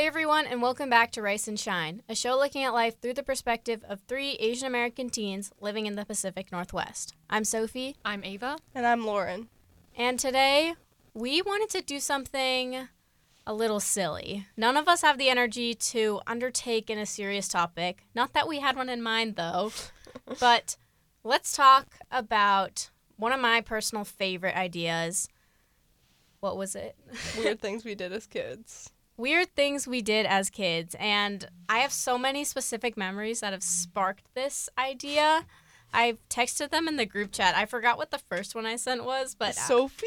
Hey 0.00 0.06
everyone, 0.06 0.46
and 0.46 0.62
welcome 0.62 0.88
back 0.88 1.12
to 1.12 1.20
Rice 1.20 1.46
and 1.46 1.60
Shine, 1.60 2.00
a 2.08 2.14
show 2.14 2.34
looking 2.34 2.64
at 2.64 2.72
life 2.72 2.98
through 2.98 3.12
the 3.12 3.22
perspective 3.22 3.84
of 3.86 4.00
three 4.00 4.30
Asian 4.40 4.66
American 4.66 5.10
teens 5.10 5.52
living 5.60 5.84
in 5.84 5.94
the 5.94 6.06
Pacific 6.06 6.50
Northwest. 6.50 7.14
I'm 7.28 7.44
Sophie, 7.44 7.96
I'm 8.02 8.24
Ava. 8.24 8.56
And 8.74 8.86
I'm 8.86 9.04
Lauren. 9.04 9.50
and 9.94 10.18
today 10.18 10.72
we 11.12 11.42
wanted 11.42 11.68
to 11.76 11.82
do 11.82 12.00
something 12.00 12.88
a 13.46 13.52
little 13.52 13.78
silly. 13.78 14.46
None 14.56 14.78
of 14.78 14.88
us 14.88 15.02
have 15.02 15.18
the 15.18 15.28
energy 15.28 15.74
to 15.74 16.22
undertake 16.26 16.88
in 16.88 16.98
a 16.98 17.04
serious 17.04 17.46
topic. 17.46 18.06
Not 18.14 18.32
that 18.32 18.48
we 18.48 18.60
had 18.60 18.76
one 18.76 18.88
in 18.88 19.02
mind 19.02 19.36
though, 19.36 19.70
but 20.40 20.78
let's 21.24 21.54
talk 21.54 21.96
about 22.10 22.88
one 23.18 23.32
of 23.32 23.40
my 23.40 23.60
personal 23.60 24.06
favorite 24.06 24.56
ideas. 24.56 25.28
What 26.40 26.56
was 26.56 26.74
it? 26.74 26.96
Weird 27.36 27.60
things 27.60 27.84
we 27.84 27.94
did 27.94 28.14
as 28.14 28.26
kids. 28.26 28.92
Weird 29.20 29.54
things 29.54 29.86
we 29.86 30.00
did 30.02 30.24
as 30.26 30.48
kids 30.50 30.96
and 30.98 31.48
i 31.68 31.78
have 31.78 31.92
so 31.92 32.16
many 32.18 32.42
specific 32.44 32.96
memories 32.96 33.40
that 33.40 33.52
have 33.52 33.62
sparked 33.62 34.24
this 34.34 34.68
idea 34.78 35.44
i've 35.92 36.18
texted 36.28 36.70
them 36.70 36.88
in 36.88 36.96
the 36.96 37.04
group 37.04 37.30
chat 37.32 37.54
i 37.54 37.66
forgot 37.66 37.98
what 37.98 38.10
the 38.10 38.18
first 38.30 38.54
one 38.54 38.64
i 38.64 38.76
sent 38.76 39.04
was 39.04 39.34
but 39.34 39.50
uh, 39.50 39.60
Sophie 39.60 40.06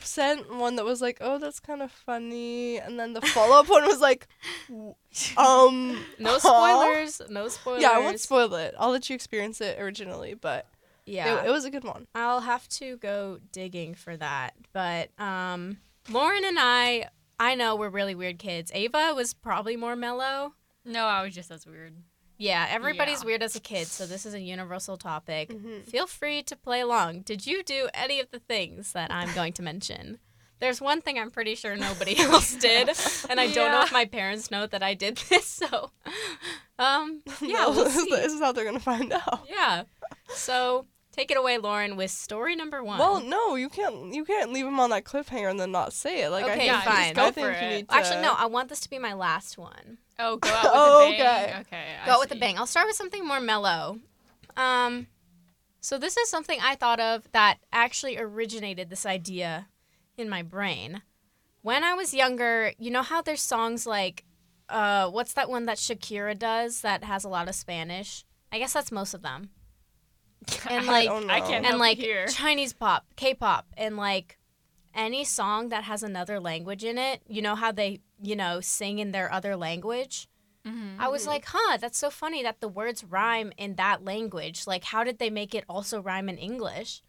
sent 0.00 0.54
one 0.54 0.76
that 0.76 0.84
was 0.84 1.00
like, 1.00 1.18
"Oh, 1.20 1.38
that's 1.38 1.60
kind 1.60 1.80
of 1.80 1.92
funny," 1.92 2.78
and 2.78 2.98
then 2.98 3.12
the 3.12 3.20
follow-up 3.20 3.68
one 3.68 3.84
was 3.84 4.00
like, 4.00 4.26
"Um, 5.36 6.04
no 6.18 6.38
huh?" 6.38 6.38
spoilers 6.40 7.22
no 7.28 7.48
spoilers 7.48 7.82
Yeah, 7.82 7.90
I 7.90 7.98
won't 7.98 8.18
spoil 8.20 8.52
it. 8.54 8.74
I'll 8.78 8.90
let 8.90 9.08
you 9.08 9.14
experience 9.14 9.60
it 9.60 9.78
originally, 9.80 10.34
but 10.34 10.66
yeah 11.04 11.42
it, 11.42 11.48
it 11.48 11.50
was 11.50 11.64
a 11.64 11.70
good 11.70 11.84
one. 11.84 12.06
i'll 12.14 12.40
have 12.42 12.68
to 12.68 12.96
go 12.98 13.38
digging 13.50 13.92
for 13.92 14.16
that 14.16 14.54
but 14.72 15.10
um 15.20 15.76
lauren 16.08 16.44
and 16.44 16.58
i 16.60 17.08
i 17.48 17.54
know 17.54 17.74
we're 17.76 17.88
really 17.98 18.14
weird 18.14 18.38
kids 18.38 18.70
ava 18.74 19.12
was 19.14 19.34
probably 19.34 19.76
more 19.76 19.96
mellow 19.96 20.54
No, 20.84 21.04
I 21.06 21.22
was 21.24 21.34
just 21.34 21.50
as 21.50 21.66
weird. 21.66 21.94
yeah 22.38 22.66
everybody's 22.70 23.20
Yeah. 23.22 23.26
weird 23.26 23.42
as 23.42 23.54
a 23.56 23.60
kid 23.60 23.86
so 23.86 24.06
this 24.06 24.24
is 24.26 24.34
a 24.34 24.40
universal 24.40 24.96
topic 24.96 25.46
Mhm. 25.50 25.84
feel 25.92 26.06
free 26.06 26.42
to 26.50 26.56
play 26.56 26.80
along. 26.80 27.22
Did 27.22 27.46
you 27.46 27.62
do 27.62 27.80
any 27.94 28.18
of 28.20 28.28
the 28.30 28.40
things 28.52 28.92
that 28.92 29.10
I'm 29.12 29.32
going 29.34 29.52
to 29.54 29.62
mention? 29.62 30.18
There's 30.62 30.80
one 30.80 31.00
thing 31.02 31.18
I'm 31.18 31.30
pretty 31.38 31.54
sure 31.56 31.74
nobody 31.76 32.14
else 32.28 32.54
did, 32.54 32.86
and 33.28 33.36
I 33.44 33.46
don't 33.56 33.72
know 33.74 33.82
if 33.82 33.92
my 33.92 34.04
parents 34.18 34.50
know 34.54 34.64
that 34.72 34.82
I 34.90 34.94
did 34.94 35.16
this. 35.30 35.46
So, 35.46 35.90
um, 36.78 37.22
yeah, 37.40 37.66
we'll 37.66 37.84
this, 37.84 37.94
see. 38.04 38.10
this 38.10 38.32
is 38.32 38.40
how 38.40 38.52
they're 38.52 38.64
gonna 38.64 38.78
find 38.94 39.12
out. 39.12 39.40
Yeah. 39.48 39.84
So 40.28 40.86
take 41.12 41.30
it 41.30 41.36
away, 41.36 41.58
Lauren, 41.58 41.96
with 41.96 42.10
story 42.10 42.56
number 42.56 42.82
one. 42.82 42.98
Well, 42.98 43.20
no, 43.20 43.54
you 43.54 43.68
can't. 43.68 44.12
You 44.12 44.24
can't 44.24 44.52
leave 44.52 44.64
them 44.64 44.80
on 44.80 44.90
that 44.90 45.04
cliffhanger 45.04 45.50
and 45.50 45.60
then 45.60 45.70
not 45.72 45.92
say 45.92 46.22
it. 46.24 46.30
Like, 46.30 46.44
I 46.44 46.52
Okay, 46.54 46.68
think, 46.68 46.82
fine. 46.82 47.14
go 47.14 47.22
I 47.24 47.26
for 47.28 47.32
think 47.34 47.46
you 47.46 47.52
it. 47.68 47.70
need 47.76 47.88
to. 47.88 47.94
actually, 47.94 48.22
no. 48.22 48.34
I 48.36 48.46
want 48.46 48.68
this 48.68 48.80
to 48.80 48.90
be 48.90 48.98
my 48.98 49.12
last 49.12 49.56
one. 49.58 49.98
Oh, 50.18 50.36
go 50.36 50.48
out 50.52 50.62
with 50.64 50.72
Oh, 50.74 51.06
a 51.06 51.10
bang. 51.18 51.20
okay. 51.20 51.56
Okay. 51.60 51.84
I 52.02 52.06
Go 52.06 52.12
out 52.12 52.20
with 52.20 52.32
a 52.32 52.36
bang. 52.36 52.58
I'll 52.58 52.66
start 52.66 52.86
with 52.86 52.96
something 52.96 53.24
more 53.26 53.40
mellow. 53.40 53.98
Um, 54.56 55.06
so 55.80 55.98
this 55.98 56.16
is 56.16 56.28
something 56.28 56.58
I 56.62 56.74
thought 56.74 57.00
of 57.00 57.30
that 57.32 57.58
actually 57.72 58.18
originated 58.18 58.90
this 58.90 59.06
idea 59.06 59.68
in 60.16 60.28
my 60.28 60.42
brain. 60.42 61.02
When 61.62 61.84
I 61.84 61.94
was 61.94 62.12
younger, 62.12 62.72
you 62.78 62.90
know 62.90 63.02
how 63.02 63.22
there's 63.22 63.40
songs 63.42 63.86
like, 63.86 64.24
uh, 64.68 65.08
what's 65.10 65.32
that 65.34 65.48
one 65.50 65.66
that 65.66 65.78
Shakira 65.78 66.38
does 66.38 66.80
that 66.82 67.04
has 67.04 67.24
a 67.24 67.28
lot 67.28 67.48
of 67.48 67.54
Spanish? 67.54 68.24
I 68.50 68.58
guess 68.58 68.72
that's 68.72 68.92
most 68.92 69.14
of 69.14 69.22
them. 69.22 69.50
And 70.68 70.88
I 70.88 70.92
like, 70.92 71.08
don't 71.08 71.30
I 71.30 71.40
can't 71.40 71.54
and 71.54 71.66
help 71.66 71.80
like 71.80 71.98
here. 71.98 72.26
Chinese 72.26 72.72
pop, 72.72 73.06
K-pop, 73.16 73.66
and 73.76 73.96
like 73.96 74.38
any 74.94 75.24
song 75.24 75.68
that 75.70 75.84
has 75.84 76.02
another 76.02 76.40
language 76.40 76.84
in 76.84 76.98
it. 76.98 77.22
You 77.26 77.42
know 77.42 77.54
how 77.54 77.72
they, 77.72 78.00
you 78.20 78.36
know, 78.36 78.60
sing 78.60 78.98
in 78.98 79.12
their 79.12 79.32
other 79.32 79.56
language. 79.56 80.28
Mhm. 80.66 80.96
I 80.98 81.08
was 81.08 81.26
like, 81.26 81.44
huh, 81.48 81.76
that's 81.78 81.98
so 81.98 82.10
funny 82.10 82.42
that 82.42 82.60
the 82.60 82.68
words 82.68 83.02
rhyme 83.02 83.52
in 83.56 83.74
that 83.76 84.04
language. 84.04 84.66
Like, 84.66 84.84
how 84.84 85.02
did 85.02 85.18
they 85.18 85.30
make 85.30 85.54
it 85.54 85.64
also 85.68 86.00
rhyme 86.00 86.28
in 86.28 86.38
English? 86.38 87.02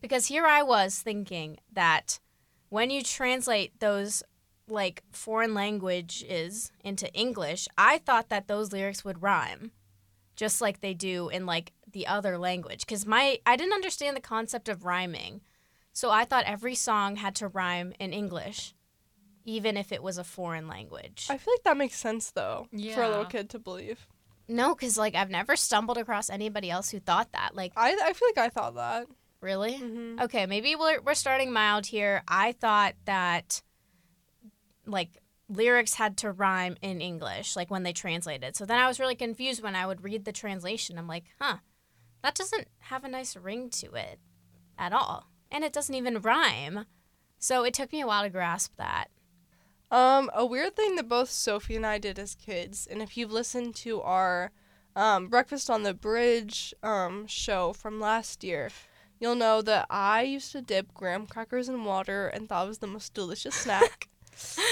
Because 0.00 0.26
here 0.26 0.46
I 0.46 0.62
was 0.62 0.98
thinking 0.98 1.58
that 1.72 2.18
when 2.68 2.90
you 2.90 3.02
translate 3.02 3.78
those 3.80 4.22
like 4.68 5.04
foreign 5.12 5.54
languages 5.54 6.72
into 6.82 7.12
English, 7.14 7.68
I 7.78 7.98
thought 7.98 8.28
that 8.30 8.48
those 8.48 8.72
lyrics 8.72 9.04
would 9.04 9.22
rhyme 9.22 9.70
just 10.34 10.60
like 10.60 10.80
they 10.80 10.94
do 10.94 11.28
in 11.28 11.46
like 11.46 11.72
the 11.90 12.06
other 12.06 12.36
language 12.38 12.86
cuz 12.86 13.06
my 13.06 13.38
I 13.46 13.56
didn't 13.56 13.72
understand 13.74 14.16
the 14.16 14.20
concept 14.20 14.68
of 14.68 14.84
rhyming. 14.84 15.40
So 15.92 16.10
I 16.10 16.24
thought 16.24 16.44
every 16.44 16.74
song 16.74 17.16
had 17.16 17.34
to 17.36 17.48
rhyme 17.48 17.94
in 17.98 18.12
English 18.12 18.74
even 19.46 19.76
if 19.76 19.92
it 19.92 20.02
was 20.02 20.18
a 20.18 20.24
foreign 20.24 20.66
language. 20.68 21.28
I 21.30 21.38
feel 21.38 21.54
like 21.54 21.62
that 21.62 21.76
makes 21.76 21.96
sense 21.96 22.30
though 22.32 22.68
for 22.72 23.02
a 23.02 23.08
little 23.08 23.24
kid 23.24 23.48
to 23.50 23.58
believe. 23.58 24.06
No, 24.48 24.74
because 24.74 24.98
like 24.98 25.14
I've 25.14 25.30
never 25.30 25.56
stumbled 25.56 25.98
across 25.98 26.28
anybody 26.28 26.70
else 26.70 26.90
who 26.90 27.00
thought 27.00 27.32
that. 27.32 27.54
Like, 27.54 27.72
I 27.76 27.96
I 28.02 28.12
feel 28.12 28.28
like 28.28 28.38
I 28.38 28.48
thought 28.48 28.74
that. 28.74 29.06
really? 29.40 29.74
Mm-hmm. 29.74 30.20
Okay, 30.20 30.46
maybe 30.46 30.74
we're 30.76 31.00
we're 31.00 31.14
starting 31.14 31.52
mild 31.52 31.86
here. 31.86 32.22
I 32.28 32.52
thought 32.52 32.94
that 33.06 33.62
like 34.84 35.18
lyrics 35.48 35.94
had 35.94 36.16
to 36.18 36.32
rhyme 36.32 36.76
in 36.82 37.00
English, 37.00 37.56
like 37.56 37.70
when 37.70 37.82
they 37.84 37.92
translated. 37.92 38.56
So 38.56 38.66
then 38.66 38.78
I 38.78 38.86
was 38.88 39.00
really 39.00 39.14
confused 39.14 39.62
when 39.62 39.76
I 39.76 39.86
would 39.86 40.02
read 40.02 40.24
the 40.24 40.32
translation. 40.32 40.98
I'm 40.98 41.08
like, 41.08 41.24
huh, 41.40 41.58
that 42.26 42.34
doesn't 42.34 42.66
have 42.80 43.04
a 43.04 43.08
nice 43.08 43.36
ring 43.36 43.70
to 43.70 43.94
it 43.94 44.18
at 44.76 44.92
all, 44.92 45.28
and 45.48 45.62
it 45.62 45.72
doesn't 45.72 45.94
even 45.94 46.20
rhyme. 46.20 46.86
So 47.38 47.62
it 47.62 47.72
took 47.72 47.92
me 47.92 48.00
a 48.00 48.06
while 48.08 48.24
to 48.24 48.28
grasp 48.28 48.72
that. 48.78 49.10
Um, 49.92 50.28
a 50.34 50.44
weird 50.44 50.74
thing 50.74 50.96
that 50.96 51.08
both 51.08 51.30
Sophie 51.30 51.76
and 51.76 51.86
I 51.86 51.98
did 51.98 52.18
as 52.18 52.34
kids, 52.34 52.84
and 52.90 53.00
if 53.00 53.16
you've 53.16 53.30
listened 53.30 53.76
to 53.76 54.02
our 54.02 54.50
um, 54.96 55.28
Breakfast 55.28 55.70
on 55.70 55.84
the 55.84 55.94
Bridge 55.94 56.74
um, 56.82 57.28
show 57.28 57.72
from 57.72 58.00
last 58.00 58.42
year, 58.42 58.70
you'll 59.20 59.36
know 59.36 59.62
that 59.62 59.86
I 59.88 60.22
used 60.22 60.50
to 60.50 60.60
dip 60.60 60.92
graham 60.94 61.28
crackers 61.28 61.68
in 61.68 61.84
water 61.84 62.26
and 62.26 62.48
thought 62.48 62.64
it 62.64 62.68
was 62.68 62.78
the 62.78 62.88
most 62.88 63.14
delicious 63.14 63.54
snack. 63.62 64.08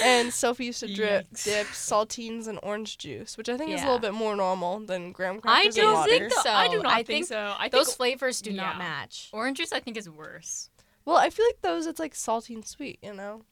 And 0.05 0.33
Sophie 0.33 0.67
used 0.67 0.81
to 0.81 0.93
drip, 0.95 1.31
Yikes. 1.33 1.45
dip 1.45 1.67
saltines 1.69 2.47
and 2.49 2.59
orange 2.63 2.99
juice, 2.99 3.37
which 3.39 3.49
I 3.49 3.57
think 3.57 3.71
is 3.71 3.81
a 3.81 3.85
Yeah. 3.85 3.93
little 3.93 3.99
bit 4.01 4.15
more 4.15 4.37
normal 4.37 4.81
than 4.81 5.13
graham 5.13 5.37
I 5.37 5.41
crackers 5.41 5.77
in 5.77 5.83
don't 5.85 5.95
water. 5.95 6.11
think 6.11 6.33
so. 6.33 6.51
I 6.51 6.69
do 6.69 6.83
not 6.83 6.93
I 6.93 6.97
think, 6.97 7.07
think 7.07 7.27
so. 7.27 7.55
I 7.59 7.69
Those 7.69 7.87
think 7.87 7.97
flavors 7.97 8.41
do 8.43 8.53
not 8.53 8.75
yeah. 8.75 8.79
match. 8.79 9.31
orange 9.33 9.59
juice, 9.59 9.73
I 9.73 9.81
think, 9.81 9.97
is 9.97 10.09
worse. 10.11 10.71
Well, 11.05 11.17
I 11.17 11.31
feel 11.31 11.47
like 11.47 11.61
those 11.63 11.87
it's 11.87 12.01
like 12.01 12.15
salty 12.15 12.55
and 12.55 12.65
sweet, 12.67 12.99
you 13.03 13.13
know, 13.15 13.43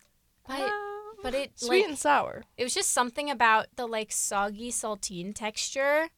But 0.46 0.60
uh, 0.60 0.70
but 1.22 1.34
it 1.34 1.52
sweet 1.58 1.80
like 1.82 1.88
and 1.90 1.98
sour. 1.98 2.44
it 2.56 2.64
was 2.64 2.74
just 2.74 2.90
something 2.90 3.30
about 3.30 3.66
the 3.76 3.86
like 3.86 4.10
soggy 4.10 4.70
saltine 4.72 5.32
texture 5.34 6.08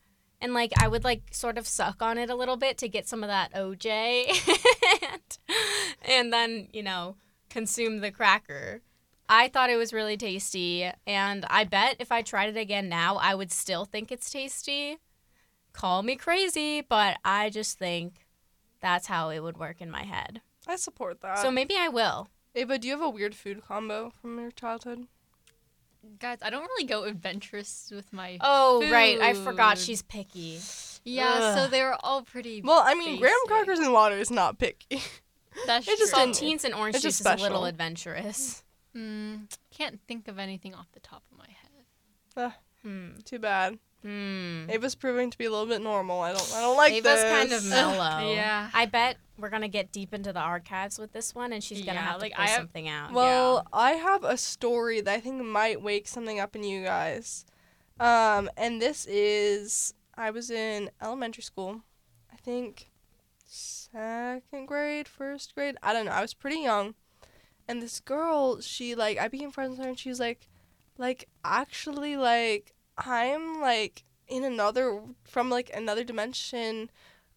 and 0.41 0.55
like 0.55 0.73
i 0.81 0.89
would 0.89 1.05
like 1.05 1.23
sort 1.31 1.59
of 1.59 1.67
suck 1.67 2.01
on 2.01 2.17
it 2.17 2.31
a 2.31 2.35
little 2.35 2.57
bit 2.57 2.79
to 2.79 2.89
get 2.89 3.07
some 3.07 3.23
of 3.23 3.29
that 3.29 3.53
oj 3.53 3.85
and, 5.03 5.39
and 6.03 6.33
then 6.33 6.69
you 6.73 6.83
know 6.83 7.17
consume 7.51 7.99
the 7.99 8.11
cracker 8.11 8.81
i 9.29 9.49
thought 9.49 9.71
it 9.71 9.77
was 9.77 9.93
really 9.93 10.17
tasty 10.17 10.91
and 11.07 11.45
i 11.51 11.65
bet 11.65 11.97
if 11.99 12.11
i 12.13 12.23
tried 12.23 12.49
it 12.55 12.59
again 12.59 12.89
now 12.89 13.17
i 13.17 13.35
would 13.35 13.51
still 13.53 13.85
think 13.85 14.11
it's 14.13 14.31
tasty 14.31 14.99
call 15.73 16.03
me 16.03 16.17
crazy 16.17 16.81
but 16.81 17.17
i 17.25 17.49
just 17.51 17.79
think 17.79 18.27
that's 18.81 19.07
how 19.07 19.31
it 19.31 19.41
would 19.41 19.57
work 19.57 19.81
in 19.81 19.91
my 19.91 20.03
head 20.05 20.41
I 20.67 20.77
support 20.77 21.21
that. 21.23 21.39
so 21.39 21.51
maybe 21.51 21.75
i 21.79 21.89
will 21.89 22.29
Ava, 22.55 22.79
do 22.79 22.87
you 22.87 22.95
have 22.95 23.03
a 23.03 23.11
weird 23.11 23.35
food 23.35 23.63
combo 23.67 24.13
from 24.23 24.39
your 24.39 24.53
childhood? 24.53 25.09
Guys, 26.21 26.39
I 26.41 26.51
don't 26.51 26.63
really 26.63 26.85
go 26.85 27.03
adventurous 27.03 27.91
with 27.93 28.13
my. 28.13 28.39
oh 28.41 28.89
right 28.93 29.21
i 29.21 29.35
forgot 29.35 29.77
she's 29.77 30.03
picky 30.03 30.61
yeah, 31.05 31.55
so 31.55 31.69
they 31.69 31.83
were 31.83 31.97
all 32.03 32.23
pretty. 32.23 32.63
Well, 32.63 32.83
I 32.85 32.95
mean, 32.95 33.21
graham 33.21 33.35
crackers 33.47 33.79
and 33.79 33.93
water 33.93 34.17
is 34.17 34.31
not 34.31 34.59
picky. 34.59 35.03
That's 35.67 35.87
it 35.87 35.99
just 35.99 36.15
true. 36.15 36.23
didn't- 36.25 36.37
Saltines 36.37 36.65
and 36.65 36.75
orange 36.75 36.97
It's 36.97 37.05
juice 37.05 37.19
just 37.19 37.35
is 37.35 37.41
a 37.41 37.43
little 37.43 37.67
adventurous. 37.67 38.64
Mm, 38.97 39.53
can't 39.71 40.01
think 40.07 40.29
of 40.29 40.39
anything 40.39 40.75
off 40.75 40.87
the 40.93 41.01
top 41.01 41.23
of 41.33 41.39
my 41.39 41.47
head. 41.47 42.53
Hmm. 42.83 43.19
Too 43.25 43.39
bad. 43.39 43.79
Hmm. 44.03 44.67
Ava's 44.69 44.95
proving 44.95 45.31
to 45.31 45.39
be 45.39 45.47
a 45.47 45.51
little 45.51 45.67
bit 45.67 45.81
normal. 45.81 46.21
I 46.21 46.33
don't. 46.33 46.53
I 46.55 46.61
don't 46.61 46.77
like 46.77 46.93
Ava's 46.93 47.23
this. 47.23 47.33
kind 47.33 47.53
of 47.53 47.65
mellow. 47.69 48.33
Yeah. 48.35 48.69
I 48.75 48.85
bet 48.87 49.17
we're 49.39 49.49
gonna 49.49 49.69
get 49.69 49.91
deep 49.93 50.13
into 50.13 50.33
the 50.33 50.41
archives 50.41 50.99
with 50.99 51.13
this 51.13 51.35
one, 51.35 51.53
and 51.53 51.65
she's 51.65 51.81
gonna 51.81 51.95
Yeah, 51.95 52.03
have 52.07 52.17
to 52.17 52.21
like, 52.23 52.35
pull 52.35 52.45
I 52.45 52.49
have- 52.49 52.57
something 52.59 52.89
out. 52.89 53.13
Well, 53.13 53.67
I 53.73 53.93
have 53.93 54.23
a 54.25 54.37
story 54.37 55.01
that 55.01 55.13
I 55.15 55.21
think 55.21 55.43
might 55.43 55.81
wake 55.81 56.07
something 56.07 56.39
up 56.39 56.55
in 56.55 56.63
you 56.65 56.85
guys. 56.85 57.47
Um, 57.99 58.51
and 58.57 58.83
this 58.83 59.07
is 59.07 59.95
I 60.17 60.31
was 60.31 60.51
in 60.51 60.91
elementary 61.01 61.43
school. 61.43 61.81
I 62.33 62.37
think 62.37 62.91
second 63.47 64.67
grade, 64.67 65.09
first 65.09 65.55
grade. 65.55 65.77
I 65.83 65.93
don't 65.93 66.07
know. 66.07 66.13
I 66.13 66.21
was 66.21 66.35
pretty 66.35 66.59
young. 66.59 66.95
And 67.69 67.81
this 67.83 68.01
girl, 68.01 68.61
she 68.61 68.95
like 68.95 69.19
I 69.19 69.29
became 69.29 69.51
friends 69.51 69.71
with 69.71 69.79
her 69.81 69.89
and 69.89 69.99
she 69.99 70.09
was 70.09 70.21
like 70.21 70.49
like 70.99 71.29
actually 71.45 72.17
like 72.17 72.73
I'm 72.99 73.61
like 73.61 74.05
in 74.29 74.45
another 74.45 75.01
from 75.25 75.51
like 75.51 75.71
another 75.75 76.05
dimension 76.05 76.91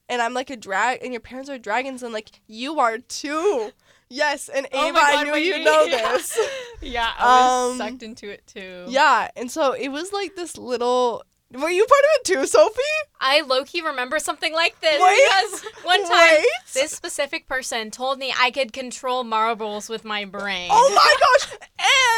and 0.09 0.21
I'm 0.21 0.33
like 0.33 0.50
a 0.50 0.56
drag, 0.56 1.03
and 1.03 1.12
your 1.12 1.19
parents 1.19 1.50
are 1.50 1.57
dragons, 1.57 2.01
and 2.01 2.13
like 2.13 2.39
you 2.47 2.79
are 2.79 2.97
too. 2.97 3.71
Yes, 4.09 4.47
and 4.47 4.65
Oh 4.71 4.88
Ava, 4.88 5.00
I 5.01 5.24
knew 5.25 5.35
you'd 5.35 5.65
know 5.65 5.83
yeah. 5.89 6.13
this. 6.13 6.39
Yeah, 6.81 7.12
I 7.18 7.25
was 7.25 7.71
Um, 7.74 7.77
sucked 7.77 8.03
into 8.03 8.29
it 8.29 8.47
too. 8.47 8.85
Yeah, 8.88 9.29
and 9.35 9.51
so 9.51 9.74
it 9.74 9.89
was 9.89 10.13
like 10.13 10.35
this 10.38 10.57
little. 10.57 11.24
Were 11.54 11.70
you 11.70 11.86
part 11.86 12.04
of 12.04 12.10
it 12.16 12.24
too, 12.26 12.46
Sophie? 12.46 12.82
I 13.22 13.42
low 13.42 13.64
key 13.64 13.82
remember 13.82 14.20
something 14.20 14.54
like 14.54 14.80
this 14.82 15.02
Wait. 15.02 15.30
because 15.30 15.64
one 15.84 16.04
time 16.04 16.36
Wait. 16.38 16.46
this 16.74 16.92
specific 16.92 17.48
person 17.48 17.90
told 17.90 18.20
me 18.20 18.34
I 18.38 18.52
could 18.52 18.74
control 18.74 19.24
marbles 19.24 19.88
with 19.88 20.04
my 20.04 20.26
brain. 20.26 20.70
Oh 20.72 20.94
my 20.94 21.16
gosh! 21.50 21.70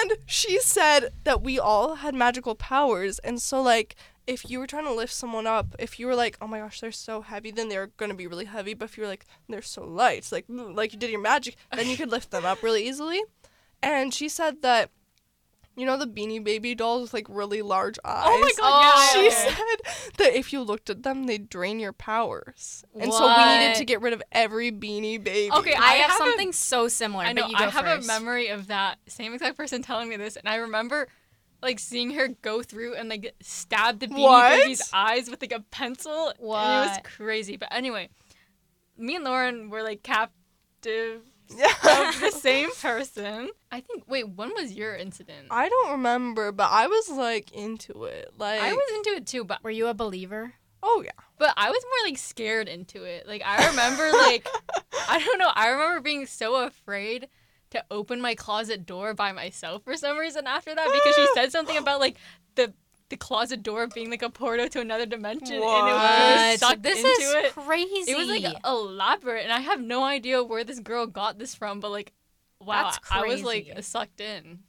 And 0.02 0.18
she 0.26 0.60
said 0.60 1.10
that 1.26 1.44
we 1.44 1.60
all 1.60 1.96
had 1.96 2.16
magical 2.16 2.56
powers, 2.56 3.20
and 3.20 3.40
so 3.40 3.62
like 3.62 3.96
if 4.26 4.50
you 4.50 4.60
were 4.60 4.68
trying 4.68 4.86
to 4.86 4.94
lift 4.94 5.14
someone 5.14 5.48
up, 5.48 5.76
if 5.80 6.00
you 6.00 6.06
were 6.08 6.16
like, 6.16 6.38
oh 6.42 6.48
my 6.48 6.60
gosh, 6.60 6.82
they're 6.82 6.92
so 6.92 7.22
heavy, 7.22 7.52
then 7.52 7.70
they're 7.70 7.88
gonna 7.98 8.16
be 8.16 8.28
really 8.28 8.46
heavy. 8.46 8.74
But 8.74 8.86
if 8.86 8.98
you 8.98 9.04
were 9.04 9.10
like, 9.10 9.26
they're 9.48 9.62
so 9.62 9.84
light, 9.84 10.28
like 10.32 10.48
mm, 10.48 10.76
like 10.76 10.92
you 10.92 11.00
did 11.00 11.12
your 11.12 11.22
magic, 11.22 11.56
then 11.76 11.88
you 11.88 11.98
could 11.98 12.10
lift 12.12 12.32
them 12.32 12.46
up 12.46 12.64
really 12.64 12.88
easily. 12.88 13.22
And 13.84 14.12
she 14.12 14.28
said 14.28 14.64
that. 14.64 14.90
You 15.80 15.86
know 15.86 15.98
the 15.98 16.06
Beanie 16.08 16.44
Baby 16.44 16.76
dolls 16.76 17.02
with 17.04 17.14
like 17.14 17.28
really 17.30 17.62
large 17.62 17.98
eyes. 18.04 18.26
Oh 18.28 18.40
my 18.42 18.52
god, 18.58 18.94
Oh. 18.96 19.02
yeah. 19.16 19.22
She 19.22 19.26
yeah. 19.28 19.56
said 19.56 20.14
that 20.18 20.36
if 20.38 20.52
you 20.52 20.62
looked 20.62 20.90
at 20.90 21.04
them, 21.04 21.26
they'd 21.26 21.50
drain 21.50 21.80
your 21.80 21.94
powers, 21.94 22.84
and 23.00 23.14
so 23.14 23.28
we 23.28 23.58
needed 23.58 23.76
to 23.76 23.86
get 23.86 24.02
rid 24.02 24.14
of 24.14 24.22
every 24.32 24.72
Beanie 24.72 25.24
Baby. 25.24 25.52
Okay, 25.54 25.74
I, 25.74 25.78
I 25.82 25.94
have, 25.94 26.12
have 26.12 26.22
a- 26.22 26.24
something 26.26 26.52
so 26.52 26.88
similar, 26.88 27.24
I 27.24 27.34
know. 27.34 27.44
but 27.44 27.52
you 27.52 27.58
go 27.58 27.64
I 27.64 27.70
have 27.70 27.86
first. 27.86 28.04
a 28.10 28.12
memory 28.12 28.50
of 28.50 28.68
that 28.68 28.98
same 29.08 29.34
exact 29.34 29.56
person 29.58 29.82
telling 29.82 30.10
me 30.10 30.18
this, 30.18 30.36
and 30.36 30.48
I 30.50 30.56
remember 30.56 31.08
like 31.62 31.80
seeing 31.80 32.12
her 32.12 32.30
go 32.42 32.62
through 32.62 32.96
and 32.96 33.10
like 33.10 33.34
stab 33.42 34.00
the 34.00 34.08
Beanie 34.08 34.22
What? 34.22 34.60
Baby's 34.62 34.90
eyes 34.94 35.30
with 35.30 35.42
like 35.42 35.52
a 35.52 35.60
pencil. 35.72 36.28
And 36.30 36.38
it 36.40 36.44
was 36.90 37.00
crazy. 37.04 37.58
But 37.58 37.68
anyway, 37.74 38.08
me 38.98 39.16
and 39.16 39.26
Lauren 39.26 39.70
were 39.70 39.84
like 39.84 40.02
captive 40.04 40.42
Yeah. 40.86 41.20
Of 41.52 42.20
the 42.20 42.32
same 42.32 42.72
person. 42.74 43.50
I 43.72 43.82
think. 43.82 44.04
Wait, 44.08 44.30
when 44.30 44.54
was 44.54 44.74
your 44.74 44.96
incident? 44.96 45.48
I, 45.52 45.66
I 45.66 45.70
don't 45.70 45.92
remember, 45.92 46.52
but 46.52 46.70
I 46.72 46.88
was 46.88 47.10
like 47.10 47.52
into 47.52 48.06
it. 48.06 48.34
Like, 48.38 48.62
I 48.62 48.74
was 48.74 48.92
into 48.96 49.10
it 49.12 49.28
too, 49.28 49.44
but 49.44 49.64
Were 49.64 49.72
you 49.72 49.88
a 49.88 49.94
believer? 49.94 50.54
oh 50.82 51.02
yeah, 51.04 51.12
but 51.38 51.54
I 51.58 51.70
was 51.70 51.84
more 51.84 52.10
like 52.10 52.18
scared 52.18 52.68
into 52.68 53.04
it. 53.04 53.28
Like 53.28 53.42
I 53.46 53.68
remember 53.68 54.10
like 54.12 54.48
I 55.10 55.20
don't 55.20 55.38
know. 55.38 55.52
I 55.54 55.70
remember 55.70 56.00
being 56.02 56.26
so 56.26 56.64
afraid 56.64 57.28
to 57.72 57.84
open 57.92 58.22
my 58.22 58.36
closet 58.36 58.86
door 58.86 59.14
by 59.14 59.32
myself 59.32 59.84
for 59.84 59.96
some 59.96 60.18
reason 60.18 60.48
after 60.48 60.74
that 60.74 60.90
because 60.92 61.16
she 61.16 61.28
said 61.34 61.52
something 61.52 61.78
about 61.78 62.00
like 62.00 62.18
the 62.56 62.74
the 63.10 63.18
closet 63.18 63.64
door 63.64 63.88
being 63.88 64.10
like 64.10 64.22
a 64.22 64.30
portal 64.30 64.70
to 64.70 64.80
another 64.80 65.06
dimension 65.06 65.56
and 65.56 65.64
it 65.64 65.66
was 65.66 66.52
What? 66.52 66.60
sucked 66.60 66.84
this 66.84 67.00
into 67.00 67.10
is 67.10 67.34
it. 67.46 67.52
crazy. 67.56 68.12
It 68.12 68.18
was 68.18 68.28
like 68.28 68.46
elaborate 68.66 69.44
and 69.44 69.52
I 69.52 69.62
have 69.62 69.82
no 69.82 70.04
idea 70.04 70.44
where 70.44 70.64
this 70.64 70.80
girl 70.80 71.08
got 71.08 71.40
this 71.40 71.56
from, 71.56 71.80
but 71.80 71.92
like 71.92 72.14
wow, 72.62 72.84
That's 72.92 73.00
I 73.12 73.26
was 73.26 73.44
like 73.44 73.72
sucked 73.82 74.22
in. 74.22 74.60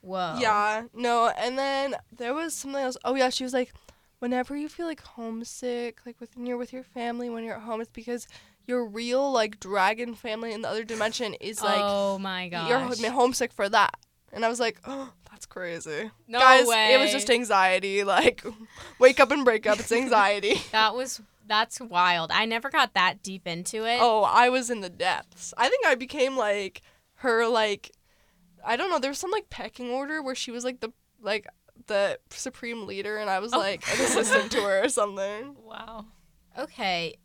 Whoa. 0.00 0.36
yeah, 0.38 0.84
no. 0.94 1.28
And 1.36 1.58
then 1.58 1.96
there 2.16 2.32
was 2.32 2.54
something 2.54 2.80
else. 2.80 2.96
Oh 3.04 3.14
yeah, 3.16 3.28
she 3.28 3.42
was 3.44 3.52
like, 3.52 3.72
whenever 4.20 4.56
you 4.56 4.68
feel 4.68 4.86
like 4.86 5.02
homesick, 5.02 6.00
like 6.06 6.16
when 6.34 6.46
you're 6.46 6.56
with 6.56 6.72
your 6.72 6.84
family 6.84 7.28
when 7.28 7.44
you're 7.44 7.56
at 7.56 7.62
home, 7.62 7.80
it's 7.80 7.90
because 7.90 8.26
your 8.66 8.86
real 8.86 9.30
like 9.32 9.60
dragon 9.60 10.14
family 10.14 10.52
in 10.52 10.62
the 10.62 10.68
other 10.68 10.84
dimension 10.84 11.34
is 11.34 11.62
like 11.62 11.80
oh 11.80 12.18
my 12.18 12.48
gosh. 12.48 12.68
you're 13.00 13.10
homesick 13.10 13.52
for 13.52 13.68
that. 13.68 13.94
And 14.32 14.44
I 14.44 14.48
was 14.48 14.60
like, 14.60 14.80
oh, 14.86 15.12
that's 15.36 15.46
crazy. 15.46 16.10
no 16.26 16.38
Guys, 16.40 16.66
way. 16.66 16.94
it 16.94 16.98
was 16.98 17.12
just 17.12 17.28
anxiety. 17.30 18.04
Like, 18.04 18.42
wake 18.98 19.20
up 19.20 19.30
and 19.30 19.44
break 19.44 19.66
up. 19.66 19.78
It's 19.78 19.92
anxiety. 19.92 20.54
That 20.72 20.94
was 20.94 21.20
that's 21.46 21.78
wild. 21.80 22.30
I 22.32 22.44
never 22.46 22.70
got 22.70 22.94
that 22.94 23.22
deep 23.22 23.46
into 23.46 23.84
it. 23.84 23.98
Oh, 24.00 24.22
I 24.24 24.48
was 24.48 24.70
in 24.70 24.80
the 24.80 24.88
depths. 24.88 25.52
I 25.56 25.68
think 25.68 25.84
I 25.86 25.94
became 25.94 26.36
like 26.36 26.80
her 27.16 27.46
like 27.46 27.90
I 28.64 28.76
don't 28.76 28.90
know, 28.90 28.98
there 28.98 29.10
was 29.10 29.18
some 29.18 29.30
like 29.30 29.48
pecking 29.50 29.90
order 29.90 30.22
where 30.22 30.34
she 30.34 30.50
was 30.50 30.64
like 30.64 30.80
the 30.80 30.92
like 31.20 31.46
the 31.86 32.18
supreme 32.30 32.86
leader 32.86 33.18
and 33.18 33.28
I 33.30 33.38
was 33.38 33.52
Oh. 33.52 33.58
like 33.58 33.86
an 33.92 34.04
assistant 34.04 34.50
to 34.52 34.62
her 34.62 34.84
or 34.84 34.88
something. 34.88 35.54
Wow. 35.64 36.06
Okay. 36.58 37.16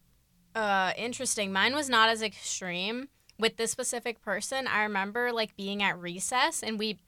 Uh 0.53 0.91
interesting. 0.97 1.51
Mine 1.53 1.73
was 1.73 1.89
not 1.89 2.09
as 2.09 2.21
extreme 2.21 3.07
with 3.39 3.57
this 3.57 3.71
specific 3.71 4.21
person. 4.21 4.67
I 4.67 4.83
remember 4.83 5.31
like 5.31 5.55
being 5.55 5.81
at 5.81 5.97
recess 5.97 6.61
and 6.61 6.77
we 6.77 6.99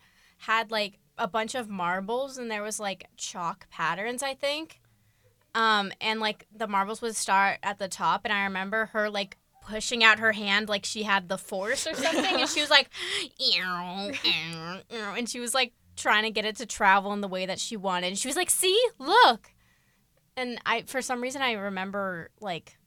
had 0.45 0.71
like 0.71 0.99
a 1.17 1.27
bunch 1.27 1.55
of 1.55 1.69
marbles 1.69 2.37
and 2.37 2.49
there 2.49 2.63
was 2.63 2.79
like 2.79 3.07
chalk 3.17 3.69
patterns, 3.69 4.23
I 4.23 4.33
think. 4.33 4.81
Um 5.55 5.91
and 6.01 6.19
like 6.19 6.47
the 6.55 6.67
marbles 6.67 7.01
would 7.01 7.15
start 7.15 7.59
at 7.63 7.79
the 7.79 7.87
top 7.87 8.21
and 8.23 8.33
I 8.33 8.43
remember 8.45 8.87
her 8.87 9.09
like 9.09 9.37
pushing 9.61 10.03
out 10.03 10.19
her 10.19 10.33
hand 10.33 10.67
like 10.67 10.83
she 10.83 11.03
had 11.03 11.29
the 11.29 11.37
force 11.37 11.87
or 11.87 11.93
something 11.93 12.41
and 12.41 12.49
she 12.49 12.59
was 12.59 12.69
like 12.69 12.89
and 15.15 15.29
she 15.29 15.39
was 15.39 15.53
like 15.53 15.73
trying 15.95 16.23
to 16.23 16.31
get 16.31 16.45
it 16.45 16.55
to 16.57 16.65
travel 16.65 17.13
in 17.13 17.21
the 17.21 17.27
way 17.27 17.45
that 17.45 17.59
she 17.59 17.77
wanted. 17.77 18.07
And 18.07 18.17
she 18.17 18.27
was 18.27 18.35
like, 18.35 18.49
"See? 18.49 18.79
Look." 18.97 19.51
and 20.35 20.59
I 20.65 20.83
for 20.83 21.01
some 21.01 21.21
reason 21.21 21.41
I 21.41 21.53
remember 21.53 22.29
like 22.39 22.77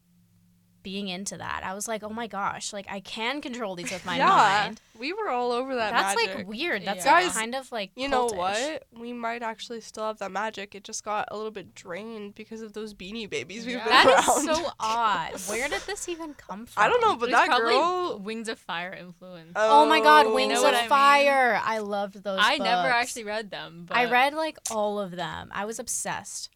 being 0.86 1.08
into 1.08 1.36
that. 1.36 1.62
I 1.64 1.74
was 1.74 1.88
like, 1.88 2.04
oh 2.04 2.10
my 2.10 2.28
gosh, 2.28 2.72
like 2.72 2.86
I 2.88 3.00
can 3.00 3.40
control 3.40 3.74
these 3.74 3.90
with 3.90 4.06
my 4.06 4.16
yeah. 4.18 4.28
mind. 4.28 4.80
We 4.96 5.12
were 5.12 5.28
all 5.28 5.50
over 5.50 5.74
that 5.74 5.90
That's 5.92 6.14
magic. 6.14 6.36
like 6.36 6.48
weird. 6.48 6.84
That's 6.84 7.04
Yeah. 7.04 7.12
like 7.12 7.24
Guys, 7.24 7.34
kind 7.34 7.54
of 7.56 7.72
like 7.72 7.90
you 7.96 8.06
know 8.08 8.26
what? 8.26 8.84
We 8.96 9.12
might 9.12 9.42
actually 9.42 9.80
still 9.80 10.04
have 10.04 10.18
that 10.18 10.30
magic. 10.30 10.76
It 10.76 10.84
just 10.84 11.04
got 11.04 11.26
a 11.32 11.36
little 11.36 11.50
bit 11.50 11.74
drained 11.74 12.36
because 12.36 12.62
of 12.62 12.72
those 12.72 12.94
beanie 12.94 13.28
babies 13.28 13.66
we've 13.66 13.74
Yeah. 13.78 13.82
been 13.82 13.92
That 13.92 14.06
around. 14.06 14.48
is 14.48 14.56
so 14.58 14.70
odd. 14.78 15.32
Where 15.48 15.68
did 15.68 15.82
this 15.82 16.08
even 16.08 16.34
come 16.34 16.66
from? 16.66 16.80
I 16.84 16.88
don't 16.88 17.00
know, 17.00 17.16
but 17.16 17.30
It 17.30 17.32
was 17.32 17.40
that 17.40 17.46
probably 17.48 17.72
girl 17.72 18.18
Wings 18.20 18.48
of 18.48 18.60
Fire 18.60 18.92
influence. 18.92 19.54
Oh, 19.56 19.82
oh 19.82 19.86
my 19.88 19.98
god, 19.98 20.26
Oh. 20.26 20.34
Wings 20.36 20.52
know 20.52 20.58
of 20.58 20.62
what 20.66 20.74
I 20.74 20.80
mean? 20.82 20.88
Fire. 20.88 21.60
I 21.64 21.78
loved 21.78 22.22
those. 22.22 22.38
I 22.40 22.58
never 22.58 22.86
actually 22.86 23.24
read 23.24 23.50
them. 23.50 23.86
But 23.88 23.96
I 23.96 24.04
read 24.08 24.34
like 24.34 24.56
all 24.70 25.00
of 25.00 25.10
them. 25.16 25.50
I 25.52 25.64
was 25.64 25.80
obsessed. 25.80 26.48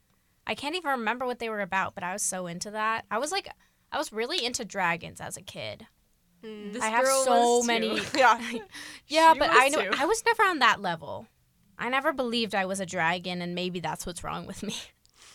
I 0.46 0.54
can't 0.54 0.76
even 0.76 0.90
remember 0.92 1.26
what 1.26 1.40
they 1.40 1.48
were 1.48 1.60
about, 1.60 1.94
but 1.96 2.04
I 2.04 2.12
was 2.12 2.22
so 2.22 2.46
into 2.46 2.70
that. 2.70 3.04
I 3.10 3.18
was 3.18 3.32
like 3.32 3.48
I 3.92 3.98
was 3.98 4.12
really 4.12 4.44
into 4.44 4.64
dragons 4.64 5.20
as 5.20 5.36
a 5.36 5.42
kid. 5.42 5.86
Mm. 6.44 6.72
This 6.72 6.82
I 6.82 6.88
have 6.88 7.04
girl 7.04 7.24
so 7.24 7.56
was 7.58 7.66
many 7.66 7.98
too. 7.98 8.06
Yeah. 8.18 8.40
Yeah, 9.08 9.32
She 9.32 9.38
but 9.38 9.50
I 9.52 9.68
know 9.68 9.82
too. 9.82 9.96
I 9.98 10.06
was 10.06 10.24
never 10.24 10.42
on 10.44 10.60
that 10.60 10.80
level. 10.80 11.26
I 11.78 11.88
never 11.88 12.12
believed 12.12 12.54
I 12.54 12.66
was 12.66 12.78
a 12.78 12.86
dragon, 12.86 13.40
and 13.42 13.54
maybe 13.54 13.80
that's 13.80 14.06
what's 14.06 14.22
wrong 14.22 14.46
with 14.46 14.62
me. 14.62 14.76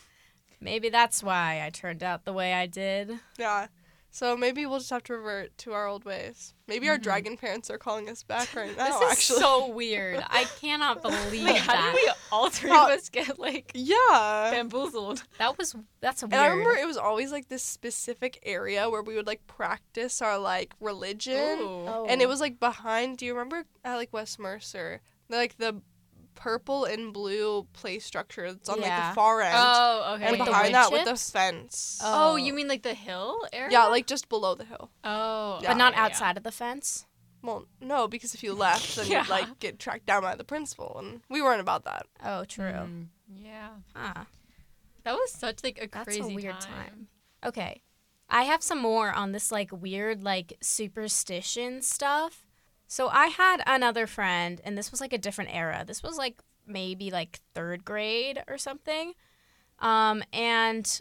maybe 0.60 0.88
that's 0.88 1.22
why 1.22 1.62
I 1.64 1.70
turned 1.70 2.02
out 2.02 2.24
the 2.24 2.32
way 2.32 2.54
I 2.54 2.66
did. 2.66 3.18
Yeah. 3.38 3.66
So 4.16 4.34
maybe 4.34 4.64
we'll 4.64 4.78
just 4.78 4.88
have 4.88 5.02
to 5.04 5.12
revert 5.14 5.58
to 5.58 5.74
our 5.74 5.86
old 5.86 6.06
ways. 6.06 6.54
Maybe 6.66 6.88
our 6.88 6.96
Mhm. 6.96 7.02
dragon 7.02 7.36
parents 7.36 7.68
are 7.68 7.76
calling 7.76 8.08
us 8.08 8.22
back 8.22 8.54
right 8.54 8.74
now. 8.74 8.86
this 8.86 8.96
is 8.96 9.12
actually. 9.12 9.40
so 9.40 9.66
weird. 9.80 10.24
I 10.30 10.44
cannot 10.58 11.02
believe 11.02 11.44
Wait, 11.44 11.58
how 11.58 11.74
that. 11.74 11.92
did 11.94 12.02
we 12.02 12.10
all 12.32 12.48
three 12.48 12.70
of 12.70 12.88
us 12.88 13.10
get 13.10 13.38
like 13.38 13.72
Yeah. 13.74 14.48
bamboozled? 14.52 15.22
That 15.38 15.58
was 15.58 15.76
that's 16.00 16.22
weird. 16.22 16.32
And 16.32 16.40
I 16.40 16.46
remember 16.46 16.72
it 16.78 16.86
was 16.86 16.96
always 16.96 17.30
like 17.30 17.48
this 17.48 17.62
specific 17.62 18.38
area 18.42 18.88
where 18.88 19.02
we 19.02 19.16
would 19.16 19.26
like 19.26 19.46
practice 19.46 20.22
our 20.22 20.38
like 20.38 20.72
religion. 20.80 21.58
Ooh. 21.60 21.86
Oh. 21.86 22.06
And 22.08 22.22
it 22.22 22.26
was 22.28 22.40
like 22.40 22.58
behind. 22.58 23.18
Do 23.18 23.26
you 23.26 23.34
remember 23.34 23.66
at 23.84 23.96
like 23.96 24.14
West 24.14 24.38
Mercer, 24.38 25.02
like 25.28 25.58
the 25.58 25.82
purple 26.36 26.84
and 26.84 27.12
blue 27.12 27.66
play 27.72 27.98
structure 27.98 28.52
that's 28.52 28.68
on 28.68 28.76
like 28.78 28.86
Yeah. 28.86 29.10
the 29.10 29.14
far 29.16 29.40
end, 29.40 29.54
Oh, 29.58 30.14
okay. 30.14 30.24
and 30.26 30.30
With 30.32 30.38
the 30.40 30.44
behind 30.44 30.66
wood 30.68 30.74
that 30.74 30.92
with 30.92 31.04
the 31.04 31.10
chips? 31.10 31.30
fence. 31.30 32.00
Oh. 32.02 32.32
Oh, 32.32 32.36
you 32.36 32.52
mean 32.52 32.68
like 32.68 32.82
the 32.82 32.94
hill 32.94 33.44
area? 33.52 33.72
yeah, 33.72 33.86
like 33.86 34.06
just 34.06 34.28
below 34.28 34.54
the 34.54 34.64
hill. 34.64 34.90
Oh, 35.02 35.58
Yeah. 35.62 35.70
but 35.70 35.76
not 35.78 35.92
yeah, 35.94 35.98
yeah. 36.00 36.04
outside 36.06 36.36
of 36.36 36.44
the 36.44 36.52
fence. 36.52 37.06
Well, 37.42 37.66
no, 37.80 38.08
because 38.08 38.34
if 38.34 38.42
you 38.42 38.54
left, 38.54 38.96
then 38.96 39.06
Yeah. 39.08 39.22
you'd 39.22 39.28
like 39.30 39.58
get 39.58 39.78
tracked 39.78 40.06
down 40.06 40.22
by 40.22 40.34
the 40.36 40.44
principal, 40.44 40.96
and 40.98 41.22
we 41.28 41.42
weren't 41.42 41.60
about 41.60 41.84
that. 41.84 42.06
Oh, 42.24 42.44
true. 42.44 42.64
Mm, 42.72 43.06
yeah, 43.28 43.70
Huh. 43.94 44.24
that 45.04 45.14
was 45.14 45.32
such 45.32 45.62
like 45.64 45.78
a 45.82 45.88
That's 45.88 46.04
crazy 46.04 46.32
a 46.32 46.34
weird 46.34 46.60
time. 46.60 46.72
time. 46.86 47.08
Okay. 47.44 47.82
I 48.28 48.42
have 48.42 48.62
some 48.62 48.78
more 48.80 49.12
on 49.12 49.30
this 49.32 49.52
like 49.52 49.70
weird 49.70 50.24
like 50.24 50.56
superstition 50.60 51.82
stuff. 51.82 52.45
So 52.86 53.08
I 53.08 53.26
had 53.26 53.62
another 53.66 54.06
friend 54.06 54.60
and 54.64 54.76
this 54.76 54.90
was 54.90 55.00
like 55.00 55.12
a 55.12 55.18
different 55.18 55.54
era. 55.54 55.84
This 55.86 56.02
was 56.02 56.16
like 56.16 56.38
maybe 56.66 57.10
like 57.10 57.40
3rd 57.54 57.84
grade 57.84 58.42
or 58.48 58.58
something. 58.58 59.14
Um 59.78 60.22
and 60.32 61.00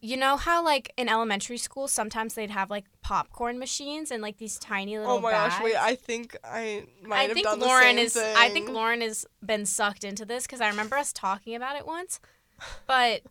you 0.00 0.16
know 0.16 0.36
how 0.36 0.64
like 0.64 0.92
in 0.96 1.08
elementary 1.08 1.58
school 1.58 1.88
sometimes 1.88 2.34
they'd 2.34 2.50
have 2.50 2.70
like 2.70 2.84
popcorn 3.02 3.58
machines 3.58 4.10
and 4.10 4.22
like 4.22 4.36
these 4.38 4.58
tiny 4.58 4.96
little 4.96 5.14
oh 5.16 5.20
my 5.20 5.32
gosh, 5.32 5.60
wait! 5.60 5.74
I 5.76 5.96
think 5.96 6.36
I 6.44 6.84
might 7.02 7.16
I 7.16 7.22
have 7.24 7.32
think 7.32 7.46
done 7.46 7.58
Lauren 7.58 7.96
the 7.96 8.02
same 8.02 8.06
is. 8.06 8.12
thing. 8.14 8.36
I 8.36 8.48
think 8.50 8.68
Lauren 8.68 9.00
has 9.00 9.26
been 9.44 9.66
sucked 9.66 10.04
into 10.04 10.24
this 10.24 10.46
because 10.46 10.60
I 10.60 10.68
remember 10.68 10.96
us 10.96 11.12
talking 11.12 11.54
about 11.54 11.76
it 11.76 11.86
once. 11.86 12.20
But 12.88 13.22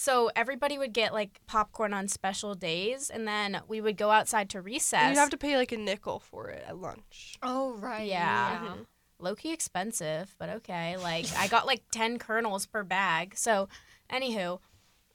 so 0.00 0.30
everybody 0.34 0.78
would 0.78 0.94
get 0.94 1.12
like 1.12 1.42
popcorn 1.46 1.92
on 1.92 2.08
special 2.08 2.54
days, 2.54 3.10
and 3.10 3.28
then 3.28 3.60
we 3.68 3.82
would 3.82 3.98
go 3.98 4.10
outside 4.10 4.48
to 4.48 4.62
recess. 4.62 5.10
You'd 5.10 5.18
have 5.18 5.28
to 5.28 5.36
pay 5.36 5.58
like 5.58 5.72
a 5.72 5.76
nickel 5.76 6.20
for 6.20 6.48
it 6.48 6.64
at 6.66 6.78
lunch. 6.78 7.38
Oh 7.42 7.74
right. 7.74 8.06
Yeah. 8.08 8.60
Mhm. 8.62 8.86
low 9.18 9.34
key 9.34 9.52
expensive, 9.52 10.34
but 10.38 10.48
okay. 10.48 10.96
Like 10.96 11.26
I 11.36 11.48
got 11.48 11.66
like 11.66 11.82
ten 11.92 12.18
kernels 12.18 12.64
per 12.64 12.82
bag. 12.82 13.36
So, 13.36 13.68
anywho, 14.10 14.60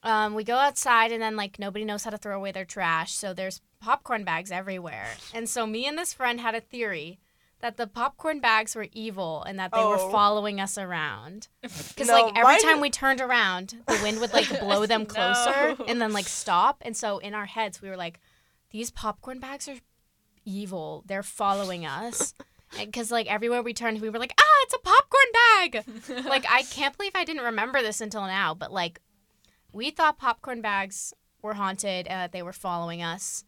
um, 0.04 0.34
we 0.34 0.44
go 0.44 0.54
outside 0.56 1.10
and 1.10 1.20
then 1.20 1.34
like 1.34 1.58
nobody 1.58 1.84
knows 1.84 2.04
how 2.04 2.10
to 2.10 2.18
throw 2.18 2.36
away 2.36 2.52
their 2.52 2.64
trash, 2.64 3.12
so 3.12 3.34
there's 3.34 3.60
popcorn 3.80 4.22
bags 4.22 4.52
everywhere. 4.52 5.08
And 5.34 5.48
so 5.48 5.66
me 5.66 5.84
and 5.86 5.98
this 5.98 6.12
friend 6.12 6.40
had 6.40 6.54
a 6.54 6.60
theory 6.60 7.18
that 7.60 7.76
the 7.78 7.86
popcorn 7.86 8.38
bags 8.40 8.74
were 8.76 8.86
evil 8.92 9.42
and 9.42 9.58
that 9.58 9.72
they 9.72 9.78
Oh. 9.80 9.90
were 9.90 10.10
following 10.12 10.60
us 10.60 10.76
around. 10.78 11.48
Because 11.62 12.08
No, 12.08 12.14
like 12.14 12.36
every 12.36 12.60
time 12.60 12.80
we 12.80 12.90
turned 12.90 13.20
around, 13.20 13.82
the 13.86 13.98
wind 14.02 14.20
would 14.20 14.32
like 14.32 14.48
blow 14.60 14.86
them 14.86 15.06
closer 15.06 15.74
No. 15.78 15.84
and 15.88 16.00
then 16.00 16.12
like 16.12 16.26
stop. 16.28 16.82
And 16.84 16.96
so 16.96 17.18
in 17.18 17.34
our 17.34 17.46
heads, 17.46 17.80
we 17.80 17.88
were 17.88 17.96
like, 17.96 18.20
these 18.70 18.90
popcorn 18.90 19.38
bags 19.40 19.68
are 19.68 19.78
evil. 20.44 21.02
They're 21.06 21.22
following 21.22 21.84
us. 21.86 22.34
Because 22.76 23.12
like 23.12 23.28
everywhere 23.28 23.62
we 23.62 23.72
turned, 23.72 24.00
we 24.02 24.10
were 24.10 24.18
like, 24.18 24.34
ah, 24.38 24.62
it's 24.64 24.74
a 24.74 24.78
popcorn 24.80 25.30
bag. 25.32 26.24
like 26.26 26.44
I 26.50 26.62
can't 26.64 26.96
believe 26.96 27.12
I 27.14 27.24
didn't 27.24 27.44
remember 27.44 27.80
this 27.80 28.00
until 28.00 28.22
now. 28.26 28.54
But 28.54 28.72
like, 28.72 29.00
we 29.72 29.90
thought 29.92 30.18
popcorn 30.18 30.62
bags 30.62 31.14
were 31.42 31.54
haunted 31.54 32.08
and 32.08 32.18
that 32.20 32.32
they 32.32 32.42
were 32.42 32.52
following 32.52 33.04
us. 33.04 33.44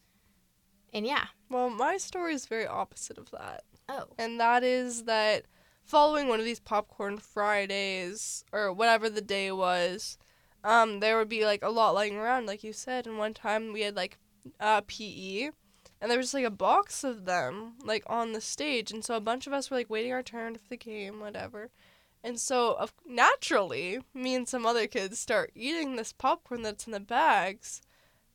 And 0.94 1.04
yeah. 1.04 1.26
Well, 1.50 1.68
my 1.68 1.96
story 1.96 2.32
is 2.32 2.46
very 2.46 2.66
opposite 2.68 3.18
of 3.18 3.28
that. 3.32 3.64
Oh. 3.88 4.04
and 4.18 4.38
that 4.38 4.62
is 4.64 5.04
that 5.04 5.46
following 5.84 6.28
one 6.28 6.38
of 6.38 6.44
these 6.44 6.60
popcorn 6.60 7.16
Fridays 7.16 8.44
or 8.52 8.72
whatever 8.72 9.08
the 9.08 9.22
day 9.22 9.50
was, 9.50 10.18
um, 10.62 11.00
there 11.00 11.16
would 11.16 11.28
be 11.28 11.44
like 11.44 11.62
a 11.62 11.70
lot 11.70 11.94
lying 11.94 12.16
around, 12.16 12.46
like 12.46 12.62
you 12.62 12.72
said. 12.72 13.06
And 13.06 13.16
one 13.18 13.32
time 13.34 13.72
we 13.72 13.80
had 13.82 13.96
like 13.96 14.18
uh, 14.60 14.82
PE, 14.82 15.50
and 16.00 16.10
there 16.10 16.18
was 16.18 16.34
like 16.34 16.44
a 16.44 16.50
box 16.50 17.04
of 17.04 17.24
them 17.24 17.74
like 17.82 18.04
on 18.06 18.32
the 18.32 18.40
stage, 18.40 18.92
and 18.92 19.04
so 19.04 19.16
a 19.16 19.20
bunch 19.20 19.46
of 19.46 19.52
us 19.52 19.70
were 19.70 19.76
like 19.76 19.90
waiting 19.90 20.12
our 20.12 20.22
turn 20.22 20.56
for 20.56 20.68
the 20.68 20.76
game, 20.76 21.20
whatever. 21.20 21.70
And 22.22 22.38
so, 22.40 22.74
of 22.74 22.92
naturally, 23.06 24.00
me 24.12 24.34
and 24.34 24.48
some 24.48 24.66
other 24.66 24.88
kids 24.88 25.18
start 25.20 25.52
eating 25.54 25.96
this 25.96 26.12
popcorn 26.12 26.62
that's 26.62 26.86
in 26.86 26.92
the 26.92 27.00
bags, 27.00 27.80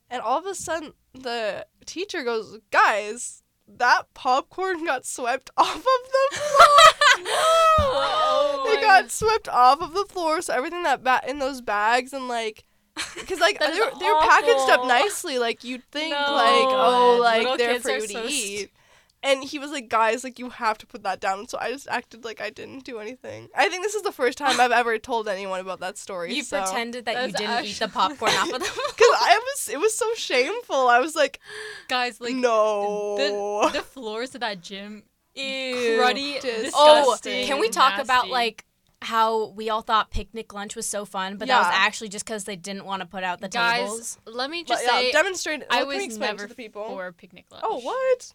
and 0.10 0.22
all 0.22 0.40
of 0.40 0.46
a 0.46 0.56
sudden, 0.56 0.94
the 1.14 1.68
teacher 1.86 2.24
goes, 2.24 2.60
"Guys, 2.72 3.43
that 3.68 4.04
popcorn 4.14 4.86
got 4.86 5.06
swept 5.06 5.50
off 5.58 5.76
of 5.78 5.84
the 5.84 6.38
floor. 6.38 7.28
Oh 7.80 8.66
it 8.76 8.82
got 8.82 9.12
swept 9.12 9.48
off 9.50 9.82
of 9.82 9.94
the 9.94 10.06
floor. 10.06 10.42
So 10.42 10.54
everything 10.54 10.84
that 10.84 11.04
ba- 11.04 11.22
in 11.28 11.40
those 11.40 11.62
bags 11.62 12.14
and 12.14 12.28
like, 12.28 12.64
because 13.16 13.40
like 13.40 13.60
they 13.60 13.68
were, 13.68 13.92
they 14.00 14.06
were 14.06 14.20
packaged 14.22 14.70
up 14.70 14.86
nicely. 14.86 15.40
Like 15.40 15.64
you'd 15.64 15.84
think 15.92 16.12
No. 16.12 16.18
like 16.34 16.68
oh 16.68 17.18
like 17.22 17.58
they're 17.58 17.74
kids 17.74 17.84
for 17.84 17.92
are 17.92 17.96
you 17.96 18.02
to 18.02 18.08
so 18.14 18.28
st- 18.28 18.32
eat. 18.32 18.72
And 19.26 19.42
he 19.42 19.58
was 19.58 19.72
like, 19.72 19.88
guys, 19.88 20.22
like 20.24 20.38
you 20.38 20.50
have 20.50 20.78
to 20.80 20.86
put 20.86 21.04
that 21.04 21.22
down. 21.22 21.48
So 21.48 21.58
I 21.58 21.72
just 21.72 21.88
acted 21.88 22.26
like 22.26 22.42
I 22.42 22.50
didn't 22.50 22.84
do 22.84 23.00
anything. 23.00 23.48
I 23.56 23.70
think 23.70 23.82
this 23.82 23.96
is 23.96 24.02
the 24.02 24.12
first 24.12 24.38
time 24.38 24.60
I've 24.60 24.72
ever 24.74 24.98
told 25.00 25.30
anyone 25.30 25.62
about 25.62 25.80
that 25.80 25.98
story. 25.98 26.34
You 26.34 26.44
so. 26.44 26.62
pretended 26.62 27.06
that 27.06 27.28
you 27.28 27.34
didn't 27.34 27.64
eat 27.66 27.80
the 27.80 27.88
popcorn 27.88 28.32
off 28.34 28.52
of 28.52 28.52
them. 28.60 28.62
Because 28.62 29.16
I 29.22 29.40
was, 29.42 29.70
it 29.70 29.80
was 29.80 29.96
so 29.96 30.14
shameful. 30.16 30.90
I 30.90 31.00
was 31.00 31.16
like, 31.16 31.40
Guys, 31.88 32.20
like 32.20 32.36
no. 32.36 33.16
the, 33.72 33.78
the 33.80 33.82
floors 33.82 34.36
of 34.36 34.42
that 34.42 34.62
gym, 34.62 35.04
Ew. 35.36 36.00
cruddy, 36.02 36.42
Dis- 36.42 36.74
Oh, 36.76 37.14
disgusting, 37.14 37.48
can 37.48 37.60
we 37.60 37.70
talk 37.70 38.00
about 38.04 38.28
like 38.30 38.66
how 39.02 39.48
we 39.52 39.70
all 39.70 39.82
thought 39.82 40.12
picnic 40.12 40.54
lunch 40.54 40.76
was 40.76 40.86
so 40.86 41.06
fun, 41.06 41.38
but 41.38 41.48
that 41.48 41.60
was 41.60 41.72
actually 41.74 42.10
just 42.10 42.26
because 42.26 42.44
they 42.46 42.56
didn't 42.56 42.86
want 42.86 43.02
to 43.02 43.06
put 43.06 43.24
out 43.24 43.40
the 43.42 43.50
guys? 43.50 43.80
tables. 43.82 44.18
Let 44.26 44.50
me 44.50 44.64
But 44.68 44.74
just 44.80 44.86
yeah, 44.86 45.12
demonstrate. 45.12 45.64
I 45.70 45.84
what 45.84 45.92
can 45.94 46.00
we 46.02 46.08
was 46.08 46.18
never 46.18 46.44
to 46.44 46.48
the 46.50 46.56
people. 46.56 46.86
for 46.88 47.12
picnic 47.14 47.46
lunch. 47.52 47.64
Oh, 47.66 47.80
what? 47.80 48.34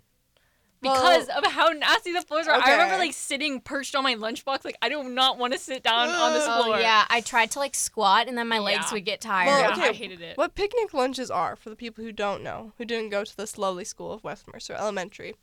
Because 0.80 1.26
Well- 1.28 1.38
of 1.44 1.52
how 1.52 1.68
nasty 1.70 2.12
the 2.12 2.22
floors 2.22 2.46
are. 2.46 2.54
I 2.54 2.72
remember 2.72 2.98
like 2.98 3.12
sitting 3.12 3.60
perched 3.60 3.94
on 3.96 4.04
my 4.04 4.14
lunchbox. 4.14 4.64
Like 4.64 4.76
I 4.80 4.88
do 4.88 5.02
not 5.04 5.36
want 5.38 5.52
to 5.52 5.58
sit 5.58 5.82
down 5.82 6.08
on 6.10 6.32
this 6.34 6.44
Oh, 6.46 6.62
floor. 6.62 6.76
Oh 6.76 6.78
yeah, 6.80 7.04
I 7.10 7.20
tried 7.20 7.50
to 7.52 7.58
like 7.58 7.74
squat 7.74 8.28
and 8.28 8.38
then 8.38 8.46
my 8.48 8.58
legs 8.60 8.84
Yeah. 8.88 8.92
would 8.94 9.04
get 9.04 9.20
tired. 9.20 9.46
Well, 9.48 9.60
Yeah, 9.60 9.72
okay, 9.72 9.88
I 9.88 9.92
hated 9.92 10.20
it. 10.20 10.36
What 10.38 10.54
picnic 10.54 10.94
lunches 10.94 11.30
are, 11.30 11.56
for 11.56 11.68
the 11.70 11.76
people 11.76 12.04
who 12.04 12.12
don't 12.12 12.42
know, 12.44 12.72
who 12.78 12.84
didn't 12.84 13.10
go 13.10 13.24
to 13.24 13.36
this 13.36 13.58
lovely 13.58 13.84
school 13.84 14.12
of 14.12 14.22
West 14.22 14.44
Mercer 14.52 14.74
Elementary, 14.74 15.34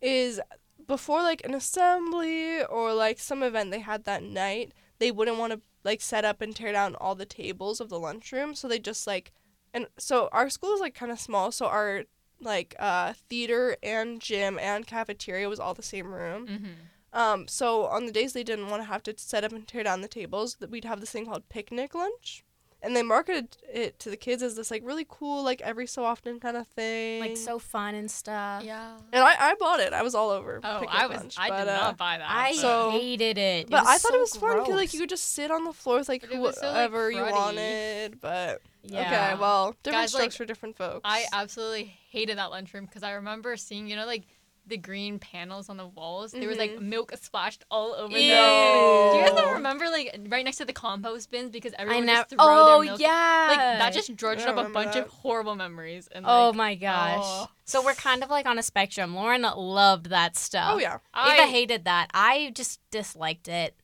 is 0.00 0.40
before 0.86 1.22
like 1.22 1.44
an 1.44 1.54
assembly 1.54 2.62
or 2.64 2.92
like 2.92 3.18
some 3.18 3.42
event 3.42 3.70
they 3.70 3.80
had 3.80 4.04
that 4.04 4.22
night, 4.22 4.72
they 4.98 5.10
wouldn't 5.10 5.38
want 5.38 5.52
to 5.52 5.60
like 5.84 6.00
set 6.00 6.24
up 6.24 6.40
and 6.40 6.54
tear 6.54 6.72
down 6.72 6.94
all 6.96 7.14
the 7.14 7.26
tables 7.26 7.80
of 7.80 7.88
the 7.88 7.98
lunchroom, 7.98 8.54
so 8.54 8.68
they 8.68 8.78
just 8.78 9.06
like, 9.06 9.32
and 9.74 9.86
so 9.98 10.28
our 10.32 10.48
school 10.50 10.74
is 10.74 10.80
like 10.80 10.94
kind 10.94 11.10
of 11.12 11.18
small, 11.20 11.50
so 11.52 11.66
our 11.66 12.04
like 12.40 12.74
uh 12.78 13.12
theater 13.28 13.76
and 13.82 14.20
gym 14.20 14.58
and 14.58 14.86
cafeteria 14.86 15.48
was 15.48 15.60
all 15.60 15.74
the 15.74 15.82
same 15.82 16.12
room. 16.12 16.46
Mm-hmm. 16.46 17.18
Um, 17.18 17.48
so 17.48 17.86
on 17.86 18.04
the 18.04 18.12
days 18.12 18.34
they 18.34 18.44
didn't 18.44 18.68
want 18.68 18.82
to 18.82 18.88
have 18.88 19.02
to 19.04 19.14
set 19.16 19.42
up 19.42 19.52
and 19.52 19.66
tear 19.66 19.82
down 19.82 20.02
the 20.02 20.08
tables, 20.08 20.56
that 20.60 20.70
we'd 20.70 20.84
have 20.84 21.00
this 21.00 21.12
thing 21.12 21.24
called 21.24 21.48
picnic 21.48 21.94
lunch, 21.94 22.44
and 22.82 22.94
they 22.94 23.02
marketed 23.02 23.56
it 23.72 23.98
to 24.00 24.10
the 24.10 24.16
kids 24.16 24.42
as 24.42 24.54
this 24.54 24.70
like 24.70 24.82
really 24.84 25.06
cool, 25.08 25.42
like 25.42 25.60
every 25.62 25.86
so 25.86 26.04
often 26.04 26.38
kind 26.38 26.56
of 26.56 26.66
thing. 26.68 27.20
like 27.20 27.36
so 27.36 27.58
fun 27.58 27.94
and 27.94 28.10
stuff. 28.10 28.62
Yeah. 28.64 28.96
And 29.12 29.22
I, 29.24 29.34
I 29.38 29.54
bought 29.54 29.80
it. 29.80 29.92
I 29.92 30.02
was 30.02 30.14
all 30.14 30.30
over. 30.30 30.60
Oh, 30.62 30.80
picnic 30.80 30.90
I 30.92 31.06
was. 31.06 31.16
lunch, 31.18 31.36
I 31.38 31.48
but, 31.48 31.58
did 31.64 31.68
uh, 31.68 31.76
not 31.76 31.96
buy 31.96 32.18
that. 32.18 32.28
I 32.30 32.52
So- 32.52 32.90
hated 32.90 33.38
it. 33.38 33.70
But 33.70 33.80
I 33.86 33.98
thought 33.98 34.12
so 34.12 34.14
it 34.16 34.20
was 34.20 34.36
fun 34.36 34.58
because 34.60 34.74
like 34.76 34.92
you 34.94 35.00
could 35.00 35.08
just 35.08 35.32
sit 35.34 35.50
on 35.50 35.64
the 35.64 35.72
floor 35.72 35.98
with 35.98 36.08
like 36.08 36.22
But 36.22 36.30
it 36.30 36.54
so, 36.54 36.66
like, 36.66 36.74
whoever 36.76 37.10
you 37.10 37.22
wanted. 37.22 38.20
But 38.20 38.62
Yeah. 38.82 39.00
okay, 39.32 39.40
well, 39.40 39.74
different 39.82 40.02
Guys, 40.04 40.10
strokes 40.10 40.24
like, 40.24 40.32
for 40.32 40.44
different 40.44 40.76
folks. 40.76 41.00
I 41.04 41.24
absolutely 41.32 41.96
hated 42.10 42.38
that 42.38 42.50
lunchroom 42.50 42.84
because 42.84 43.02
I 43.02 43.12
remember 43.12 43.56
seeing, 43.56 43.88
you 43.88 43.96
know, 43.96 44.06
like 44.06 44.24
the 44.66 44.76
green 44.76 45.18
panels 45.18 45.68
on 45.68 45.76
the 45.76 45.86
walls. 45.86 46.32
There 46.32 46.48
was 46.48 46.58
like 46.58 46.72
mm-hmm. 46.72 46.88
milk 46.88 47.12
splashed 47.20 47.64
all 47.70 47.94
over 47.94 48.16
Ew. 48.16 48.28
them. 48.30 49.12
Do 49.12 49.18
you 49.18 49.24
guys 49.24 49.34
not 49.34 49.52
remember 49.54 49.86
like 49.88 50.18
right 50.28 50.44
next 50.44 50.56
to 50.58 50.64
the 50.64 50.72
compost 50.72 51.30
bins 51.30 51.50
because 51.50 51.72
I 51.74 51.82
everyone 51.82 52.06
never. 52.06 52.20
just 52.20 52.30
throw 52.30 52.38
Oh 52.40 52.78
their 52.78 52.90
milk. 52.90 53.00
yeah. 53.00 53.46
Like 53.48 53.58
that 53.58 53.92
just 53.92 54.16
drudged 54.16 54.46
up 54.46 54.56
a 54.56 54.68
bunch 54.70 54.94
that. 54.94 55.06
of 55.06 55.08
horrible 55.10 55.54
memories. 55.54 56.08
And 56.10 56.24
Oh 56.26 56.52
my 56.52 56.72
oh. 56.72 56.76
gosh. 56.76 57.18
oh. 57.22 57.48
So 57.64 57.82
we're 57.84 57.94
kind 57.94 58.22
of 58.22 58.30
like 58.30 58.46
on 58.46 58.58
a 58.58 58.62
spectrum. 58.62 59.14
Lauren 59.14 59.42
loved 59.42 60.06
that 60.10 60.36
stuff. 60.36 60.72
oh 60.74 60.78
yeah. 60.78 60.98
Ava 61.14 61.42
I 61.42 61.46
hated 61.46 61.84
that. 61.84 62.08
I 62.12 62.52
just 62.54 62.80
disliked 62.90 63.48
it. 63.48 63.76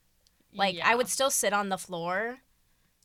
Like 0.53 0.77
I 0.83 0.95
would 0.95 1.07
still 1.07 1.31
sit 1.31 1.53
on 1.53 1.69
the 1.69 1.77
floor. 1.77 2.39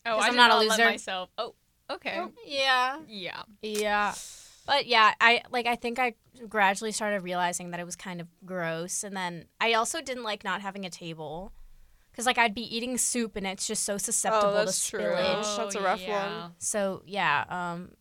Oh, 0.04 0.18
I 0.18 0.26
I'm 0.26 0.32
did 0.32 0.36
not 0.36 0.50
a 0.50 0.54
not 0.54 0.58
let 0.60 0.68
loser. 0.70 0.84
myself. 0.84 1.30
Oh, 1.38 1.54
okay. 1.90 2.16
Oh, 2.18 2.32
yeah. 2.46 2.98
Yeah. 3.08 3.42
Yeah. 3.62 4.14
But 4.66 4.86
yeah, 4.86 5.14
I 5.20 5.42
like 5.50 5.66
I 5.66 5.76
think 5.76 5.98
I 5.98 6.14
gradually 6.48 6.92
started 6.92 7.22
realizing 7.22 7.70
that 7.70 7.80
it 7.80 7.86
was 7.86 7.96
kind 7.96 8.20
of 8.20 8.28
gross 8.44 9.02
and 9.04 9.16
then 9.16 9.46
I 9.60 9.72
also 9.74 10.00
didn't 10.00 10.24
like 10.24 10.44
not 10.44 10.60
having 10.60 10.84
a 10.84 10.90
table. 10.90 11.52
Cuz 12.14 12.26
like 12.26 12.38
I'd 12.38 12.54
be 12.54 12.76
eating 12.76 12.98
soup 12.98 13.36
and 13.36 13.46
it's 13.46 13.66
just 13.66 13.84
so 13.84 13.96
susceptible 13.96 14.52
to 14.52 14.60
Oh, 14.60 14.64
that's 14.64 14.88
true. 14.88 15.00
spillage. 15.00 15.44
Oh. 15.44 15.56
That's 15.58 15.74
a 15.74 15.80
rough 15.82 16.00
yeah. 16.00 16.42
one. 16.42 16.52
So, 16.58 17.02
yeah, 17.06 17.44
um 17.48 17.92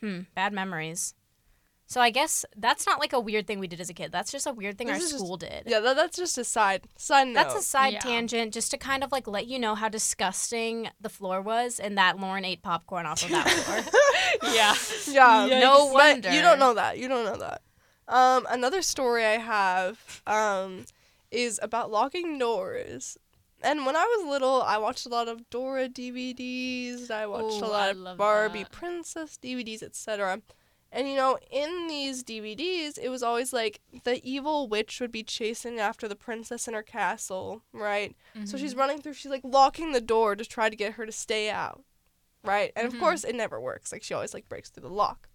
hmm, 0.00 0.20
bad 0.34 0.52
memories. 0.52 1.14
So 1.90 2.02
I 2.02 2.10
guess 2.10 2.44
that's 2.54 2.86
not 2.86 3.00
like 3.00 3.14
a 3.14 3.18
weird 3.18 3.46
thing 3.46 3.60
we 3.60 3.66
did 3.66 3.80
as 3.80 3.88
a 3.88 3.94
kid. 3.94 4.12
That's 4.12 4.30
just 4.30 4.46
a 4.46 4.52
weird 4.52 4.76
thing 4.76 4.88
This 4.88 4.96
our 4.98 5.02
is 5.02 5.10
just- 5.10 5.24
school 5.24 5.38
did. 5.38 5.62
Yeah, 5.66 5.80
that, 5.80 5.96
that's 5.96 6.18
just 6.18 6.36
a 6.36 6.44
side 6.44 6.82
side 6.96 7.28
note. 7.28 7.34
That's 7.34 7.54
a 7.54 7.62
side 7.62 7.94
Yeah. 7.94 8.00
tangent 8.00 8.52
just 8.52 8.70
to 8.72 8.76
kind 8.76 9.02
of 9.02 9.10
like 9.10 9.26
let 9.26 9.46
you 9.46 9.58
know 9.58 9.74
how 9.74 9.88
disgusting 9.88 10.90
the 11.00 11.08
floor 11.08 11.40
was 11.40 11.80
and 11.80 11.96
that 11.96 12.18
Lauren 12.18 12.44
ate 12.44 12.60
popcorn 12.62 13.06
off 13.06 13.22
of 13.22 13.30
that 13.30 13.48
floor. 13.64 13.84
Yeah. 14.54 14.74
Yeah. 15.08 15.60
No 15.60 15.86
but 15.86 15.94
wonder. 15.94 16.30
You 16.32 16.42
don't 16.42 16.58
know 16.58 16.74
that. 16.74 16.98
You 16.98 17.08
don't 17.08 17.24
know 17.24 17.38
that. 17.38 17.62
Um, 18.06 18.46
another 18.50 18.82
story 18.82 19.24
I 19.24 19.38
have 19.38 20.22
um, 20.26 20.84
is 21.30 21.58
about 21.62 21.90
locking 21.90 22.38
doors. 22.38 23.16
And 23.62 23.86
when 23.86 23.96
I 23.96 24.04
was 24.04 24.28
little, 24.28 24.62
I 24.62 24.76
watched 24.78 25.06
a 25.06 25.08
lot 25.08 25.26
of 25.28 25.48
Dora 25.50 25.88
DVDs. 25.88 27.10
I 27.10 27.26
watched 27.26 27.62
Ooh, 27.62 27.66
a 27.66 27.68
lot 27.68 27.96
I 27.96 28.10
of 28.12 28.18
Barbie 28.18 28.62
that. 28.64 28.72
Princess 28.72 29.38
DVDs, 29.42 29.82
etc. 29.82 30.40
And 30.90 31.08
you 31.08 31.16
know, 31.16 31.38
in 31.50 31.86
these 31.86 32.24
DVDs, 32.24 32.98
it 32.98 33.10
was 33.10 33.22
always 33.22 33.52
like 33.52 33.80
the 34.04 34.20
evil 34.26 34.68
witch 34.68 35.00
would 35.00 35.12
be 35.12 35.22
chasing 35.22 35.78
after 35.78 36.08
the 36.08 36.16
princess 36.16 36.66
in 36.66 36.74
her 36.74 36.82
castle, 36.82 37.62
right? 37.72 38.16
So 38.44 38.56
she's 38.56 38.72
Mhm. 38.72 38.78
running 38.78 39.02
through, 39.02 39.12
she's 39.12 39.30
like 39.30 39.44
locking 39.44 39.92
the 39.92 40.00
door 40.00 40.34
to 40.34 40.44
try 40.46 40.70
to 40.70 40.76
get 40.76 40.94
her 40.94 41.04
to 41.04 41.12
stay 41.12 41.50
out, 41.50 41.82
right? 42.42 42.72
And 42.74 42.86
Mhm. 42.86 42.94
of 42.94 42.98
course, 43.00 43.22
it 43.24 43.34
never 43.34 43.60
works. 43.60 43.92
Like 43.92 44.02
she 44.02 44.14
always 44.14 44.32
like 44.32 44.48
breaks 44.48 44.70
through 44.70 44.88
the 44.88 44.94
lock. 44.94 45.28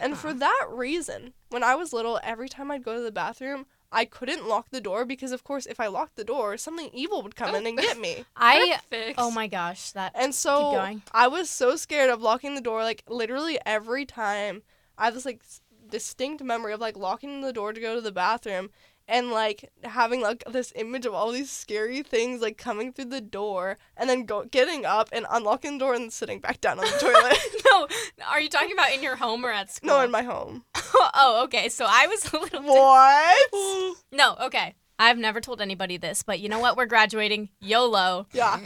And 0.00 0.16
for 0.16 0.28
Uh-huh. 0.28 0.38
that 0.38 0.66
reason, 0.70 1.32
when 1.50 1.62
I 1.62 1.74
was 1.74 1.92
little, 1.92 2.20
every 2.22 2.48
time 2.48 2.70
I'd 2.70 2.84
go 2.84 2.94
to 2.94 3.00
the 3.00 3.12
bathroom, 3.12 3.66
I 3.90 4.04
couldn't 4.04 4.46
lock 4.46 4.68
the 4.70 4.80
door 4.82 5.04
because, 5.04 5.32
of 5.32 5.44
course, 5.44 5.64
if 5.66 5.80
I 5.80 5.86
locked 5.86 6.16
the 6.16 6.24
door, 6.24 6.56
something 6.56 6.90
evil 6.92 7.22
would 7.22 7.36
come 7.36 7.54
in 7.54 7.66
and 7.66 7.78
get 7.78 7.98
me. 7.98 8.24
I 8.36 8.80
Fix. 8.88 9.18
Oh 9.18 9.30
my 9.30 9.46
gosh, 9.46 9.90
that 9.92 10.12
And 10.14 10.34
so 10.34 10.70
going. 10.70 11.02
I 11.12 11.26
was 11.26 11.50
so 11.50 11.76
scared 11.76 12.10
of 12.10 12.20
locking 12.22 12.54
the 12.54 12.60
door. 12.60 12.82
Like 12.84 13.02
literally 13.08 13.58
every 13.66 14.04
time, 14.06 14.62
I 14.98 15.06
have 15.06 15.14
this 15.14 15.24
like 15.24 15.40
s- 15.42 15.60
distinct 15.88 16.42
memory 16.42 16.72
of 16.74 16.80
like 16.80 16.96
locking 16.96 17.40
the 17.40 17.52
door 17.52 17.72
to 17.72 17.80
go 17.80 17.94
to 17.94 18.00
the 18.00 18.12
bathroom 18.12 18.70
and 19.10 19.30
like 19.30 19.70
having 19.84 20.20
like 20.20 20.44
this 20.50 20.70
image 20.76 21.06
of 21.06 21.14
all 21.14 21.30
these 21.32 21.50
scary 21.50 22.02
things 22.02 22.42
like 22.42 22.58
coming 22.58 22.92
through 22.92 23.06
the 23.06 23.22
door 23.22 23.78
and 23.96 24.10
then 24.10 24.26
go 24.26 24.44
getting 24.44 24.84
up 24.84 25.08
and 25.12 25.24
unlocking 25.30 25.78
the 25.78 25.84
door 25.84 25.94
and 25.94 26.12
sitting 26.12 26.40
back 26.40 26.60
down 26.60 26.78
on 26.78 26.84
the 26.84 26.98
toilet. 27.00 27.38
No, 27.64 27.86
are 28.26 28.40
you 28.40 28.48
talking 28.48 28.72
about 28.72 28.92
in 28.92 29.02
your 29.02 29.14
home 29.16 29.44
or 29.46 29.50
at 29.50 29.70
school? 29.70 29.88
no, 29.88 30.00
in 30.00 30.10
my 30.10 30.22
home. 30.22 30.64
oh, 30.74 31.42
okay. 31.44 31.68
So 31.68 31.86
I 31.88 32.06
was 32.08 32.32
a 32.32 32.38
little 32.38 32.62
What? 32.62 33.96
No, 34.12 34.36
okay. 34.40 34.74
I've 34.98 35.18
never 35.18 35.40
told 35.40 35.60
anybody 35.60 35.96
this, 35.96 36.22
but 36.24 36.40
you 36.40 36.48
know 36.48 36.58
what? 36.58 36.76
We're 36.76 36.86
graduating. 36.86 37.50
YOLO. 37.60 38.26
yeah. 38.32 38.58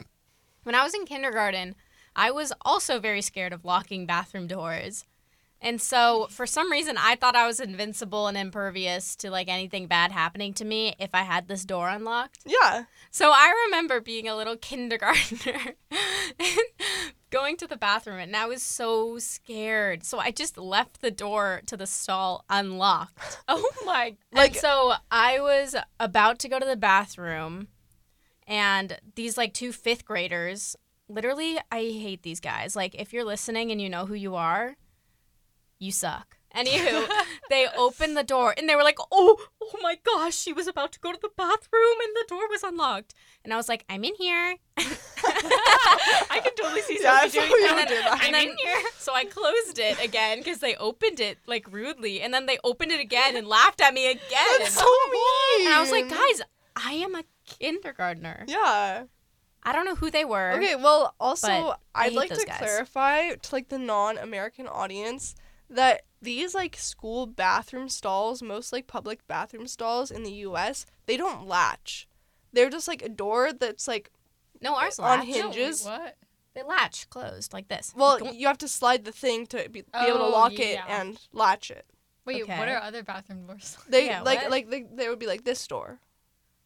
When 0.62 0.74
I 0.74 0.82
was 0.82 0.94
in 0.94 1.04
kindergarten, 1.04 1.74
I 2.16 2.30
was 2.30 2.52
also 2.62 2.98
very 3.00 3.20
scared 3.20 3.52
of 3.52 3.64
locking 3.64 4.06
bathroom 4.06 4.46
doors. 4.46 5.04
And 5.64 5.80
so, 5.80 6.26
for 6.28 6.44
some 6.44 6.72
reason, 6.72 6.96
I 6.98 7.14
thought 7.14 7.36
I 7.36 7.46
was 7.46 7.60
invincible 7.60 8.26
and 8.26 8.36
impervious 8.36 9.14
to 9.16 9.30
like 9.30 9.46
anything 9.48 9.86
bad 9.86 10.10
happening 10.10 10.52
to 10.54 10.64
me 10.64 10.94
if 10.98 11.10
I 11.14 11.22
had 11.22 11.46
this 11.46 11.64
door 11.64 11.88
unlocked. 11.88 12.40
Yeah. 12.44 12.84
So, 13.12 13.30
I 13.32 13.54
remember 13.66 14.00
being 14.00 14.26
a 14.26 14.34
little 14.34 14.56
kindergartner 14.70 15.76
and 15.92 16.58
going 17.30 17.56
to 17.58 17.68
the 17.68 17.76
bathroom, 17.76 18.18
and 18.18 18.34
I 18.34 18.46
was 18.46 18.60
so 18.60 19.18
scared. 19.18 20.02
So, 20.04 20.18
I 20.18 20.32
just 20.32 20.58
left 20.58 21.00
the 21.00 21.12
door 21.12 21.62
to 21.66 21.76
the 21.76 21.86
stall 21.86 22.44
unlocked. 22.50 23.38
Oh 23.48 23.70
my. 23.86 24.16
Like, 24.32 24.52
Like- 24.52 24.54
so 24.56 24.94
I 25.12 25.40
was 25.40 25.76
about 26.00 26.40
to 26.40 26.48
go 26.48 26.58
to 26.58 26.66
the 26.66 26.76
bathroom, 26.76 27.68
and 28.48 28.98
these 29.14 29.38
like 29.38 29.54
two 29.54 29.70
fifth 29.72 30.04
graders. 30.04 30.74
Literally, 31.08 31.58
I 31.70 31.78
hate 31.82 32.22
these 32.22 32.40
guys. 32.40 32.74
Like, 32.74 32.94
if 32.94 33.12
you're 33.12 33.24
listening 33.24 33.70
and 33.70 33.80
you 33.80 33.88
know 33.90 34.06
who 34.06 34.14
you 34.14 34.34
are, 34.34 34.76
you 35.82 35.92
suck. 35.92 36.36
Anywho, 36.54 37.08
they 37.50 37.66
opened 37.78 38.14
the 38.14 38.22
door 38.22 38.54
and 38.56 38.68
they 38.68 38.76
were 38.76 38.82
like, 38.82 38.98
"Oh, 39.10 39.36
oh 39.62 39.78
my 39.82 39.96
gosh, 40.04 40.36
she 40.36 40.52
was 40.52 40.66
about 40.68 40.92
to 40.92 41.00
go 41.00 41.10
to 41.10 41.18
the 41.20 41.30
bathroom 41.34 41.96
and 42.04 42.12
the 42.14 42.26
door 42.28 42.46
was 42.50 42.62
unlocked." 42.62 43.14
And 43.42 43.54
I 43.54 43.56
was 43.56 43.68
like, 43.70 43.84
"I'm 43.88 44.04
in 44.04 44.14
here." 44.16 44.56
I 44.76 46.40
can 46.42 46.54
totally 46.54 46.82
see 46.82 46.98
Yeah, 47.00 47.22
Sophie 47.22 47.38
doing 47.38 47.50
you 47.50 47.68
that. 47.68 47.88
do 47.88 47.94
that. 47.94 48.20
and 48.24 48.34
then 48.34 48.54
so 48.98 49.14
I 49.14 49.24
closed 49.24 49.78
it 49.78 50.02
again 50.04 50.38
because 50.38 50.58
they 50.58 50.74
opened 50.76 51.20
it 51.20 51.38
like 51.46 51.66
rudely, 51.72 52.20
and 52.20 52.32
then 52.34 52.46
they 52.46 52.58
opened 52.64 52.92
it 52.92 53.00
again 53.00 53.36
and 53.36 53.46
laughed 53.46 53.80
at 53.80 53.94
me 53.94 54.10
again. 54.10 54.58
That's 54.58 54.74
so 54.74 54.84
mean. 55.10 55.66
and 55.66 55.74
I 55.74 55.78
was 55.80 55.90
like, 55.90 56.08
"Guys, 56.08 56.42
I 56.76 56.92
am 56.94 57.14
a 57.14 57.24
kindergartner. 57.46 58.44
Yeah. 58.46 59.04
I 59.64 59.72
don't 59.72 59.84
know 59.86 59.94
who 59.94 60.10
they 60.10 60.24
were." 60.24 60.52
Okay, 60.52 60.74
well, 60.76 61.14
also, 61.20 61.48
I 61.48 61.76
I'd 61.94 62.12
like 62.12 62.30
to 62.30 62.44
guys. 62.44 62.58
clarify 62.58 63.30
to 63.36 63.54
like 63.54 63.68
the 63.68 63.78
non-American 63.78 64.66
audience 64.66 65.34
that 65.74 66.02
these 66.20 66.54
like 66.54 66.76
school 66.76 67.26
bathroom 67.26 67.88
stalls, 67.88 68.42
most 68.42 68.72
like 68.72 68.86
public 68.86 69.26
bathroom 69.26 69.66
stalls 69.66 70.10
in 70.10 70.22
the 70.22 70.32
U.S., 70.32 70.86
they 71.06 71.16
don't 71.16 71.46
latch. 71.46 72.06
They're 72.52 72.70
just 72.70 72.86
like 72.88 73.02
a 73.02 73.08
door 73.08 73.52
that's 73.52 73.88
like 73.88 74.10
No, 74.60 74.74
ours 74.76 74.98
On 74.98 75.18
latch. 75.18 75.26
hinges. 75.28 75.84
No, 75.84 75.92
wait, 75.92 75.98
what? 76.00 76.16
They 76.54 76.62
latch 76.62 77.08
closed 77.08 77.52
like 77.52 77.68
this. 77.68 77.92
well, 77.96 78.18
Go- 78.18 78.30
you 78.30 78.46
have 78.46 78.58
to 78.58 78.68
slide 78.68 79.04
the 79.04 79.12
thing 79.12 79.46
to 79.46 79.68
be, 79.70 79.80
be 79.82 79.86
able 79.94 80.18
to 80.18 80.24
Oh, 80.24 80.30
lock 80.30 80.52
it 80.58 80.78
and 80.86 81.18
latch 81.32 81.70
it. 81.70 81.86
Wait, 82.24 82.42
Okay. 82.42 82.58
what 82.58 82.68
are 82.68 82.76
other 82.76 83.02
bathroom 83.02 83.46
doors? 83.46 83.76
They 83.88 84.06
Yeah, 84.06 84.20
like 84.22 84.42
what? 84.42 84.50
like 84.50 84.70
they, 84.70 84.82
they 84.82 85.08
would 85.08 85.18
be 85.18 85.26
like 85.26 85.44
this 85.44 85.66
door. 85.66 85.98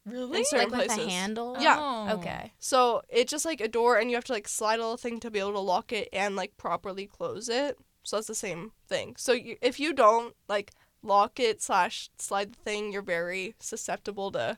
Really? 0.05 0.39
In 0.39 0.45
certain 0.45 0.71
like 0.71 0.87
with 0.89 0.97
a 0.97 1.09
handle. 1.09 1.57
Yeah. 1.59 1.77
Oh. 1.79 2.17
Okay. 2.19 2.53
So 2.59 3.01
it's 3.09 3.29
just 3.31 3.43
like 3.43 3.59
a 3.59 3.67
door, 3.67 3.97
and 3.97 4.09
you 4.09 4.15
have 4.15 4.23
to 4.25 4.33
like 4.33 4.47
slide 4.47 4.79
a 4.79 4.83
little 4.83 4.95
thing 4.97 5.19
to 5.21 5.31
be 5.31 5.39
able 5.39 5.53
to 5.53 5.59
lock 5.59 5.91
it 5.91 6.07
and 6.13 6.35
like 6.35 6.55
properly 6.57 7.07
close 7.07 7.49
it. 7.49 7.77
So 8.07 8.15
that's 8.15 8.27
the 8.27 8.35
same 8.35 8.71
thing. 8.87 9.15
So 9.17 9.33
you, 9.33 9.57
if 9.61 9.79
you 9.81 9.91
don't 9.91 10.33
like 10.47 10.71
lock 11.03 11.39
it 11.41 11.61
slash 11.61 12.09
slide 12.17 12.53
the 12.53 12.59
thing, 12.59 12.93
you're 12.93 13.01
very 13.01 13.55
susceptible 13.59 14.31
to 14.31 14.57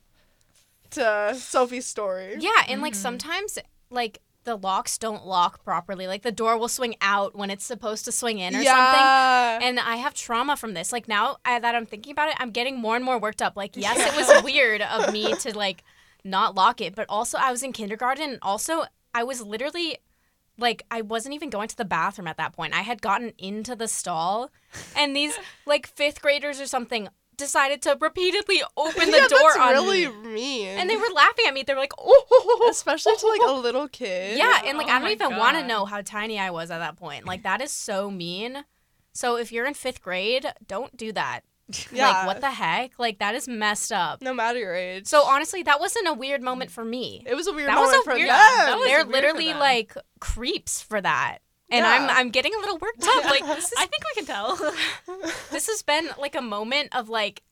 to 0.91 1.35
Sophie's 1.35 1.85
story. 1.85 2.35
Yeah, 2.39 2.63
and 2.67 2.81
like 2.81 2.93
Mhm. 2.93 2.97
sometimes 2.97 3.57
like 3.89 4.21
the 4.43 4.55
locks 4.55 4.97
don't 4.97 5.25
lock 5.25 5.63
properly. 5.63 6.05
Like 6.07 6.21
the 6.23 6.31
door 6.31 6.57
will 6.57 6.67
swing 6.67 6.95
out 7.01 7.35
when 7.35 7.49
it's 7.49 7.65
supposed 7.65 8.05
to 8.05 8.11
swing 8.11 8.39
in 8.39 8.53
or 8.55 8.63
something. 8.63 8.73
yeah. 8.73 9.59
And 9.61 9.79
I 9.79 9.97
have 9.97 10.13
trauma 10.13 10.55
from 10.55 10.73
this. 10.75 10.91
Like 10.91 11.07
now 11.07 11.37
I, 11.45 11.59
that 11.59 11.75
I'm 11.75 11.85
thinking 11.85 12.11
about 12.11 12.29
it, 12.29 12.35
I'm 12.39 12.51
getting 12.51 12.77
more 12.79 12.95
and 12.95 13.03
more 13.05 13.19
worked 13.19 13.41
up. 13.41 13.55
Like 13.57 13.75
yes, 13.75 13.97
it 13.99 14.15
was 14.15 14.43
weird 14.49 14.81
of 14.81 15.11
me 15.11 15.33
to 15.33 15.55
like 15.57 15.83
not 16.23 16.53
lock 16.55 16.81
it, 16.81 16.95
but 16.95 17.05
also 17.09 17.37
I 17.37 17.51
was 17.51 17.63
in 17.63 17.73
kindergarten. 17.73 18.29
And 18.31 18.39
also 18.41 18.85
I 19.13 19.23
was 19.23 19.41
literally 19.41 19.97
like 20.59 20.83
I 20.91 21.01
wasn't 21.01 21.35
even 21.35 21.49
going 21.49 21.67
to 21.67 21.77
the 21.77 21.85
bathroom 21.85 22.27
at 22.27 22.37
that 22.37 22.53
point. 22.53 22.73
I 22.73 22.81
had 22.81 23.01
gotten 23.01 23.33
into 23.37 23.75
the 23.75 23.87
stall, 23.87 24.51
and 24.95 25.15
these 25.15 25.37
like 25.65 25.87
fifth 25.87 26.21
graders 26.21 26.59
or 26.59 26.67
something 26.67 27.09
decided 27.37 27.81
to 27.83 27.97
repeatedly 27.99 28.61
open 28.77 29.11
the 29.11 29.17
yeah, 29.17 29.27
door 29.27 29.39
that's 29.55 29.57
on 29.57 29.71
really 29.71 30.07
me. 30.07 30.33
mean. 30.33 30.67
And 30.77 30.89
they 30.89 30.97
were 30.97 31.07
laughing 31.15 31.45
at 31.47 31.53
me. 31.53 31.63
They 31.63 31.73
were 31.73 31.79
like, 31.79 31.93
"Oh!" 31.97 32.67
especially 32.69 33.15
to 33.15 33.27
like 33.27 33.41
a 33.47 33.51
little 33.59 33.87
kid. 33.87 34.37
Yeah, 34.37 34.61
and 34.65 34.77
like 34.77 34.87
Oh 34.87 34.91
I 34.91 34.99
don't 34.99 35.07
oh 35.07 35.11
even 35.11 35.37
want 35.37 35.57
to 35.57 35.65
know 35.65 35.85
how 35.85 36.01
tiny 36.01 36.37
I 36.37 36.51
was 36.51 36.69
at 36.69 36.79
that 36.79 36.97
point. 36.97 37.25
Like 37.25 37.43
that 37.43 37.61
is 37.61 37.71
so 37.71 38.12
mean. 38.12 38.65
So 39.13 39.38
if 39.38 39.51
you're 39.51 39.65
in 39.65 39.73
fifth 39.73 40.01
grade, 40.01 40.45
don't 40.67 40.95
do 40.95 41.12
that. 41.13 41.41
Yeah. 41.91 42.10
Like 42.10 42.27
what 42.27 42.41
the 42.41 42.51
heck? 42.51 42.97
Like 42.99 43.19
that 43.19 43.36
is 43.36 43.47
messed 43.47 43.91
up. 43.91 44.21
No 44.21 44.34
matter 44.34 44.58
your 44.60 44.75
age. 44.75 45.08
So 45.08 45.23
honestly, 45.23 45.63
that 45.63 45.79
wasn't 45.79 46.08
a 46.08 46.13
weird 46.13 46.41
moment 46.41 46.71
for 46.71 46.84
me. 46.84 47.23
it 47.25 47.36
was 47.36 47.47
a 47.47 47.53
weird 47.53 47.69
that 47.69 47.79
was 47.79 47.88
moment 47.91 48.01
a 48.01 48.03
for 48.10 48.13
weird. 48.15 48.29
them. 48.29 48.36
that 48.38 48.75
was 48.77 48.86
They're 48.88 48.97
weird 48.97 49.08
for 49.08 49.12
literally 49.13 49.47
them. 49.49 49.60
like 49.60 49.95
creeps 50.19 50.82
for 50.82 50.99
that. 51.01 51.39
And 51.71 51.86
I'm 51.86 52.10
I'm 52.10 52.29
getting 52.32 52.53
a 52.55 52.60
little 52.60 52.77
worked 52.79 53.03
up. 53.08 53.23
Like 53.25 53.45
this 53.45 53.65
is 53.65 53.73
I 53.77 53.86
think 53.86 54.03
we 54.15 54.15
can 54.15 54.25
tell. 54.25 54.55
this 55.51 55.67
has 55.67 55.82
been 55.84 56.10
like 56.17 56.36
a 56.36 56.41
moment 56.41 56.89
of 56.95 57.10
like 57.10 57.43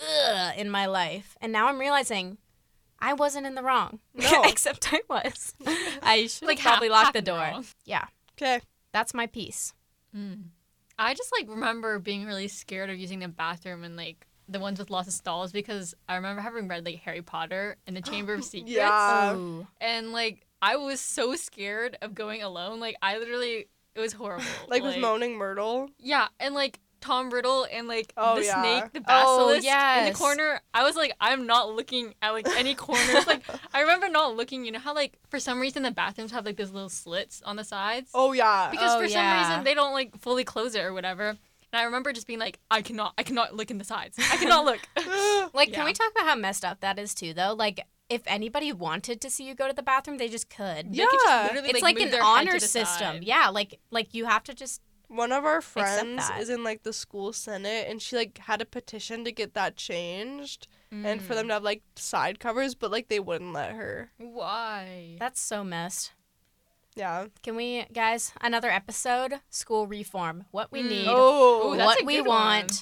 ugh 0.00 0.54
in 0.56 0.70
my 0.70 0.86
life. 0.86 1.36
And 1.40 1.52
now 1.52 1.68
I'm 1.68 1.78
realizing 1.78 2.38
I 3.00 3.12
wasn't 3.12 3.46
in 3.46 3.54
the 3.54 3.62
wrong. 3.62 4.00
No. 4.14 4.42
Except 4.44 4.92
I 4.92 5.02
was. 5.08 5.54
I 6.02 6.26
should 6.28 6.48
like 6.48 6.56
like 6.58 6.64
probably 6.64 6.88
half- 6.88 7.04
lock 7.04 7.12
the 7.12 7.22
door. 7.22 7.38
wrong. 7.38 7.66
Yeah. 7.84 8.06
Okay. 8.40 8.60
That's 8.92 9.12
my 9.14 9.26
piece. 9.26 9.74
Mm. 10.16 10.44
I 10.98 11.14
just 11.14 11.30
like 11.38 11.48
remember 11.48 11.98
being 11.98 12.26
really 12.26 12.48
scared 12.48 12.90
of 12.90 12.98
using 12.98 13.20
the 13.20 13.28
bathroom 13.28 13.84
and 13.84 13.96
like 13.96 14.26
the 14.48 14.58
ones 14.58 14.78
with 14.78 14.90
lots 14.90 15.08
of 15.08 15.14
stalls 15.14 15.52
because 15.52 15.94
I 16.08 16.16
remember 16.16 16.40
having 16.40 16.68
read 16.68 16.84
like 16.84 16.96
Harry 17.00 17.22
Potter 17.22 17.76
and 17.86 17.96
the 17.96 18.00
Chamber 18.00 18.34
of 18.34 18.44
Secrets 18.44 18.72
Yeah. 18.72 19.34
Ooh. 19.36 19.66
and 19.80 20.12
like 20.12 20.44
I 20.60 20.76
was 20.76 21.00
so 21.00 21.36
scared 21.36 21.96
of 22.02 22.14
going 22.14 22.42
alone. 22.42 22.80
Like 22.80 22.96
I 23.02 23.18
literally 23.18 23.68
it 23.94 24.00
was 24.00 24.12
horrible. 24.12 24.44
Like 24.68 24.82
with 24.82 24.98
Moaning 24.98 25.36
Myrtle. 25.36 25.88
Yeah, 25.98 26.28
and 26.40 26.54
like 26.54 26.80
Tom 27.00 27.30
Riddle 27.30 27.66
and 27.72 27.86
like 27.88 28.12
Oh, 28.16 28.36
the 28.36 28.44
yeah. 28.44 28.60
snake, 28.60 28.92
the 28.92 29.00
Oh, 29.08 29.46
basilisk 29.46 29.66
in 29.66 30.04
the 30.04 30.12
corner. 30.12 30.60
I 30.74 30.82
was 30.82 30.96
like, 30.96 31.12
I'm 31.20 31.46
not 31.46 31.74
looking 31.74 32.14
at 32.22 32.30
like 32.30 32.46
any 32.56 32.74
corners. 32.74 33.26
like 33.26 33.42
I 33.72 33.80
remember 33.80 34.08
not 34.08 34.36
looking. 34.36 34.64
You 34.64 34.72
know 34.72 34.78
how 34.78 34.94
like 34.94 35.18
for 35.28 35.38
some 35.38 35.60
reason 35.60 35.82
the 35.82 35.90
bathrooms 35.90 36.32
have 36.32 36.44
like 36.44 36.56
those 36.56 36.70
little 36.72 36.88
slits 36.88 37.42
on 37.42 37.56
the 37.56 37.64
sides 37.64 38.10
Oh 38.14 38.32
yeah. 38.32 38.70
because 38.70 38.94
Oh, 38.94 39.00
for 39.02 39.08
some 39.08 39.30
reason 39.32 39.64
they 39.64 39.74
don't 39.74 39.92
like 39.92 40.18
fully 40.20 40.44
close 40.44 40.74
it 40.74 40.82
or 40.84 40.92
whatever. 40.92 41.28
And 41.70 41.80
I 41.80 41.82
remember 41.84 42.12
just 42.14 42.26
being 42.26 42.38
like, 42.38 42.58
I 42.70 42.80
cannot, 42.80 43.12
I 43.18 43.22
cannot 43.22 43.54
look 43.54 43.70
in 43.70 43.76
the 43.76 43.84
sides. 43.84 44.16
I 44.18 44.36
cannot 44.38 44.64
look. 44.64 44.88
Like, 45.54 45.68
Yeah. 45.70 45.76
can 45.76 45.84
we 45.84 45.92
talk 45.92 46.10
about 46.12 46.26
how 46.26 46.34
messed 46.34 46.64
up 46.64 46.80
that 46.80 46.98
is 46.98 47.14
too, 47.14 47.32
though? 47.34 47.54
Like, 47.54 47.80
if 48.08 48.22
anybody 48.26 48.72
wanted 48.72 49.20
to 49.20 49.28
see 49.30 49.44
you 49.46 49.54
go 49.54 49.66
to 49.68 49.74
the 49.74 49.82
bathroom, 49.82 50.16
they 50.18 50.28
just 50.28 50.48
could. 50.48 50.92
They 50.92 51.04
could 51.04 51.10
just 51.12 51.26
Yeah. 51.26 51.42
literally, 51.44 51.70
It's 51.70 51.82
like, 51.82 51.96
move 51.96 52.04
an 52.06 52.10
their 52.10 52.22
honor 52.22 52.58
system. 52.58 52.84
side. 52.86 53.24
Yeah, 53.24 53.48
like 53.48 53.78
like 53.90 54.14
you 54.14 54.24
have 54.26 54.44
to 54.44 54.54
just 54.54 54.80
One 55.08 55.32
of 55.32 55.44
our 55.44 55.60
friends 55.62 56.22
is 56.38 56.50
in 56.50 56.62
like 56.62 56.82
the 56.82 56.92
school 56.92 57.32
senate, 57.32 57.86
and 57.88 58.00
she 58.00 58.14
like 58.16 58.38
had 58.38 58.60
a 58.60 58.66
petition 58.66 59.24
to 59.24 59.32
get 59.32 59.54
that 59.54 59.76
changed 59.76 60.68
and 60.90 61.22
for 61.22 61.32
Mm. 61.32 61.36
them 61.36 61.48
to 61.48 61.54
have 61.54 61.62
like 61.62 61.82
side 61.96 62.38
covers, 62.40 62.74
but 62.74 62.90
like 62.90 63.08
they 63.08 63.20
wouldn't 63.20 63.52
let 63.52 63.72
her. 63.72 64.10
Why? 64.18 65.16
that's 65.18 65.40
so 65.40 65.64
messed. 65.64 66.12
Yeah. 66.94 67.26
Can 67.42 67.54
we, 67.56 67.84
guys, 67.92 68.32
another 68.40 68.70
episode? 68.70 69.40
School 69.50 69.86
reform. 69.86 70.44
What 70.50 70.72
we 70.72 70.82
Mm. 70.82 70.88
need. 70.88 71.06
Oh, 71.08 71.72
Ooh, 71.72 71.76
that's 71.76 71.86
what 71.86 72.02
a 72.02 72.04
we 72.04 72.16
good 72.16 72.26
want. 72.26 72.72
one. 72.72 72.78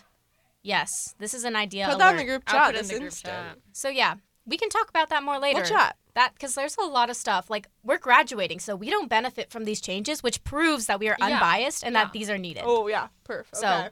Yes, 0.62 1.14
this 1.18 1.32
is 1.34 1.44
an 1.44 1.54
idea. 1.54 1.86
put 1.88 1.98
that 1.98 2.10
in 2.12 2.16
the 2.16 2.24
group 2.24 2.44
chat 2.48 2.66
put 2.66 2.74
in 2.74 2.80
this 2.80 2.88
the 2.88 2.94
group 2.94 3.04
instant. 3.04 3.34
chat. 3.34 3.58
So 3.72 3.88
yeah, 3.88 4.14
we 4.46 4.56
can 4.56 4.68
talk 4.68 4.88
about 4.88 5.08
that 5.10 5.22
more 5.22 5.38
later. 5.38 5.60
We'll 5.60 5.68
chat. 5.68 5.96
That 6.14 6.32
because 6.34 6.54
there's 6.54 6.76
a 6.78 6.82
lot 6.84 7.10
of 7.10 7.16
stuff. 7.16 7.50
Like 7.50 7.68
we're 7.82 7.98
graduating, 7.98 8.60
so 8.60 8.74
we 8.76 8.88
don't 8.90 9.08
benefit 9.08 9.50
from 9.50 9.64
these 9.64 9.80
changes, 9.80 10.22
which 10.22 10.42
proves 10.44 10.86
that 10.86 10.98
we 11.00 11.08
are 11.08 11.16
Yeah. 11.18 11.26
unbiased 11.26 11.84
and 11.84 11.94
Yeah. 11.94 12.04
that 12.04 12.12
these 12.12 12.30
are 12.30 12.38
needed. 12.38 12.62
Oh 12.66 12.86
yeah, 12.86 13.08
perfect. 13.24 13.56
So- 13.58 13.68
okay. 13.68 13.88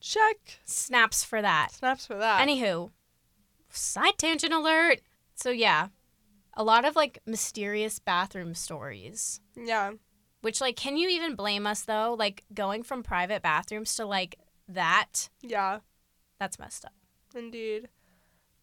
check. 0.00 0.36
Snaps 0.64 1.24
for 1.24 1.40
that. 1.42 1.72
Snaps 1.72 2.06
for 2.06 2.14
that. 2.16 2.46
Anywho, 2.46 2.90
side 3.70 4.18
tangent 4.18 4.52
alert. 4.52 5.00
So 5.34 5.50
yeah, 5.50 5.88
a 6.54 6.62
lot 6.64 6.84
of 6.84 6.94
like 6.96 7.18
mysterious 7.26 7.98
bathroom 7.98 8.54
stories. 8.54 9.40
yeah. 9.56 9.92
Which 10.42 10.60
like, 10.60 10.76
can 10.76 10.98
you 10.98 11.08
even 11.08 11.36
blame 11.36 11.66
us 11.66 11.82
though? 11.82 12.14
Like 12.18 12.44
going 12.52 12.82
from 12.82 13.02
private 13.02 13.40
bathrooms 13.42 13.94
to 13.96 14.04
like 14.04 14.36
that. 14.68 15.30
Yeah. 15.40 15.78
That's 16.38 16.58
messed 16.58 16.84
up. 16.84 16.92
Indeed. 17.34 17.88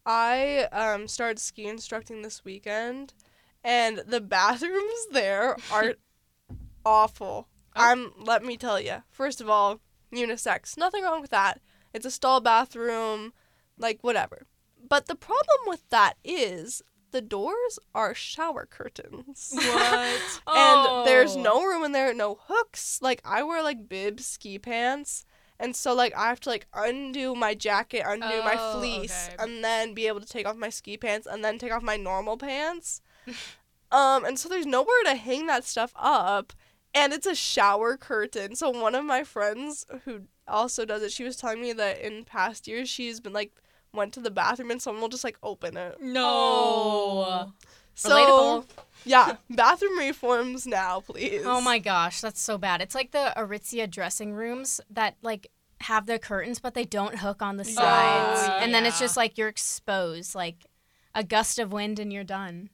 I 0.04 0.64
um 0.72 1.06
started 1.08 1.38
ski 1.38 1.66
instructing 1.66 2.22
this 2.22 2.44
weekend 2.44 3.14
and 3.62 3.98
the 4.06 4.20
bathrooms 4.36 5.06
there 5.12 5.56
are 5.72 5.94
awful. 6.84 7.48
Oh. 7.76 7.80
I'm 7.90 8.12
let 8.18 8.44
me 8.44 8.56
tell 8.56 8.80
you. 8.80 9.02
First 9.10 9.40
of 9.40 9.48
all, 9.48 9.80
unisex. 10.14 10.76
Nothing 10.76 11.04
wrong 11.04 11.20
with 11.20 11.30
that. 11.30 11.60
It's 11.94 12.06
a 12.06 12.10
stall 12.10 12.40
bathroom, 12.40 13.32
like 13.78 13.98
whatever. 14.02 14.46
But 14.88 15.06
the 15.06 15.14
problem 15.14 15.58
with 15.66 15.88
that 15.90 16.14
is 16.24 16.82
the 17.12 17.20
doors 17.22 17.78
are 17.94 18.14
shower 18.14 18.66
curtains. 18.66 19.52
What? 19.56 20.40
and 20.46 21.06
there's 21.06 21.36
Oh. 21.36 21.42
no 21.42 21.64
room 21.64 21.84
in 21.84 21.92
there, 21.92 22.12
no 22.12 22.38
hooks. 22.48 22.98
Like 23.02 23.20
I 23.24 23.42
wear 23.42 23.62
like 23.62 23.88
bib 23.88 24.20
ski 24.20 24.58
pants, 24.58 25.24
and 25.62 25.74
so 25.74 25.94
like 25.94 26.12
I 26.14 26.28
have 26.28 26.40
to 26.40 26.50
like 26.50 26.66
undo 26.74 27.34
my 27.34 27.54
jacket, 27.54 28.02
undo 28.06 28.26
my 28.42 28.56
Oh, 28.58 28.78
fleece, 28.78 29.30
okay. 29.32 29.36
and 29.42 29.64
then 29.64 29.94
be 29.94 30.06
able 30.08 30.20
to 30.20 30.26
take 30.26 30.46
off 30.46 30.56
my 30.56 30.68
ski 30.70 30.96
pants, 30.98 31.26
and 31.26 31.44
then 31.44 31.58
take 31.58 31.72
off 31.72 31.82
my 31.82 31.96
normal 31.96 32.36
pants. 32.36 33.00
um, 33.90 34.24
and 34.24 34.38
so 34.38 34.48
there's 34.48 34.66
nowhere 34.66 35.02
to 35.04 35.14
hang 35.14 35.46
that 35.46 35.64
stuff 35.64 35.92
up, 35.96 36.52
and 36.94 37.12
it's 37.12 37.26
a 37.26 37.34
shower 37.34 37.96
curtain. 37.96 38.56
So 38.56 38.68
one 38.70 38.94
of 38.94 39.04
my 39.04 39.24
friends 39.24 39.86
who 40.04 40.22
also 40.48 40.84
does 40.84 41.02
it, 41.02 41.12
she 41.12 41.24
was 41.24 41.36
telling 41.36 41.62
me 41.62 41.72
that 41.72 42.00
in 42.00 42.24
past 42.24 42.66
years 42.68 42.88
she's 42.88 43.20
been 43.20 43.32
like 43.32 43.52
went 43.94 44.12
to 44.14 44.20
the 44.20 44.30
bathroom 44.30 44.70
and 44.70 44.80
someone 44.82 45.02
will 45.02 45.08
just 45.08 45.24
like 45.24 45.38
open 45.42 45.76
it. 45.76 45.96
No. 46.00 47.52
So 47.94 48.10
Relatable. 48.10 48.64
yeah, 49.04 49.36
bathroom 49.50 49.98
reforms 49.98 50.66
now, 50.66 51.00
please. 51.00 51.42
Oh 51.44 51.60
my 51.60 51.78
gosh, 51.78 52.20
that's 52.20 52.40
so 52.40 52.58
bad. 52.58 52.80
It's 52.80 52.94
like 52.94 53.10
the 53.10 53.32
Aritzia 53.36 53.90
dressing 53.90 54.32
rooms 54.32 54.80
that 54.90 55.16
like 55.22 55.48
have 55.82 56.06
the 56.06 56.18
curtains 56.18 56.60
but 56.60 56.74
they 56.74 56.84
don't 56.84 57.18
hook 57.18 57.42
on 57.42 57.56
the 57.56 57.64
oh, 57.64 57.72
sides. 57.72 58.40
Oh, 58.44 58.58
and 58.60 58.72
then 58.72 58.86
it's 58.86 59.00
yeah. 59.00 59.06
just 59.06 59.16
like 59.16 59.36
you're 59.36 59.48
exposed, 59.48 60.34
like 60.34 60.66
a 61.14 61.24
gust 61.24 61.58
of 61.58 61.72
wind 61.72 61.98
and 61.98 62.12
you're 62.12 62.24
done. 62.24 62.70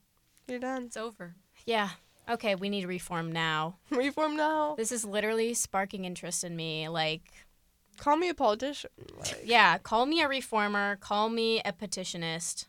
You're 0.47 0.61
done. 0.61 0.85
It's 0.85 0.97
over. 0.97 1.35
Yeah. 1.67 1.91
Okay, 2.31 2.55
we 2.55 2.69
need 2.69 2.85
reform 2.85 3.33
now. 3.33 3.79
Reform 3.91 4.37
now. 4.37 4.75
This 4.77 4.93
is 4.93 5.03
literally 5.03 5.55
sparking 5.55 6.05
interest 6.05 6.45
in 6.45 6.55
me. 6.55 6.87
Like, 6.87 7.23
Call 7.99 8.17
me 8.17 8.29
a 8.29 8.35
politician. 8.35 8.91
Like, 9.19 9.43
yeah, 9.45 9.77
call 9.79 10.07
me 10.07 10.23
a 10.23 10.29
reformer, 10.29 10.97
call 10.97 11.29
me 11.29 11.61
a 11.65 11.73
petitionist, 11.73 12.67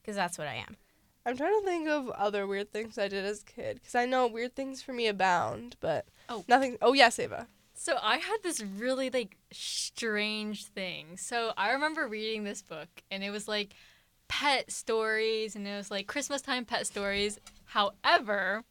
because 0.00 0.16
that's 0.16 0.36
what 0.36 0.48
I 0.48 0.54
am. 0.54 0.76
I'm 1.24 1.36
trying 1.36 1.58
to 1.60 1.64
think 1.66 1.88
of 1.88 2.08
other 2.10 2.46
weird 2.46 2.72
things 2.72 2.98
I 2.98 3.08
did 3.08 3.24
as 3.24 3.42
a 3.42 3.44
kid 3.44 3.76
because 3.76 3.94
I 3.94 4.06
know 4.06 4.26
weird 4.26 4.56
things 4.56 4.82
for 4.82 4.92
me 4.92 5.06
abound, 5.06 5.76
but 5.80 6.06
Oh. 6.28 6.44
nothing. 6.48 6.78
Oh 6.82 6.92
yes, 6.92 7.18
Ava. 7.18 7.46
So 7.74 7.96
I 8.02 8.16
had 8.18 8.38
this 8.42 8.60
really 8.60 9.08
like 9.10 9.36
strange 9.52 10.66
thing. 10.66 11.16
So 11.16 11.52
I 11.56 11.70
remember 11.72 12.06
reading 12.08 12.44
this 12.44 12.62
book 12.62 12.88
and 13.10 13.22
it 13.24 13.30
was 13.30 13.46
like 13.48 13.74
pet 14.28 14.70
stories 14.70 15.54
and 15.56 15.66
it 15.66 15.76
was 15.76 15.90
like 15.90 16.06
Christmas 16.06 16.42
time 16.42 16.64
pet 16.64 16.86
stories. 16.86 17.38
However, 17.66 18.64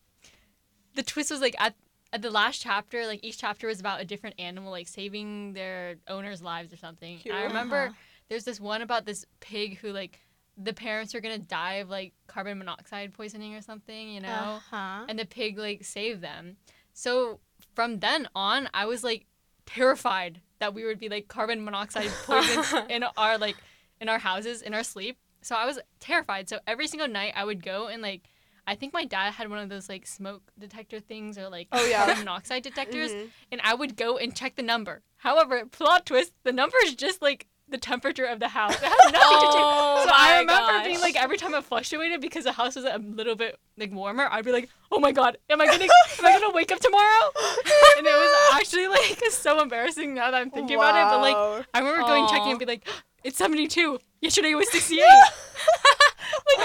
the 0.95 1.03
twist 1.03 1.31
was 1.31 1.41
like 1.41 1.55
at 1.59 1.75
at 2.13 2.21
the 2.21 2.29
last 2.31 2.61
chapter, 2.61 3.05
like 3.07 3.23
each 3.23 3.37
chapter 3.37 3.67
was 3.67 3.79
about 3.79 4.01
a 4.01 4.05
different 4.05 4.35
animal 4.37 4.69
like 4.71 4.87
saving 4.89 5.53
their 5.53 5.95
owners' 6.09 6.41
lives 6.41 6.73
or 6.73 6.77
something. 6.77 7.21
And 7.25 7.33
I 7.33 7.43
remember 7.43 7.85
Uh-huh. 7.85 7.93
there's 8.29 8.43
this 8.43 8.59
one 8.59 8.81
about 8.81 9.05
this 9.05 9.25
pig 9.39 9.77
who 9.77 9.91
like 9.93 10.19
the 10.63 10.73
parents 10.73 11.13
are 11.15 11.21
gonna 11.21 11.37
die 11.37 11.75
of 11.75 11.89
like 11.89 12.13
carbon 12.27 12.57
monoxide 12.57 13.13
poisoning 13.13 13.55
or 13.55 13.61
something, 13.61 14.09
you 14.09 14.21
know? 14.21 14.29
Uh-huh. 14.71 15.05
and 15.09 15.17
the 15.19 15.25
pig 15.25 15.57
like 15.57 15.83
saved 15.83 16.21
them. 16.21 16.57
So 16.93 17.39
from 17.75 17.99
then 17.99 18.27
on, 18.35 18.69
I 18.73 18.85
was 18.85 19.03
like 19.03 19.25
terrified 19.65 20.41
that 20.59 20.73
we 20.73 20.83
would 20.85 20.99
be 20.99 21.09
like 21.09 21.27
carbon 21.27 21.63
monoxide 21.63 22.09
poisoned 22.25 22.91
in 22.91 23.03
our 23.17 23.37
like 23.37 23.55
in 23.99 24.09
our 24.09 24.19
houses 24.19 24.61
in 24.61 24.73
our 24.73 24.83
sleep. 24.83 25.17
So 25.41 25.55
I 25.55 25.65
was 25.65 25.79
terrified. 25.99 26.49
So 26.49 26.59
every 26.67 26.87
single 26.87 27.07
night 27.07 27.33
I 27.35 27.45
would 27.45 27.63
go 27.63 27.87
and 27.87 28.01
like 28.01 28.23
I 28.67 28.75
think 28.75 28.93
my 28.93 29.05
dad 29.05 29.33
had 29.33 29.49
one 29.49 29.57
of 29.59 29.69
those 29.69 29.89
like 29.89 30.05
smoke 30.05 30.43
detector 30.59 30.99
things 30.99 31.37
or 31.37 31.49
like 31.49 31.67
Oh, 31.71 31.83
yeah. 31.85 32.05
carbon 32.05 32.19
monoxide 32.25 32.63
detectors 32.63 33.11
Mhm. 33.11 33.29
and 33.51 33.61
I 33.63 33.73
would 33.73 33.95
go 33.95 34.17
and 34.17 34.35
check 34.35 34.55
the 34.55 34.61
number. 34.63 35.01
However, 35.17 35.65
plot 35.65 36.05
twist, 36.05 36.33
the 36.43 36.51
number 36.51 36.77
is 36.83 36.95
just 36.95 37.21
like 37.21 37.47
the 37.71 37.77
temperature 37.77 38.25
of 38.25 38.39
the 38.39 38.47
house. 38.49 38.75
It 38.75 38.83
has 38.83 39.11
nothing 39.11 39.39
to 39.39 39.51
do. 39.51 39.57
Oh 39.63 40.03
So 40.05 40.11
I 40.13 40.39
remember 40.39 40.83
being 40.83 40.99
like 40.99 41.15
every 41.15 41.37
time 41.37 41.53
it 41.53 41.63
fluctuated 41.63 42.21
because 42.21 42.43
the 42.43 42.51
house 42.51 42.75
was 42.75 42.85
a 42.85 42.97
little 42.97 43.35
bit 43.35 43.57
like 43.77 43.91
warmer, 43.91 44.27
I'd 44.29 44.45
be 44.45 44.51
like, 44.51 44.69
"Oh 44.91 44.99
my 44.99 45.11
god, 45.11 45.37
am 45.49 45.61
I 45.61 45.65
gonna 45.65 45.85
am 45.85 46.25
I 46.25 46.39
gonna 46.39 46.53
wake 46.59 46.71
up 46.71 46.79
tomorrow?" 46.79 47.31
And 47.97 48.07
it 48.07 48.13
was 48.13 48.53
actually 48.53 48.87
like 48.87 49.17
so 49.31 49.61
embarrassing 49.61 50.13
now 50.13 50.31
that 50.31 50.41
I'm 50.41 50.51
thinking 50.51 50.75
about 50.77 50.95
it. 50.95 51.05
But 51.11 51.21
like 51.21 51.65
I 51.73 51.79
remember 51.79 52.01
going 52.01 52.27
checking 52.27 52.51
and 52.51 52.59
be 52.59 52.65
like, 52.65 52.87
"It's 53.23 53.37
72. 53.37 53.99
Yesterday 54.21 54.51
it 54.51 54.55
was 54.55 54.69
68." 54.71 55.03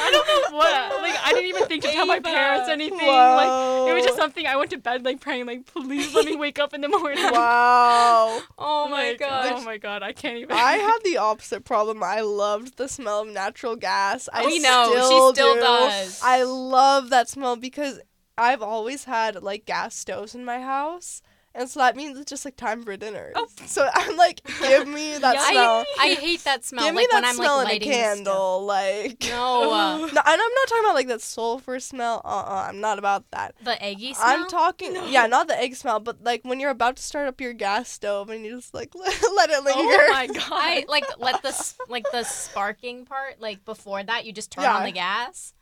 I 0.06 0.10
don't 0.10 0.26
know 0.52 0.56
what. 0.56 1.02
Like 1.02 1.16
I 1.24 1.32
didn't 1.32 1.48
even 1.48 1.66
think 1.66 1.82
to 1.84 1.90
tell 1.90 2.06
my 2.06 2.20
parents 2.20 2.68
anything. 2.68 2.98
Like 3.08 3.88
it 3.90 3.94
was 3.94 4.04
just 4.04 4.16
something 4.16 4.46
I 4.46 4.56
went 4.56 4.70
to 4.70 4.78
bed 4.78 5.04
like 5.04 5.20
praying 5.20 5.46
like, 5.46 5.66
"Please 5.66 6.14
let 6.14 6.24
me 6.26 6.36
wake 6.44 6.58
up 6.58 6.74
in 6.74 6.80
the 6.80 6.88
morning." 6.88 7.22
wow. 7.32 8.40
oh 8.58 8.88
my 8.88 9.08
Like, 9.10 9.18
gosh. 9.18 9.52
Oh 9.56 9.64
my 9.64 9.76
god, 9.78 10.02
I 10.02 10.12
can't 10.12 10.38
even. 10.38 10.56
I 10.56 10.72
had 10.74 10.98
the 11.04 11.16
opposite 11.18 11.64
problem. 11.64 12.02
I 12.02 12.20
loved 12.20 12.76
the 12.76 12.88
smell 12.88 13.22
of 13.22 13.28
natural 13.28 13.76
gas. 13.76 14.28
I 14.32 14.46
We 14.46 14.58
know, 14.58 14.90
she 14.94 15.00
still, 15.00 15.34
still 15.34 15.54
do. 15.54 15.60
does. 15.60 16.20
I 16.22 16.42
love 16.42 17.10
that 17.10 17.28
smell 17.28 17.56
because 17.56 18.00
I've 18.38 18.62
always 18.62 19.04
had 19.04 19.42
like 19.42 19.64
gas 19.66 19.94
stoves 19.96 20.34
in 20.34 20.44
my 20.44 20.60
house. 20.60 21.22
And 21.58 21.70
so 21.70 21.80
that 21.80 21.96
means 21.96 22.18
it's 22.18 22.28
just 22.28 22.44
like 22.44 22.56
time 22.56 22.82
for 22.82 22.96
dinner. 22.98 23.32
Oh. 23.34 23.46
So 23.64 23.88
I'm 23.92 24.16
like, 24.16 24.42
give 24.60 24.86
me 24.86 25.16
that 25.18 25.34
Yeah, 25.34 25.48
smell. 25.50 25.84
I 25.98 26.08
hate 26.14 26.44
that 26.44 26.64
smell. 26.64 26.84
give 26.84 26.94
me 26.94 27.00
like 27.00 27.08
that 27.08 27.14
when 27.16 27.24
I'm 27.24 27.34
smell 27.36 27.56
like 27.56 27.64
in 27.64 27.66
a 27.66 27.72
lighting 27.72 27.88
the 27.88 27.94
candle. 27.96 28.64
Like 28.66 29.26
No, 29.28 29.72
uh, 29.72 29.96
no, 30.00 30.06
and 30.06 30.12
I'm 30.26 30.36
not 30.36 30.68
talking 30.68 30.84
about 30.84 30.94
like 30.94 31.08
that 31.08 31.22
sulfur 31.22 31.80
smell. 31.80 32.20
Uh, 32.24 32.28
uh 32.28 32.66
I'm 32.68 32.80
not 32.80 32.98
about 32.98 33.24
that. 33.30 33.54
the 33.62 33.82
eggy 33.82 34.12
smell. 34.12 34.26
I'm 34.28 34.48
talking, 34.48 34.94
yeah, 35.08 35.26
not 35.26 35.48
the 35.48 35.58
egg 35.58 35.74
smell, 35.76 35.98
but 35.98 36.22
like 36.22 36.42
when 36.44 36.60
you're 36.60 36.70
about 36.70 36.96
to 36.96 37.02
start 37.02 37.26
up 37.26 37.40
your 37.40 37.54
gas 37.54 37.88
stove 37.88 38.28
and 38.28 38.44
you 38.44 38.56
just 38.56 38.74
like 38.74 38.94
let 38.94 39.48
it 39.50 39.64
linger. 39.64 39.80
Oh 39.80 40.08
my 40.10 40.26
god. 40.26 40.48
I 40.50 40.84
like 40.88 41.06
let 41.18 41.42
the 41.42 41.74
like 41.88 42.04
the 42.12 42.24
sparking 42.24 43.06
part 43.06 43.40
like 43.40 43.64
before 43.64 44.02
that 44.02 44.26
you 44.26 44.32
just 44.32 44.50
turn 44.50 44.64
Yeah. 44.64 44.76
on 44.76 44.84
the 44.84 44.92
gas. 44.92 45.54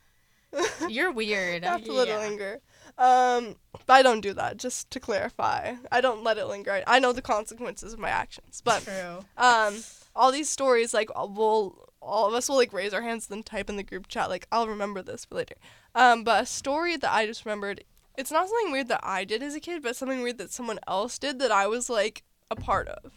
You're 0.89 1.11
weird. 1.13 1.63
You 1.65 1.69
have 1.69 1.85
to 1.85 1.93
let 1.93 2.09
it 2.09 2.13
Yeah. 2.13 2.19
linger. 2.19 2.61
Um, 2.97 3.57
but 3.87 3.95
I 3.95 4.03
don't 4.03 4.21
do 4.21 4.33
that. 4.35 4.57
Just 4.57 4.91
to 4.93 5.01
clarify, 5.01 5.75
I 5.91 6.01
don't 6.01 6.23
let 6.23 6.39
it 6.39 6.47
linger. 6.47 6.83
I, 6.87 6.99
know 6.99 7.13
the 7.13 7.23
consequences 7.23 7.93
of 7.93 7.99
my 7.99 8.09
actions. 8.09 8.63
But 8.65 8.85
True. 8.85 9.25
um, 9.37 9.83
all 10.15 10.31
these 10.31 10.49
stories, 10.49 10.95
like 10.95 11.11
uh, 11.17 11.27
we'll 11.29 11.89
all 12.01 12.29
of 12.29 12.35
us 12.35 12.49
will 12.49 12.57
like 12.57 12.73
raise 12.73 12.93
our 12.93 13.03
hands 13.03 13.29
and 13.29 13.39
then 13.39 13.43
type 13.43 13.69
in 13.69 13.77
the 13.77 13.83
group 13.83 14.09
chat. 14.09 14.29
Like 14.29 14.47
I'll 14.53 14.69
remember 14.69 15.03
this 15.03 15.25
for 15.25 15.37
later. 15.37 15.57
Um, 15.95 16.23
but 16.23 16.43
a 16.43 16.47
story 16.47 16.97
that 16.97 17.13
I 17.13 17.27
just 17.27 17.45
remembered. 17.45 17.85
It's 18.17 18.31
not 18.31 18.49
something 18.49 18.71
weird 18.71 18.89
that 18.89 19.01
I 19.03 19.25
did 19.25 19.43
as 19.43 19.57
a 19.57 19.61
kid, 19.61 19.83
but 19.83 19.97
something 19.97 20.23
weird 20.23 20.39
that 20.39 20.53
someone 20.53 20.79
else 20.87 21.19
did 21.19 21.41
that 21.41 21.51
I 21.51 21.67
was 21.67 21.91
like 21.91 22.23
a 22.49 22.55
part 22.55 22.87
of. 22.87 23.13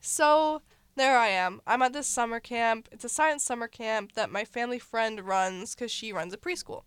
So 0.00 0.62
there 0.96 1.18
I 1.18 1.28
am. 1.28 1.60
I'm 1.66 1.82
at 1.82 1.92
this 1.92 2.06
summer 2.06 2.40
camp. 2.40 2.88
It's 2.90 3.04
a 3.04 3.08
science 3.10 3.44
summer 3.44 3.68
camp 3.68 4.12
that 4.12 4.30
my 4.30 4.44
family 4.46 4.78
friend 4.78 5.20
runs 5.20 5.74
because 5.74 5.90
she 5.90 6.12
runs 6.12 6.32
a 6.32 6.38
preschool. 6.38 6.84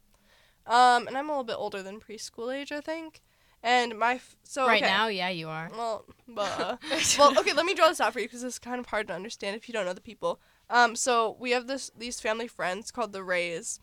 Um, 0.65 1.07
and 1.07 1.17
I'm 1.17 1.29
a 1.29 1.31
little 1.31 1.43
bit 1.43 1.57
older 1.57 1.83
than 1.83 1.99
preschool 1.99 2.55
age, 2.55 2.71
I 2.71 2.81
think. 2.81 3.21
And 3.61 3.97
my 3.97 4.15
f- 4.15 4.35
so 4.43 4.67
right 4.67 4.83
okay. 4.83 4.91
now, 4.91 5.07
yeah, 5.07 5.29
you 5.29 5.47
are. 5.47 5.69
Well, 5.71 6.05
uh, 6.37 6.75
well, 7.17 7.39
okay. 7.39 7.53
Let 7.53 7.65
me 7.65 7.73
draw 7.73 7.87
this 7.87 8.01
out 8.01 8.11
for 8.11 8.19
you 8.19 8.27
because 8.27 8.43
it's 8.43 8.59
kind 8.59 8.79
of 8.79 8.87
hard 8.87 9.07
to 9.07 9.13
understand 9.13 9.55
if 9.55 9.69
you 9.69 9.73
don't 9.73 9.85
know 9.85 9.93
the 9.93 10.01
people. 10.01 10.41
Um, 10.69 10.97
so 10.97 11.37
we 11.39 11.51
have 11.51 11.67
this 11.67 11.89
these 11.97 12.19
family 12.19 12.47
friends 12.47 12.91
called 12.91 13.13
the 13.13 13.23
Rays, 13.23 13.79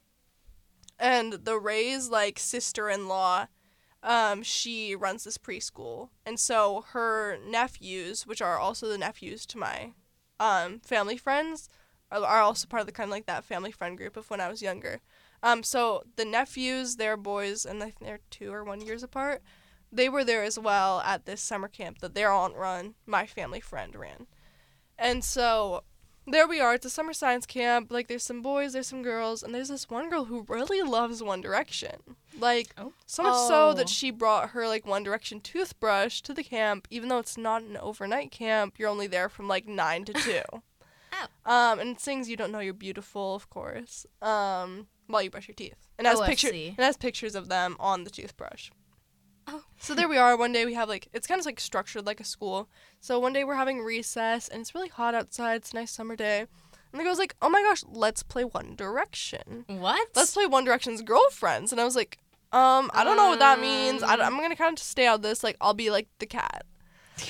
and 0.98 1.32
the 1.32 1.58
Rays 1.58 2.10
like 2.10 2.38
sister-in-law, 2.38 3.46
um, 4.02 4.42
she 4.42 4.94
runs 4.94 5.24
this 5.24 5.38
preschool, 5.38 6.10
and 6.26 6.38
so 6.38 6.84
her 6.90 7.38
nephews, 7.46 8.26
which 8.26 8.42
are 8.42 8.58
also 8.58 8.86
the 8.86 8.98
nephews 8.98 9.46
to 9.46 9.58
my, 9.58 9.92
um, 10.38 10.80
family 10.80 11.16
friends, 11.16 11.70
are, 12.10 12.22
are 12.24 12.40
also 12.42 12.66
part 12.66 12.80
of 12.80 12.86
the 12.86 12.92
kind 12.92 13.08
of 13.08 13.12
like 13.12 13.26
that 13.26 13.44
family 13.44 13.70
friend 13.72 13.96
group 13.96 14.16
of 14.16 14.28
when 14.30 14.40
I 14.40 14.48
was 14.48 14.62
younger. 14.62 15.00
Um, 15.42 15.62
so 15.62 16.02
the 16.16 16.24
nephews, 16.24 16.96
they're 16.96 17.16
boys, 17.16 17.64
and 17.64 17.82
I 17.82 17.86
think 17.86 18.00
they're 18.00 18.20
two 18.30 18.52
or 18.52 18.64
one 18.64 18.80
years 18.80 19.02
apart 19.02 19.42
they 19.92 20.08
were 20.08 20.22
there 20.22 20.44
as 20.44 20.56
well 20.56 21.00
at 21.00 21.26
this 21.26 21.40
summer 21.40 21.66
camp 21.66 21.98
that 21.98 22.14
their 22.14 22.30
aunt 22.30 22.54
run, 22.54 22.94
my 23.06 23.26
family 23.26 23.58
friend 23.58 23.96
ran. 23.96 24.28
And 24.96 25.24
so 25.24 25.82
there 26.26 26.46
we 26.46 26.60
are. 26.60 26.74
It's 26.74 26.86
a 26.86 26.90
summer 26.90 27.12
science 27.12 27.44
camp. 27.44 27.90
Like 27.90 28.06
there's 28.06 28.22
some 28.22 28.40
boys, 28.40 28.72
there's 28.72 28.86
some 28.86 29.02
girls, 29.02 29.42
and 29.42 29.52
there's 29.52 29.68
this 29.68 29.90
one 29.90 30.08
girl 30.08 30.26
who 30.26 30.44
really 30.48 30.80
loves 30.82 31.22
One 31.24 31.40
Direction. 31.40 31.96
Like 32.38 32.68
Oh. 32.78 32.92
so 33.06 33.24
much 33.24 33.34
so 33.48 33.70
Oh. 33.70 33.72
that 33.74 33.88
she 33.88 34.12
brought 34.12 34.50
her 34.50 34.68
like 34.68 34.86
One 34.86 35.02
Direction 35.02 35.40
toothbrush 35.40 36.20
to 36.20 36.32
the 36.32 36.44
camp, 36.44 36.86
even 36.90 37.08
though 37.08 37.18
it's 37.18 37.36
not 37.36 37.62
an 37.62 37.76
overnight 37.76 38.30
camp. 38.30 38.74
You're 38.78 38.88
only 38.90 39.08
there 39.08 39.28
from 39.28 39.48
like 39.48 39.66
nine 39.66 40.04
to 40.04 40.12
two. 40.12 40.42
Oh. 41.46 41.52
Um, 41.52 41.80
and 41.80 41.90
it 41.90 42.00
sings 42.00 42.28
"You 42.28 42.36
Don't 42.36 42.52
Know 42.52 42.60
You're 42.60 42.74
Beautiful," 42.74 43.34
of 43.34 43.50
course. 43.50 44.06
Um, 44.22 44.86
while 45.06 45.22
you 45.22 45.30
brush 45.30 45.48
your 45.48 45.54
teeth, 45.54 45.88
and 45.98 46.06
has 46.06 46.20
picture 46.20 46.48
OFC. 46.48 46.68
and 46.68 46.78
has 46.78 46.96
pictures 46.96 47.34
of 47.34 47.48
them 47.48 47.76
on 47.78 48.04
the 48.04 48.10
toothbrush. 48.10 48.70
Oh. 49.46 49.64
So 49.78 49.94
there 49.94 50.08
we 50.08 50.16
are. 50.16 50.36
One 50.36 50.52
day 50.52 50.64
we 50.64 50.74
have 50.74 50.88
like 50.88 51.08
it's 51.12 51.26
kind 51.26 51.40
of 51.40 51.46
like 51.46 51.60
structured 51.60 52.06
like 52.06 52.20
a 52.20 52.24
school. 52.24 52.68
So 53.00 53.18
one 53.18 53.32
day 53.32 53.44
we're 53.44 53.56
having 53.56 53.80
recess 53.80 54.48
and 54.48 54.60
it's 54.60 54.74
really 54.74 54.88
hot 54.88 55.14
outside. 55.14 55.56
It's 55.56 55.72
a 55.72 55.76
nice 55.76 55.90
summer 55.90 56.16
day. 56.16 56.46
And 56.92 57.00
the 57.00 57.04
girl's 57.04 57.18
like, 57.18 57.36
"Oh 57.40 57.48
my 57.48 57.62
gosh, 57.62 57.84
let's 57.88 58.22
play 58.22 58.44
One 58.44 58.74
Direction. 58.74 59.64
What? 59.68 60.08
Let's 60.14 60.34
play 60.34 60.46
One 60.46 60.64
Direction's 60.64 61.02
girlfriends." 61.02 61.72
And 61.72 61.80
I 61.80 61.84
was 61.84 61.96
like, 61.96 62.18
"Um, 62.52 62.90
I 62.94 63.04
don't 63.04 63.16
know 63.16 63.28
what 63.28 63.38
that 63.38 63.60
means. 63.60 64.02
I, 64.02 64.14
am 64.14 64.36
gonna 64.36 64.56
kind 64.56 64.76
of 64.76 64.82
stay 64.82 65.06
out 65.06 65.16
of 65.16 65.22
this. 65.22 65.44
Like, 65.44 65.56
I'll 65.60 65.74
be 65.74 65.90
like 65.90 66.08
the 66.18 66.26
cat." 66.26 66.66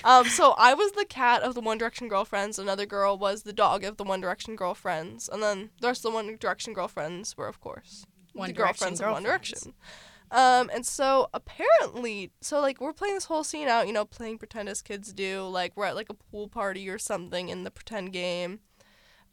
Um, 0.05 0.27
so 0.27 0.55
I 0.57 0.75
was 0.75 0.93
the 0.93 1.05
cat 1.05 1.43
of 1.43 1.55
the 1.55 1.61
One 1.61 1.79
Direction 1.79 2.09
girlfriends. 2.09 2.59
Another 2.59 2.87
girl 2.87 3.19
was 3.19 3.43
the 3.43 3.53
dog 3.53 3.85
of 3.85 3.97
the 3.97 4.05
One 4.05 4.21
Direction 4.21 4.57
girlfriends, 4.57 5.29
and 5.29 5.43
then 5.43 5.71
the 5.81 5.88
rest 5.88 6.05
of 6.05 6.12
the 6.12 6.14
One 6.14 6.37
Direction 6.37 6.73
girlfriends 6.73 7.37
were, 7.37 7.49
of 7.49 7.61
course, 7.61 8.07
One 8.33 8.49
the 8.49 8.53
Direction 8.53 8.88
girlfriends 8.88 9.01
of 9.01 9.11
One. 9.11 9.23
Direction. 9.23 9.75
Um, 10.31 10.71
and 10.73 10.87
so 10.87 11.29
apparently, 11.35 12.31
so 12.40 12.61
like 12.61 12.81
we're 12.81 12.93
playing 12.93 13.14
this 13.14 13.25
whole 13.25 13.43
scene 13.43 13.66
out, 13.66 13.88
you 13.88 13.93
know, 13.93 14.05
playing 14.05 14.38
pretend 14.38 14.69
as 14.69 14.81
kids 14.81 15.12
do, 15.12 15.43
like 15.43 15.77
we're 15.77 15.87
at 15.87 15.97
like 15.97 16.09
a 16.09 16.14
pool 16.14 16.49
party 16.49 16.88
or 16.88 16.99
something 16.99 17.49
in 17.49 17.64
the 17.64 17.71
pretend 17.71 18.12
game. 18.12 18.61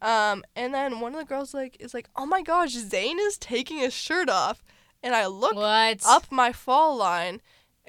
Um, 0.02 0.44
and 0.56 0.74
then 0.74 1.00
one 1.00 1.14
of 1.14 1.20
the 1.20 1.24
girls 1.24 1.54
like 1.54 1.76
is 1.80 1.94
like, 1.94 2.08
"Oh 2.16 2.26
my 2.26 2.42
gosh, 2.42 2.74
Zayn 2.74 3.16
is 3.18 3.38
taking 3.38 3.78
his 3.78 3.94
shirt 3.94 4.28
off," 4.28 4.64
and 5.02 5.14
I 5.14 5.26
look 5.26 5.54
what? 5.54 6.04
up 6.04 6.30
my 6.30 6.52
fall 6.52 6.96
line, 6.96 7.42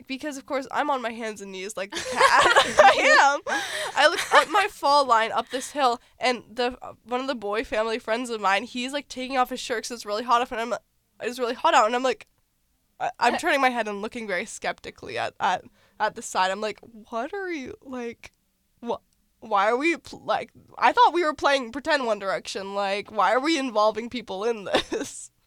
because 0.07 0.38
of 0.38 0.45
course 0.45 0.67
I'm 0.71 0.89
on 0.89 1.01
my 1.01 1.12
hands 1.12 1.41
and 1.41 1.51
knees 1.51 1.75
like 1.77 1.91
the 1.91 1.97
cat. 1.97 2.09
I 2.79 3.39
am. 3.45 3.55
I 3.95 4.07
look 4.07 4.33
up 4.33 4.49
my 4.49 4.67
fall 4.69 5.05
line 5.05 5.31
up 5.31 5.49
this 5.49 5.71
hill, 5.71 6.01
and 6.19 6.43
the 6.51 6.77
uh, 6.81 6.93
one 7.05 7.21
of 7.21 7.27
the 7.27 7.35
boy 7.35 7.63
family 7.63 7.99
friends 7.99 8.29
of 8.29 8.41
mine, 8.41 8.63
he's 8.63 8.93
like 8.93 9.07
taking 9.07 9.38
off 9.38 9.49
his 9.49 9.59
shirt 9.59 9.83
because 9.83 9.91
it's 9.91 10.05
really 10.05 10.23
hot 10.23 10.41
up, 10.41 10.51
and 10.51 10.62
I'm 10.62 10.73
uh, 10.73 10.77
it's 11.21 11.39
really 11.39 11.53
hot 11.53 11.73
out, 11.73 11.85
and 11.85 11.95
I'm 11.95 12.03
like, 12.03 12.27
I, 12.99 13.12
I'm 13.19 13.35
uh, 13.35 13.38
turning 13.38 13.62
my 13.62 13.69
head 13.69 13.88
and 13.88 14.01
looking 14.01 14.27
very 14.27 14.45
skeptically 14.45 15.17
at 15.17 15.33
at 15.39 15.63
at 15.99 16.15
the 16.15 16.21
side. 16.21 16.51
I'm 16.51 16.62
like, 16.62 16.79
what 16.81 17.33
are 17.33 17.51
you 17.51 17.75
like? 17.81 18.31
What? 18.79 19.01
Why 19.41 19.69
are 19.69 19.77
we 19.77 19.95
pl- 19.97 20.23
like? 20.25 20.51
I 20.77 20.91
thought 20.91 21.13
we 21.13 21.23
were 21.23 21.33
playing 21.33 21.71
pretend 21.71 22.05
One 22.05 22.19
Direction. 22.19 22.75
Like, 22.75 23.12
why 23.12 23.33
are 23.33 23.39
we 23.39 23.57
involving 23.57 24.09
people 24.09 24.43
in 24.43 24.65
this? 24.65 25.31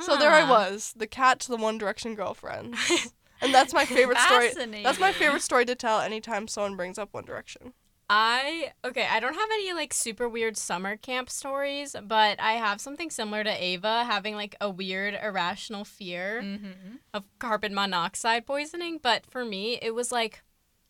So 0.00 0.16
there 0.16 0.32
I 0.32 0.42
was, 0.48 0.92
the 0.96 1.06
cat 1.06 1.38
to 1.40 1.48
the 1.48 1.56
One 1.56 1.78
Direction 1.78 2.16
girlfriend. 2.16 2.74
And 3.42 3.52
that's 3.52 3.74
my 3.74 3.84
favorite 3.96 4.18
story. 4.18 4.50
That's 4.82 4.98
my 5.00 5.12
favorite 5.12 5.42
story 5.42 5.64
to 5.66 5.74
tell 5.74 6.00
anytime 6.00 6.48
someone 6.48 6.76
brings 6.76 6.98
up 6.98 7.08
One 7.12 7.24
Direction. 7.24 7.72
I 8.14 8.72
okay, 8.84 9.06
I 9.10 9.20
don't 9.20 9.34
have 9.34 9.48
any 9.54 9.72
like 9.72 9.94
super 9.94 10.28
weird 10.28 10.56
summer 10.58 10.96
camp 10.96 11.30
stories, 11.30 11.96
but 12.02 12.38
I 12.40 12.52
have 12.54 12.80
something 12.80 13.08
similar 13.10 13.42
to 13.42 13.64
Ava 13.64 14.04
having 14.04 14.34
like 14.34 14.54
a 14.60 14.68
weird 14.68 15.14
irrational 15.22 15.84
fear 15.84 16.42
Mm-hmm. 16.42 16.96
of 17.14 17.24
carbon 17.38 17.74
monoxide 17.74 18.46
poisoning, 18.46 18.98
but 19.02 19.24
for 19.24 19.44
me 19.46 19.78
it 19.80 19.94
was 19.94 20.12
like 20.12 20.42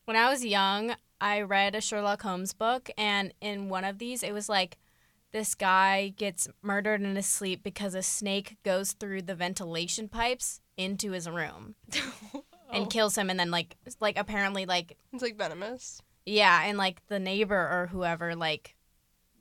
when 0.05 0.17
I 0.17 0.29
was 0.31 0.45
young, 0.45 0.97
I 1.21 1.43
read 1.43 1.77
a 1.77 1.81
Sherlock 1.81 2.23
Holmes 2.23 2.53
book 2.55 2.91
and 2.99 3.33
in 3.41 3.69
one 3.69 3.85
of 3.85 3.99
these 3.99 4.25
it 4.25 4.33
was 4.33 4.49
like 4.49 4.79
this 5.33 5.55
guy 5.55 6.12
gets 6.17 6.49
murdered 6.61 7.03
in 7.03 7.15
his 7.15 7.27
sleep 7.27 7.62
because 7.62 7.95
a 7.95 8.03
snake 8.03 8.57
goes 8.65 8.93
through 8.93 9.23
the 9.23 9.35
ventilation 9.37 10.09
pipes 10.09 10.61
into 10.76 11.12
his 11.12 11.28
room 11.28 11.74
oh. 12.35 12.42
and 12.72 12.90
kills 12.90 13.16
him 13.16 13.30
and 13.30 13.38
then 13.38 13.50
like 13.50 13.76
like 14.00 14.16
apparently 14.18 14.66
like 14.66 14.96
It's 15.12 15.22
like 15.22 15.37
venomous. 15.37 16.00
yeah, 16.24 16.62
and 16.64 16.78
like 16.78 17.06
the 17.08 17.18
neighbor 17.18 17.56
or 17.56 17.88
whoever 17.90 18.35
like 18.35 18.76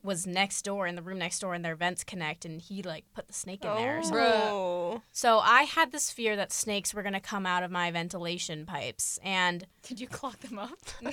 was 0.03 0.25
next 0.25 0.63
door 0.63 0.87
in 0.87 0.95
the 0.95 1.01
room 1.01 1.19
next 1.19 1.39
door 1.39 1.53
and 1.53 1.63
their 1.63 1.75
vents 1.75 2.03
connect 2.03 2.45
and 2.45 2.61
he 2.61 2.81
like 2.81 3.05
put 3.13 3.27
the 3.27 3.33
snake 3.33 3.63
in 3.63 3.75
there. 3.75 3.97
or 3.97 3.99
oh. 3.99 4.03
something. 4.03 4.21
Oh. 4.23 5.01
So 5.11 5.39
I 5.39 5.63
had 5.63 5.91
this 5.91 6.09
fear 6.11 6.35
that 6.35 6.51
snakes 6.51 6.93
were 6.93 7.03
gonna 7.03 7.19
come 7.19 7.45
out 7.45 7.63
of 7.63 7.71
my 7.71 7.91
ventilation 7.91 8.65
pipes 8.65 9.19
and 9.23 9.65
Did 9.83 9.99
you 9.99 10.07
clock 10.07 10.39
them 10.39 10.57
up? 10.59 10.71
no. 11.01 11.09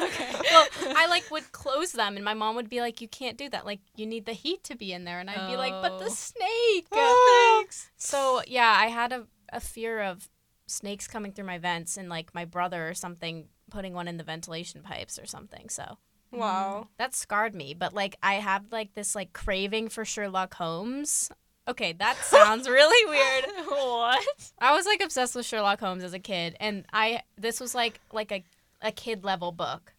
okay. 0.00 0.32
well, 0.50 0.66
I 0.96 1.06
like 1.08 1.30
would 1.30 1.52
close 1.52 1.92
them 1.92 2.16
and 2.16 2.24
my 2.24 2.34
mom 2.34 2.56
would 2.56 2.68
be 2.68 2.80
like, 2.80 3.00
You 3.00 3.08
can't 3.08 3.36
do 3.38 3.48
that. 3.50 3.64
Like 3.66 3.80
you 3.96 4.06
need 4.06 4.26
the 4.26 4.32
heat 4.32 4.64
to 4.64 4.76
be 4.76 4.92
in 4.92 5.04
there 5.04 5.20
and 5.20 5.30
I'd 5.30 5.50
be 5.50 5.56
like, 5.56 5.72
But 5.72 5.98
the 5.98 6.06
Oh. 6.06 6.08
snake 6.08 6.86
ah. 6.92 7.58
Thanks. 7.60 7.90
So 7.96 8.42
yeah, 8.46 8.74
I 8.76 8.86
had 8.88 9.12
a, 9.12 9.26
a 9.52 9.60
fear 9.60 10.00
of 10.00 10.28
snakes 10.66 11.06
coming 11.08 11.32
through 11.32 11.46
my 11.46 11.58
vents 11.58 11.96
and 11.96 12.08
like 12.08 12.34
my 12.34 12.44
brother 12.44 12.88
or 12.88 12.94
something 12.94 13.48
putting 13.70 13.92
one 13.94 14.08
in 14.08 14.16
the 14.16 14.24
ventilation 14.24 14.82
pipes 14.82 15.18
or 15.18 15.26
something. 15.26 15.68
So 15.68 15.98
Wow. 16.30 16.80
Mm-hmm. 16.80 16.88
that 16.98 17.14
scarred 17.14 17.54
me 17.54 17.74
but 17.74 17.94
like 17.94 18.16
i 18.22 18.34
have 18.34 18.64
like 18.70 18.94
this 18.94 19.14
like 19.14 19.32
craving 19.32 19.88
for 19.88 20.04
sherlock 20.04 20.54
holmes. 20.54 21.30
Okay 21.66 21.92
that 21.94 22.16
sounds 22.24 22.68
really 22.68 23.10
weird. 23.10 23.44
What? 23.68 24.24
i 24.58 24.74
was 24.74 24.86
like 24.86 25.02
obsessed 25.02 25.34
with 25.34 25.46
sherlock 25.46 25.80
holmes 25.80 26.04
as 26.04 26.12
a 26.12 26.18
kid 26.18 26.56
and 26.60 26.84
i 26.92 27.22
this 27.36 27.60
was 27.60 27.74
like 27.74 28.00
like 28.12 28.30
a, 28.32 28.44
a 28.82 28.92
kid 28.92 29.24
level 29.24 29.52
book. 29.52 29.94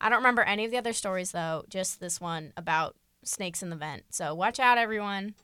I 0.00 0.08
don't 0.08 0.18
remember 0.18 0.42
any 0.42 0.64
of 0.64 0.70
the 0.70 0.78
other 0.78 0.92
stories 0.92 1.32
though 1.32 1.64
just 1.68 2.00
this 2.00 2.20
one 2.20 2.52
about 2.56 2.96
snakes 3.24 3.62
in 3.62 3.70
the 3.70 3.76
vent. 3.76 4.04
So 4.10 4.34
watch 4.34 4.60
out 4.60 4.78
everyone. 4.78 5.34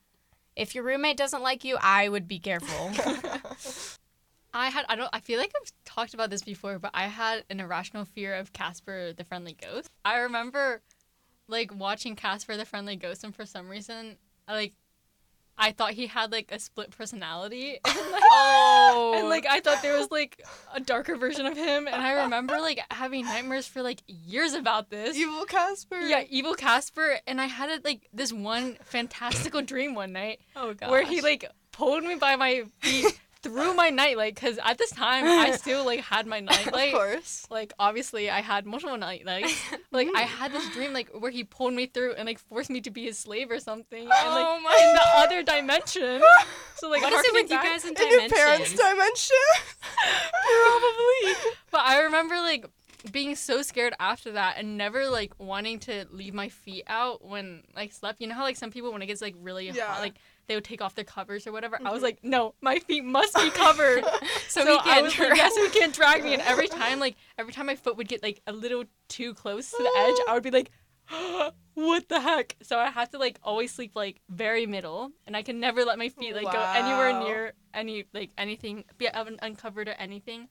If 0.54 0.74
your 0.74 0.84
roommate 0.84 1.16
doesn't 1.16 1.42
like 1.42 1.64
you 1.64 1.78
i 1.80 2.08
would 2.08 2.28
be 2.28 2.38
careful 2.38 2.90
I 4.54 4.68
had 4.70 4.84
I 4.88 4.96
don't 4.96 5.08
I 5.12 5.20
feel 5.20 5.38
like 5.38 5.52
I've 5.60 5.72
talked 5.84 6.14
about 6.14 6.30
this 6.30 6.42
before, 6.42 6.78
but 6.78 6.90
I 6.94 7.04
had 7.04 7.44
an 7.50 7.60
irrational 7.60 8.04
fear 8.04 8.34
of 8.34 8.52
Casper 8.52 9.12
the 9.12 9.24
Friendly 9.24 9.54
Ghost. 9.54 9.90
I 10.04 10.18
remember 10.18 10.82
like 11.48 11.74
watching 11.74 12.16
Casper 12.16 12.56
the 12.56 12.64
Friendly 12.64 12.96
Ghost 12.96 13.24
and 13.24 13.34
for 13.34 13.46
some 13.46 13.68
reason 13.68 14.16
I 14.46 14.54
like 14.54 14.72
I 15.58 15.72
thought 15.72 15.92
he 15.92 16.06
had 16.06 16.32
like 16.32 16.50
a 16.50 16.58
split 16.58 16.90
personality 16.90 17.78
and 17.84 18.12
like 18.12 18.22
oh 18.30 19.14
and 19.18 19.28
like 19.28 19.46
I 19.46 19.60
thought 19.60 19.82
there 19.82 19.98
was 19.98 20.10
like 20.10 20.42
a 20.74 20.80
darker 20.80 21.16
version 21.16 21.46
of 21.46 21.56
him 21.56 21.86
and 21.86 21.96
I 22.02 22.22
remember 22.22 22.58
like 22.58 22.80
having 22.90 23.24
nightmares 23.24 23.66
for 23.66 23.82
like 23.82 24.02
years 24.06 24.54
about 24.54 24.90
this. 24.90 25.16
Evil 25.16 25.44
Casper. 25.44 26.00
yeah, 26.00 26.24
evil 26.28 26.54
Casper 26.54 27.18
and 27.26 27.40
I 27.40 27.46
had 27.46 27.70
it 27.70 27.84
like 27.84 28.08
this 28.12 28.32
one 28.32 28.76
fantastical 28.84 29.62
dream 29.62 29.94
one 29.94 30.12
night 30.12 30.40
oh 30.56 30.74
god 30.74 30.90
where 30.90 31.04
he 31.04 31.20
like 31.20 31.44
pulled 31.70 32.04
me 32.04 32.14
by 32.16 32.36
my 32.36 32.64
feet 32.80 33.18
through 33.42 33.74
my 33.74 33.90
nightlight 33.90 34.34
because 34.34 34.58
at 34.64 34.78
this 34.78 34.90
time 34.90 35.24
I 35.26 35.50
still 35.56 35.84
like 35.84 36.00
had 36.00 36.26
my 36.26 36.40
nightlight. 36.40 36.94
Of 36.94 36.98
course. 37.00 37.46
Like 37.50 37.72
obviously 37.78 38.30
I 38.30 38.40
had 38.40 38.66
multiple 38.66 38.96
nightlights. 38.96 39.52
Like 39.92 40.08
I 40.16 40.22
had 40.22 40.52
this 40.52 40.66
dream 40.70 40.94
like 40.94 41.10
where 41.10 41.30
he 41.30 41.44
pulled 41.44 41.74
me 41.74 41.84
through 41.86 42.14
and 42.14 42.24
like 42.26 42.38
forced 42.38 42.70
me 42.70 42.80
to 42.80 42.90
be 42.90 43.04
his 43.04 43.18
slave 43.18 43.50
or 43.50 43.60
something, 43.60 44.00
and 44.00 44.08
like 44.08 44.46
Oh 44.48 44.58
my 44.60 44.74
in 44.80 44.94
the 44.94 45.06
other 45.16 45.42
dimension. 45.42 46.22
So 46.76 46.88
like 46.90 47.02
what 47.02 47.12
is 47.12 47.24
it 47.24 47.32
with 47.34 47.50
you 47.50 47.56
guys 47.58 47.84
in 47.84 47.94
In 47.96 48.10
your 48.10 48.28
parents' 48.28 48.74
dimension. 48.74 49.36
Probably. 50.42 51.34
But 51.70 51.80
I 51.82 52.00
remember 52.04 52.34
like 52.36 52.66
being 53.10 53.34
so 53.36 53.62
scared 53.62 53.94
after 54.00 54.32
that 54.32 54.56
and 54.58 54.76
never 54.78 55.08
like 55.08 55.32
wanting 55.38 55.78
to 55.80 56.06
leave 56.10 56.34
my 56.34 56.48
feet 56.48 56.84
out 56.86 57.24
when 57.24 57.62
I 57.76 57.88
slept. 57.88 58.20
You 58.20 58.26
know 58.28 58.34
how 58.34 58.42
like 58.42 58.56
some 58.56 58.70
people 58.70 58.92
when 58.92 59.02
it 59.02 59.06
gets 59.06 59.20
like 59.22 59.34
really 59.40 59.68
Yeah. 59.70 59.86
hot, 59.86 60.00
like 60.00 60.14
they 60.48 60.54
would 60.54 60.64
take 60.64 60.82
off 60.82 60.94
their 60.94 61.04
covers 61.04 61.46
or 61.46 61.52
whatever. 61.52 61.78
I 61.78 61.90
was 61.90 61.96
mm-hmm. 61.98 62.04
like, 62.04 62.18
no, 62.22 62.54
my 62.60 62.78
feet 62.78 63.04
must 63.04 63.34
be 63.34 63.50
covered. 63.50 64.04
so, 64.48 64.64
so 64.64 64.66
he 64.66 64.78
I 64.78 64.82
can't 64.82 65.04
was 65.04 65.18
like, 65.18 65.36
yes, 65.36 65.56
he 65.56 65.78
can't 65.78 65.94
drag 65.94 66.24
me. 66.24 66.34
And 66.34 66.42
every 66.42 66.68
time, 66.80 67.00
like 67.00 67.16
every 67.38 67.52
time 67.52 67.66
my 67.66 67.76
foot 67.76 67.96
would 67.96 68.08
get 68.08 68.22
like 68.22 68.40
a 68.46 68.52
little 68.52 68.84
too 69.08 69.34
close 69.34 69.70
to 69.70 69.76
the 69.78 69.84
edge, 69.98 70.16
I 70.28 70.34
would 70.34 70.42
be 70.42 70.50
like, 70.50 70.70
what 71.74 72.08
the 72.08 72.20
heck? 72.20 72.56
So 72.62 72.78
I 72.78 72.90
have 72.90 73.10
to 73.10 73.18
like 73.18 73.38
always 73.42 73.72
sleep 73.72 73.92
like 73.94 74.20
very 74.28 74.66
middle, 74.66 75.10
and 75.26 75.36
I 75.36 75.42
can 75.42 75.60
never 75.60 75.84
let 75.84 75.98
my 75.98 76.08
feet 76.08 76.34
like 76.34 76.50
go 76.50 76.72
anywhere 76.74 77.20
near 77.20 77.52
any 77.74 78.04
like 78.12 78.30
anything, 78.36 78.84
be 78.98 79.08
uh, 79.08 79.24
uncovered 79.42 79.88
or 79.88 79.92
anything. 79.92 80.48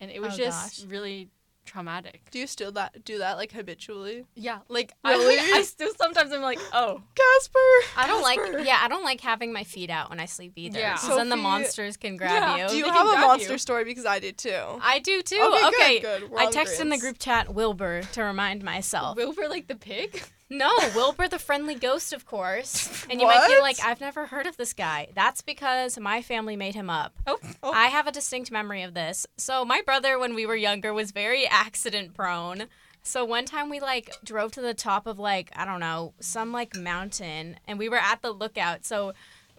And 0.00 0.10
it 0.10 0.20
was 0.20 0.34
Oh, 0.34 0.36
just 0.36 0.82
gosh. 0.82 0.90
really 0.90 1.30
traumatic. 1.66 2.22
Do 2.30 2.38
you 2.38 2.46
still 2.46 2.72
that 2.72 3.04
do 3.04 3.18
that 3.18 3.36
like 3.36 3.52
habitually? 3.52 4.24
Yeah, 4.34 4.60
like 4.68 4.94
I, 5.04 5.12
Really? 5.12 5.36
I 5.52 5.62
still 5.62 5.92
sometimes 5.94 6.32
I'm 6.32 6.40
like, 6.42 6.58
oh, 6.72 7.02
Casper. 7.14 7.58
I 8.00 8.06
don't 8.06 8.24
Casper. 8.24 8.58
like 8.58 8.66
yeah, 8.66 8.78
I 8.80 8.88
don't 8.88 9.04
like 9.04 9.20
having 9.20 9.52
my 9.52 9.64
feet 9.64 9.90
out 9.90 10.08
when 10.10 10.20
I 10.20 10.24
sleep 10.26 10.52
either. 10.56 10.78
Yeah. 10.78 10.96
'cause 10.96 11.16
then 11.16 11.28
the 11.28 11.36
monsters 11.36 11.96
can 11.96 12.16
grab 12.16 12.30
Yeah. 12.32 12.62
you. 12.64 12.68
Do 12.70 12.76
you 12.76 12.84
they 12.84 12.90
have 12.90 13.06
a 13.06 13.18
monster 13.20 13.52
you. 13.52 13.58
story? 13.58 13.84
Because 13.84 14.06
I 14.06 14.18
did 14.18 14.38
too. 14.38 14.60
I 14.80 15.00
do 15.00 15.20
too. 15.22 15.36
Okay, 15.40 15.66
Okay. 15.66 16.00
good, 16.00 16.30
good. 16.30 16.38
I 16.38 16.50
text 16.50 16.80
in 16.80 16.88
the 16.88 16.98
group 16.98 17.18
chat 17.18 17.52
Wilbur 17.52 18.02
to 18.12 18.22
remind 18.22 18.62
myself. 18.62 19.16
Wilbur 19.16 19.48
like 19.48 19.68
the 19.68 19.76
pig. 19.76 20.22
No, 20.48 20.72
Wilbur 20.94 21.26
the 21.28 21.38
friendly 21.38 21.74
ghost, 21.74 22.12
of 22.12 22.24
course. 22.24 23.04
And 23.10 23.20
you 23.20 23.26
might 23.26 23.48
be 23.48 23.60
like, 23.60 23.78
I've 23.84 24.00
never 24.00 24.26
heard 24.26 24.46
of 24.46 24.56
this 24.56 24.72
guy. 24.72 25.08
That's 25.14 25.42
because 25.42 25.98
my 25.98 26.22
family 26.22 26.56
made 26.56 26.74
him 26.74 26.90
up. 26.90 27.14
Oh, 27.26 27.38
Oh. 27.62 27.72
I 27.72 27.86
have 27.86 28.06
a 28.06 28.12
distinct 28.12 28.50
memory 28.50 28.82
of 28.82 28.94
this. 28.94 29.26
So 29.36 29.64
my 29.64 29.80
brother, 29.84 30.18
when 30.18 30.34
we 30.34 30.46
were 30.46 30.56
younger, 30.56 30.92
was 30.92 31.10
very 31.12 31.46
accident 31.46 32.14
prone. 32.14 32.64
So 33.02 33.24
one 33.24 33.44
time 33.44 33.70
we 33.70 33.78
like 33.78 34.10
drove 34.24 34.50
to 34.52 34.60
the 34.60 34.74
top 34.74 35.06
of 35.06 35.18
like 35.20 35.50
I 35.54 35.64
don't 35.64 35.78
know 35.80 36.14
some 36.18 36.52
like 36.52 36.74
mountain, 36.76 37.58
and 37.68 37.78
we 37.78 37.88
were 37.88 37.98
at 37.98 38.20
the 38.22 38.32
lookout. 38.32 38.84
So 38.84 39.12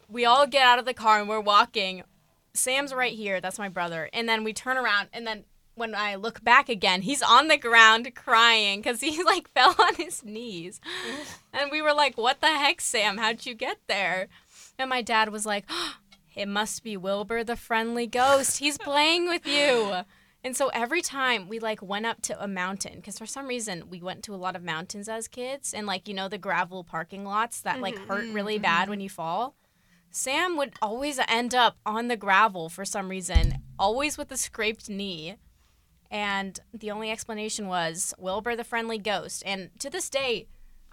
we 0.10 0.26
all 0.26 0.46
get 0.46 0.64
out 0.68 0.80
of 0.80 0.86
the 0.86 0.94
car 0.94 1.20
and 1.20 1.30
we're 1.30 1.40
walking. 1.40 2.04
Sam's 2.54 2.94
right 2.94 3.14
here. 3.14 3.40
That's 3.40 3.60
my 3.60 3.70
brother. 3.70 4.10
And 4.12 4.28
then 4.28 4.44
we 4.44 4.52
turn 4.52 4.76
around, 4.78 5.08
and 5.14 5.26
then 5.26 5.46
when 5.78 5.94
I 5.96 6.16
look 6.16 6.44
back 6.44 6.70
again, 6.70 7.04
he's 7.04 7.22
on 7.22 7.48
the 7.48 7.58
ground 7.58 8.14
crying 8.16 8.80
because 8.80 9.02
he 9.02 9.24
like 9.26 9.50
fell 9.50 9.76
on 9.80 9.96
his 9.96 10.24
knees. 10.24 10.82
and 11.54 11.72
we 11.72 11.82
were 11.82 11.94
like, 11.94 12.18
"What 12.18 12.42
the 12.42 12.48
heck, 12.48 12.82
Sam? 12.82 13.18
How'd 13.18 13.46
you 13.46 13.54
get 13.54 13.78
there?" 13.88 14.28
And 14.78 14.90
my 14.90 15.02
dad 15.02 15.30
was 15.30 15.46
like, 15.46 15.66
"It 16.36 16.48
must 16.48 16.84
be 16.84 16.98
Wilbur, 16.98 17.44
the 17.44 17.56
friendly 17.56 18.08
ghost. 18.08 18.60
He's 18.60 18.78
playing 18.78 19.28
with 19.28 19.46
you." 19.48 20.02
And 20.44 20.56
so 20.56 20.70
every 20.70 21.02
time 21.02 21.50
we 21.50 21.60
like 21.60 21.82
went 21.82 22.06
up 22.06 22.22
to 22.22 22.42
a 22.42 22.48
mountain, 22.48 22.98
because 22.98 23.18
for 23.18 23.26
some 23.26 23.48
reason 23.48 23.90
we 23.90 24.02
went 24.02 24.24
to 24.24 24.36
a 24.36 24.38
lot 24.38 24.56
of 24.56 24.64
mountains 24.64 25.10
as 25.10 25.28
kids, 25.28 25.74
and 25.74 25.86
like 25.86 26.08
you 26.08 26.14
know 26.14 26.30
the 26.30 26.38
gravel 26.38 26.86
parking 26.86 27.26
lots 27.26 27.60
that 27.62 27.82
like 27.82 27.96
mm-hmm. 27.96 28.08
hurt 28.08 28.34
really 28.34 28.56
mm-hmm. 28.56 28.62
bad 28.62 28.82
mm-hmm. 28.84 28.92
when 28.92 29.00
you 29.02 29.10
fall. 29.10 29.56
Sam 30.10 30.56
would 30.56 30.74
always 30.82 31.20
end 31.28 31.54
up 31.54 31.78
on 31.86 32.08
the 32.08 32.16
gravel 32.16 32.70
for 32.70 32.86
some 32.86 33.10
reason, 33.10 33.62
always 33.78 34.18
with 34.18 34.32
a 34.32 34.38
scraped 34.38 34.90
knee. 34.90 35.36
And 36.10 36.60
the 36.74 36.92
only 36.92 37.12
explanation 37.12 37.68
was 37.68 38.14
Wilbur 38.18 38.56
the 38.56 38.64
friendly 38.64 38.98
ghost. 38.98 39.44
And 39.46 39.70
to 39.80 39.90
this 39.90 40.10
day, 40.10 40.48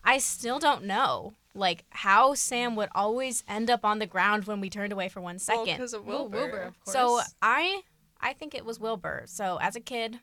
I 0.05 0.19
still 0.19 0.59
don't 0.59 0.85
know 0.85 1.35
like 1.55 1.85
how 1.91 2.35
Sam 2.35 2.75
would 2.77 2.89
always 2.95 3.45
end 3.49 3.71
up 3.71 3.85
on 3.85 4.01
the 4.01 4.07
ground 4.07 4.45
when 4.45 4.61
we 4.61 4.69
turned 4.69 4.93
away 4.93 5.09
for 5.09 5.21
one 5.21 5.39
Well, 5.49 5.65
because 5.65 5.95
of 5.95 6.05
Wilbur. 6.05 6.37
Wilbur, 6.37 6.61
of 6.63 6.85
course. 6.85 6.93
So 6.93 7.21
I 7.41 7.83
I 8.21 8.33
think 8.33 8.55
it 8.55 8.65
was 8.65 8.81
Wilbur. 8.81 9.25
So 9.27 9.59
as 9.61 9.77
a 9.77 9.81
kid, 9.81 10.19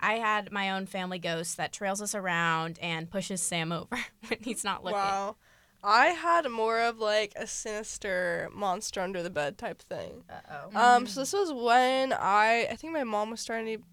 I 0.00 0.14
had 0.14 0.50
my 0.50 0.70
own 0.70 0.86
family 0.86 1.18
ghost 1.18 1.56
that 1.58 1.72
trails 1.72 2.02
us 2.02 2.14
around 2.14 2.78
and 2.82 3.10
pushes 3.10 3.40
Sam 3.40 3.70
over 3.70 3.98
when 4.28 4.40
he's 4.42 4.64
not 4.64 4.82
looking. 4.82 4.98
Wow. 4.98 5.36
I 5.84 6.08
had 6.08 6.48
more 6.48 6.80
of 6.80 6.98
like 6.98 7.32
a 7.36 7.46
sinister 7.46 8.48
monster 8.54 9.00
under 9.00 9.22
the 9.22 9.30
bed 9.30 9.58
type 9.58 9.82
thing. 9.82 10.22
Uh-oh. 10.30 10.80
Um, 10.80 11.06
so 11.06 11.20
this 11.20 11.32
was 11.32 11.52
when 11.52 12.12
I 12.12 12.68
I 12.70 12.76
think 12.76 12.92
my 12.92 13.04
mom 13.04 13.30
was 13.30 13.40
starting 13.40 13.78
to 13.78 13.84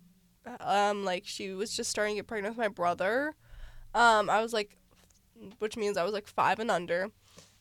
um 0.59 1.03
like 1.05 1.23
she 1.25 1.51
was 1.53 1.75
just 1.75 1.89
starting 1.89 2.15
to 2.15 2.19
get 2.19 2.27
pregnant 2.27 2.55
with 2.57 2.63
my 2.63 2.67
brother. 2.69 3.35
Um, 3.93 4.29
I 4.29 4.41
was 4.41 4.53
like 4.53 4.75
which 5.59 5.77
means 5.77 5.97
I 5.97 6.03
was 6.03 6.11
like 6.13 6.27
5 6.27 6.59
and 6.59 6.69
under. 6.69 7.09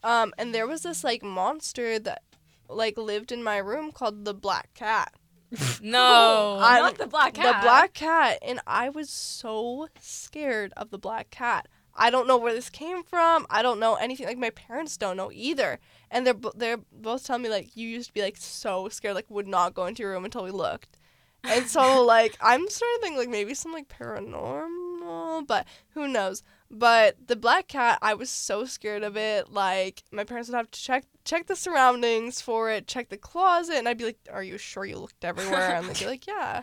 Um, 0.02 0.32
and 0.36 0.54
there 0.54 0.66
was 0.66 0.82
this 0.82 1.04
like 1.04 1.22
monster 1.22 1.98
that 2.00 2.22
like 2.68 2.98
lived 2.98 3.30
in 3.32 3.42
my 3.42 3.58
room 3.58 3.92
called 3.92 4.24
the 4.24 4.34
black 4.34 4.74
cat. 4.74 5.12
no. 5.82 6.58
I- 6.60 6.80
Not 6.80 6.98
the 6.98 7.06
black 7.06 7.34
cat. 7.34 7.62
The 7.62 7.66
black 7.66 7.94
cat 7.94 8.38
and 8.42 8.60
I 8.66 8.88
was 8.88 9.10
so 9.10 9.88
scared 10.00 10.72
of 10.76 10.90
the 10.90 10.98
black 10.98 11.30
cat. 11.30 11.68
I 12.00 12.10
don't 12.10 12.28
know 12.28 12.36
where 12.36 12.52
this 12.54 12.70
came 12.70 13.02
from. 13.02 13.44
I 13.50 13.60
don't 13.62 13.80
know 13.80 13.94
anything. 13.96 14.26
Like 14.26 14.38
my 14.38 14.50
parents 14.50 14.96
don't 14.96 15.16
know 15.16 15.30
either. 15.32 15.80
And 16.10 16.24
they're 16.26 16.34
they're 16.54 16.78
both 16.92 17.24
telling 17.26 17.42
me 17.42 17.48
like 17.48 17.76
you 17.76 17.88
used 17.88 18.08
to 18.08 18.14
be 18.14 18.22
like 18.22 18.36
so 18.36 18.88
scared, 18.88 19.14
like 19.16 19.28
would 19.28 19.48
not 19.48 19.74
go 19.74 19.86
into 19.86 20.02
your 20.02 20.12
room 20.12 20.24
until 20.24 20.44
we 20.44 20.50
looked. 20.52 20.97
And 21.44 21.66
so 21.66 22.04
like 22.04 22.36
I'm 22.40 22.68
starting 22.68 22.96
to 22.98 23.02
think 23.02 23.16
like 23.16 23.28
maybe 23.28 23.54
some 23.54 23.72
like 23.72 23.88
paranormal, 23.88 25.46
but 25.46 25.66
who 25.90 26.08
knows. 26.08 26.42
But 26.70 27.16
the 27.28 27.36
black 27.36 27.68
cat, 27.68 27.98
I 28.02 28.12
was 28.14 28.28
so 28.28 28.64
scared 28.66 29.02
of 29.02 29.16
it. 29.16 29.50
Like 29.50 30.02
my 30.10 30.24
parents 30.24 30.48
would 30.50 30.56
have 30.56 30.70
to 30.70 30.80
check 30.80 31.04
check 31.24 31.46
the 31.46 31.56
surroundings 31.56 32.40
for 32.40 32.70
it, 32.70 32.86
check 32.86 33.08
the 33.08 33.16
closet, 33.16 33.76
and 33.76 33.88
I'd 33.88 33.98
be 33.98 34.04
like, 34.04 34.18
"Are 34.30 34.42
you 34.42 34.58
sure 34.58 34.84
you 34.84 34.98
looked 34.98 35.24
everywhere?" 35.24 35.74
And 35.76 35.86
they'd 35.88 35.98
be 35.98 36.06
like, 36.06 36.26
"Yeah." 36.26 36.62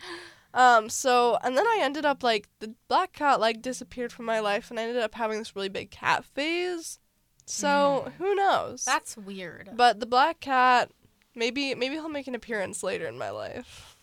Um. 0.53 0.89
So 0.89 1.37
and 1.43 1.57
then 1.57 1.65
I 1.65 1.79
ended 1.81 2.05
up 2.05 2.21
like 2.23 2.47
the 2.59 2.75
black 2.87 3.13
cat 3.13 3.39
like 3.39 3.61
disappeared 3.61 4.11
from 4.11 4.25
my 4.25 4.39
life, 4.39 4.69
and 4.69 4.79
I 4.79 4.83
ended 4.83 5.01
up 5.01 5.15
having 5.15 5.39
this 5.39 5.55
really 5.55 5.69
big 5.69 5.89
cat 5.89 6.23
phase. 6.23 6.99
So 7.47 8.11
who 8.17 8.35
knows? 8.35 8.85
That's 8.85 9.17
weird. 9.17 9.71
but 9.73 9.99
the 9.99 10.05
black 10.05 10.39
cat, 10.39 10.91
maybe 11.35 11.73
maybe 11.75 11.95
he'll 11.95 12.09
make 12.09 12.27
an 12.27 12.35
appearance 12.35 12.83
later 12.83 13.07
in 13.07 13.17
my 13.17 13.31
life. 13.31 13.94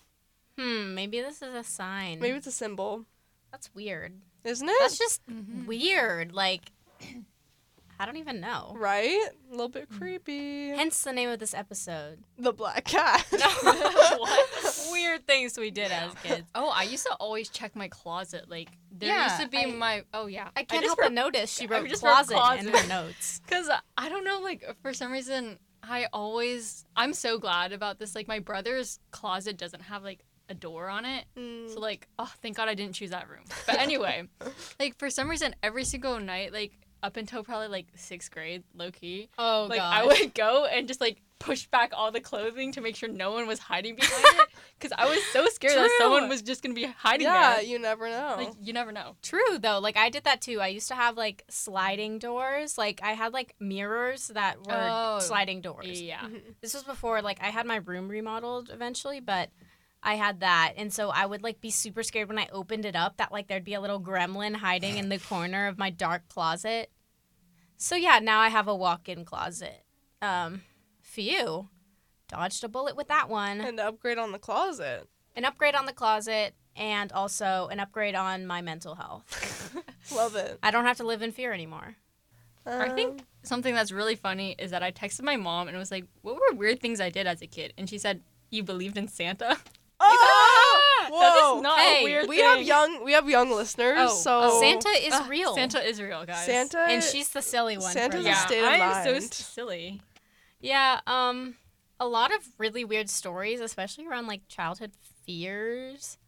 Hmm, 0.58 0.94
maybe 0.94 1.20
this 1.20 1.42
is 1.42 1.54
a 1.54 1.64
sign. 1.64 2.20
Maybe 2.20 2.36
it's 2.36 2.46
a 2.46 2.52
symbol, 2.52 3.04
That's 3.50 3.74
weird. 3.74 4.12
isn't 4.44 4.68
it? 4.68 4.76
That's 4.80 4.98
just 4.98 5.26
Mhm. 5.26 5.66
weird. 5.66 6.32
Like, 6.32 6.72
I 7.98 8.06
don't 8.06 8.16
even 8.16 8.40
know. 8.40 8.74
right. 8.76 9.28
A 9.48 9.50
little 9.50 9.68
bit 9.68 9.88
creepy. 9.88 10.70
Hence 10.70 11.02
the 11.04 11.12
name 11.12 11.28
of 11.28 11.38
this 11.38 11.54
episode. 11.54 12.18
the 12.38 12.52
black 12.52 12.84
cat. 12.84 13.24
What? 14.18 14.88
Weird 14.92 15.26
things 15.26 15.56
we 15.56 15.70
did 15.70 15.90
as 15.90 16.12
kids. 16.22 16.46
Oh, 16.54 16.68
I 16.68 16.82
used 16.82 17.04
to 17.06 17.14
always 17.14 17.48
check 17.48 17.74
my 17.74 17.88
closet. 17.88 18.48
Like 18.50 18.68
there 18.90 19.08
Yeah, 19.08 19.24
used 19.24 19.40
to 19.42 19.48
be 19.48 19.58
I- 19.72 19.74
my. 19.76 20.04
Oh 20.12 20.26
yeah. 20.26 20.48
I 20.56 20.64
can't 20.64 20.82
just 20.82 20.84
help 20.90 20.98
wrote- 20.98 21.06
but 21.06 21.12
notice 21.12 21.50
she 21.52 21.66
wrote 21.66 21.88
just 21.88 22.02
wrote 22.02 22.26
closet, 22.26 22.66
in 22.66 22.72
her 22.74 22.86
notes. 22.88 23.40
Cause 23.50 23.70
I 23.96 24.08
don't 24.08 24.24
know, 24.24 24.40
like 24.40 24.64
for 24.82 24.92
some 24.92 25.10
reason, 25.10 25.58
I 25.82 26.06
always 26.12 26.84
I'm 26.94 27.14
so 27.14 27.38
glad 27.38 27.72
about 27.72 27.98
this. 27.98 28.14
Like 28.14 28.28
my 28.28 28.38
brother's 28.38 28.98
closet 29.12 29.56
doesn't 29.56 29.82
have 29.82 30.02
like 30.04 30.24
a 30.52 30.54
door 30.54 30.88
on 30.88 31.04
it, 31.04 31.24
Mm. 31.36 31.72
so 31.72 31.80
like 31.80 32.06
oh 32.18 32.30
thank 32.42 32.56
God 32.56 32.68
I 32.68 32.74
didn't 32.74 32.94
choose 32.94 33.10
that 33.10 33.28
room. 33.28 33.44
But 33.66 33.78
anyway, 33.80 34.28
like 34.80 34.98
for 34.98 35.10
some 35.10 35.28
reason, 35.28 35.54
every 35.62 35.84
single 35.84 36.20
night, 36.20 36.52
like 36.52 36.72
up 37.02 37.16
until 37.16 37.42
probably 37.42 37.68
like 37.68 37.86
sixth 37.96 38.30
grade, 38.30 38.62
low 38.74 38.90
key, 38.92 39.28
Oh 39.38 39.66
like 39.68 39.80
I 39.80 40.06
would 40.06 40.34
go 40.34 40.66
and 40.66 40.86
just 40.86 41.00
like 41.00 41.18
push 41.40 41.66
back 41.66 41.90
all 41.92 42.12
the 42.12 42.20
clothing 42.20 42.70
to 42.70 42.80
make 42.80 42.94
sure 42.94 43.08
no 43.08 43.32
one 43.32 43.48
was 43.48 43.58
hiding 43.58 43.96
behind 43.96 44.24
it, 44.40 44.48
because 44.78 44.92
I 44.96 45.06
was 45.08 45.18
so 45.32 45.44
scared 45.48 45.76
that 45.76 45.90
someone 45.98 46.28
was 46.28 46.40
just 46.42 46.62
gonna 46.62 46.76
be 46.76 46.84
hiding 46.84 47.26
yeah, 47.26 47.54
there. 47.56 47.64
you 47.64 47.80
never 47.80 48.08
know. 48.08 48.34
Like 48.38 48.52
you 48.60 48.72
never 48.72 48.92
know. 48.92 49.16
True 49.22 49.58
though, 49.58 49.80
like 49.80 49.96
I 49.96 50.08
did 50.10 50.22
that 50.24 50.40
too. 50.40 50.60
I 50.60 50.68
used 50.68 50.86
to 50.88 50.94
have 50.94 51.16
like 51.16 51.42
sliding 51.48 52.20
doors. 52.20 52.78
Like 52.78 53.00
I 53.02 53.14
had 53.14 53.32
like 53.32 53.56
mirrors 53.58 54.28
that 54.28 54.58
were 54.64 54.88
Oh. 54.88 55.18
sliding 55.18 55.60
doors. 55.62 56.00
Yeah. 56.00 56.20
Mhm. 56.20 56.40
This 56.60 56.74
was 56.74 56.84
before 56.84 57.20
like 57.22 57.38
I 57.42 57.48
had 57.50 57.66
my 57.66 57.76
room 57.76 58.08
remodeled 58.08 58.70
eventually, 58.72 59.18
but 59.18 59.50
I 60.02 60.14
had 60.14 60.40
that. 60.40 60.74
And 60.76 60.92
so 60.92 61.10
I 61.10 61.26
would 61.26 61.42
like 61.42 61.60
be 61.60 61.70
super 61.70 62.02
scared 62.02 62.28
when 62.28 62.38
I 62.38 62.48
opened 62.52 62.84
it 62.84 62.96
up 62.96 63.16
that 63.18 63.30
like 63.32 63.46
there'd 63.48 63.64
be 63.64 63.74
a 63.74 63.80
little 63.80 64.00
gremlin 64.00 64.56
hiding 64.56 64.96
in 64.96 65.08
the 65.08 65.18
corner 65.30 65.66
of 65.66 65.78
my 65.78 65.90
dark 65.90 66.28
closet. 66.28 66.90
So 67.76 67.94
yeah, 67.96 68.18
now 68.20 68.40
I 68.40 68.48
have 68.48 68.68
a 68.68 68.74
walk-in 68.74 69.24
closet. 69.24 69.84
Um 70.20 70.62
phew. 71.00 71.68
Dodged 72.28 72.64
a 72.64 72.68
bullet 72.68 72.96
with 72.96 73.08
that 73.08 73.28
one. 73.28 73.60
An 73.60 73.78
upgrade 73.78 74.18
on 74.18 74.32
the 74.32 74.38
closet. 74.38 75.06
An 75.36 75.44
upgrade 75.44 75.74
on 75.74 75.86
the 75.86 75.92
closet 75.92 76.54
and 76.74 77.12
also 77.12 77.68
an 77.70 77.78
upgrade 77.80 78.14
on 78.14 78.46
my 78.46 78.62
mental 78.62 78.94
health. 78.94 79.76
Love 80.14 80.36
it. 80.36 80.58
I 80.62 80.70
don't 80.70 80.84
have 80.86 80.96
to 80.96 81.04
live 81.06 81.22
in 81.22 81.30
fear 81.32 81.52
anymore. 81.52 81.96
I 82.66 82.88
Um, 82.88 82.94
think 82.94 83.22
something 83.42 83.74
that's 83.74 83.92
really 83.92 84.14
funny 84.16 84.54
is 84.58 84.70
that 84.70 84.82
I 84.82 84.90
texted 84.92 85.22
my 85.22 85.36
mom 85.36 85.68
and 85.68 85.76
was 85.76 85.90
like, 85.90 86.04
"What 86.22 86.36
were 86.36 86.56
weird 86.56 86.80
things 86.80 87.00
I 87.00 87.10
did 87.10 87.26
as 87.26 87.42
a 87.42 87.46
kid?" 87.46 87.74
And 87.76 87.88
she 87.90 87.98
said, 87.98 88.22
"You 88.50 88.62
believed 88.62 88.96
in 88.96 89.08
Santa." 89.08 89.58
Oh, 90.04 91.08
That 91.10 91.10
whoa. 91.12 91.56
is 91.56 91.62
not 91.62 91.78
Hey, 91.80 92.00
a 92.00 92.04
weird 92.04 92.28
we 92.28 92.36
thing. 92.36 92.44
have 92.46 92.62
young 92.62 93.04
we 93.04 93.12
have 93.12 93.28
young 93.28 93.50
listeners, 93.50 93.96
Oh, 94.00 94.14
so 94.14 94.40
oh. 94.44 94.60
Santa 94.60 94.88
is 94.88 95.12
Ugh, 95.14 95.28
real. 95.30 95.54
Santa 95.54 95.86
is 95.86 96.00
real, 96.00 96.24
guys. 96.24 96.44
Santa 96.46 96.78
and 96.88 97.02
she's 97.02 97.28
the 97.30 97.42
silly 97.42 97.76
one. 97.78 97.92
Santa's 97.92 98.16
for 98.16 98.20
a 98.20 98.22
that. 98.24 98.28
yeah, 98.30 98.46
state 98.46 98.62
of 98.62 98.80
I'm 98.80 99.20
so 99.20 99.26
silly. 99.28 100.00
Yeah, 100.60 101.00
um 101.06 101.56
a 102.00 102.06
lot 102.06 102.34
of 102.34 102.40
really 102.58 102.84
weird 102.84 103.08
stories, 103.10 103.60
especially 103.60 104.06
around 104.06 104.26
like 104.26 104.48
childhood 104.48 104.92
fears. 105.24 106.18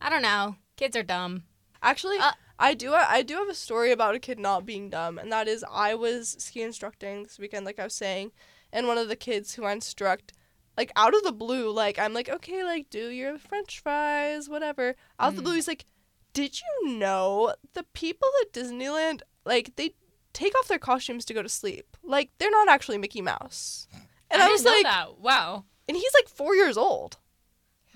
I 0.00 0.10
don't 0.10 0.22
know. 0.22 0.56
Kids 0.76 0.96
are 0.96 1.02
dumb. 1.02 1.44
Actually, 1.82 2.18
Uh, 2.18 2.32
I 2.58 2.74
do. 2.74 2.94
I 2.94 3.22
do 3.22 3.34
have 3.36 3.48
a 3.48 3.54
story 3.54 3.90
about 3.92 4.14
a 4.14 4.18
kid 4.18 4.38
not 4.38 4.66
being 4.66 4.90
dumb, 4.90 5.18
and 5.18 5.30
that 5.32 5.48
is 5.48 5.64
I 5.70 5.94
was 5.94 6.36
ski 6.38 6.62
instructing 6.62 7.22
this 7.22 7.38
weekend, 7.38 7.64
like 7.66 7.78
I 7.78 7.84
was 7.84 7.94
saying, 7.94 8.32
and 8.72 8.86
one 8.86 8.98
of 8.98 9.08
the 9.08 9.16
kids 9.16 9.54
who 9.54 9.64
I 9.64 9.72
instruct, 9.72 10.32
like 10.76 10.90
out 10.96 11.14
of 11.14 11.22
the 11.22 11.32
blue, 11.32 11.70
like 11.70 11.98
I'm 11.98 12.12
like, 12.14 12.28
okay, 12.28 12.64
like 12.64 12.90
do 12.90 13.08
your 13.08 13.38
French 13.38 13.80
fries, 13.80 14.48
whatever. 14.48 14.96
Out 15.18 15.28
of 15.30 15.36
the 15.36 15.42
Mm. 15.42 15.44
blue, 15.44 15.54
he's 15.54 15.68
like, 15.68 15.84
did 16.32 16.60
you 16.60 16.96
know 16.96 17.54
the 17.74 17.84
people 17.92 18.28
at 18.42 18.52
Disneyland, 18.52 19.20
like 19.44 19.76
they 19.76 19.94
take 20.32 20.56
off 20.58 20.66
their 20.68 20.78
costumes 20.78 21.24
to 21.26 21.34
go 21.34 21.42
to 21.42 21.48
sleep, 21.48 21.96
like 22.02 22.30
they're 22.38 22.50
not 22.50 22.68
actually 22.68 22.98
Mickey 22.98 23.22
Mouse. 23.22 23.86
And 24.30 24.42
I, 24.42 24.48
I, 24.48 24.50
was 24.50 24.64
like, 24.64 24.82
that. 24.82 25.18
Wow. 25.20 25.64
and 25.86 25.96
he's 25.96 26.12
like 26.14 26.28
four 26.28 26.56
years 26.56 26.76
old. 26.76 27.18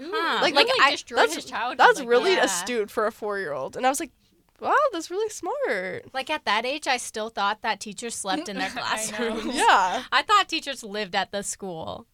Huh. 0.01 0.39
Like, 0.41 0.55
like, 0.55 0.69
like, 0.69 0.69
I- 0.81 0.97
that's- 0.97 1.35
his 1.35 1.45
childhood? 1.45 1.79
That's 1.79 1.99
like 1.99 2.09
really 2.09 2.37
that? 2.37 2.45
astute 2.45 2.91
for 2.91 3.07
a 3.07 3.13
four 3.13 3.39
year 3.41 3.53
old. 3.53 3.77
And 3.77 3.85
I 3.85 3.89
was 3.89 3.99
like, 3.99 4.13
wow, 4.61 4.75
that's 4.93 5.11
really 5.11 5.29
smart. 5.31 6.15
Like 6.15 6.31
at 6.31 6.45
that 6.45 6.65
age, 6.65 6.87
I 6.87 6.97
still 6.99 7.29
thought 7.31 7.63
that 7.63 7.81
teachers 7.81 8.15
slept 8.15 8.49
in 8.49 8.57
their 8.59 8.69
I 8.77 8.81
classrooms. 8.81 9.57
Yeah. 9.57 10.05
I 10.13 10.23
thought 10.23 10.49
teachers 10.49 10.85
lived 10.85 11.17
at 11.17 11.33
the 11.33 11.43
school. 11.43 12.07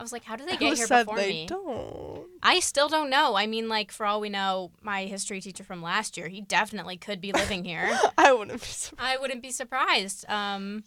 I 0.00 0.02
was 0.02 0.12
like, 0.12 0.24
how 0.24 0.34
did 0.34 0.48
they 0.48 0.52
Who 0.56 0.58
get 0.70 0.78
here 0.78 0.86
said 0.86 1.04
before 1.04 1.18
they 1.18 1.28
me? 1.28 1.46
don't? 1.46 2.26
I 2.42 2.58
still 2.60 2.88
don't 2.88 3.10
know. 3.10 3.34
I 3.36 3.46
mean, 3.46 3.68
like 3.68 3.92
for 3.92 4.06
all 4.06 4.18
we 4.18 4.30
know, 4.30 4.70
my 4.82 5.04
history 5.04 5.40
teacher 5.42 5.62
from 5.62 5.82
last 5.82 6.16
year, 6.16 6.28
he 6.28 6.40
definitely 6.40 6.96
could 6.96 7.20
be 7.20 7.32
living 7.32 7.64
here. 7.64 7.86
I 8.18 8.32
wouldn't 8.32 8.60
be 8.60 8.66
surprised. 8.66 9.10
I 9.16 9.20
wouldn't 9.20 9.42
be 9.42 9.50
surprised. 9.50 10.24
Um, 10.28 10.84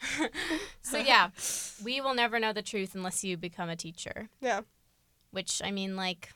so 0.82 0.96
yeah, 0.98 1.28
we 1.84 2.00
will 2.00 2.14
never 2.14 2.38
know 2.40 2.54
the 2.54 2.62
truth 2.62 2.94
unless 2.94 3.22
you 3.22 3.36
become 3.36 3.68
a 3.68 3.76
teacher. 3.76 4.30
Yeah. 4.40 4.62
Which 5.32 5.60
I 5.62 5.70
mean, 5.70 5.94
like, 5.96 6.30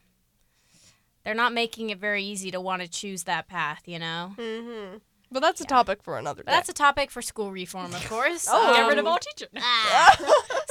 they're 1.25 1.33
not 1.35 1.55
making 1.55 1.89
it 1.91 1.99
very 1.99 2.23
easy 2.23 2.51
to 2.51 2.61
want 2.61 2.83
to 2.83 2.89
choose 2.89 3.23
that 3.25 3.49
path, 3.49 3.83
you 3.87 3.99
know. 3.99 4.33
Mm-hmm. 4.37 4.99
But 5.33 5.41
that's 5.41 5.61
a 5.61 5.65
topic 5.65 6.03
for 6.03 6.17
another 6.19 6.43
day. 6.43 6.47
But 6.47 6.53
that's 6.53 6.69
a 6.69 6.75
topic 6.75 7.11
for 7.11 7.21
school 7.23 7.51
reform, 7.51 7.93
of 7.95 8.09
course. 8.09 8.47
Oh, 8.49 8.75
Get 8.77 8.87
rid 8.87 8.99
of 8.99 9.07
Um, 9.07 9.13
all 9.13 9.19
teachers. 9.19 9.49
ah, 9.57 10.17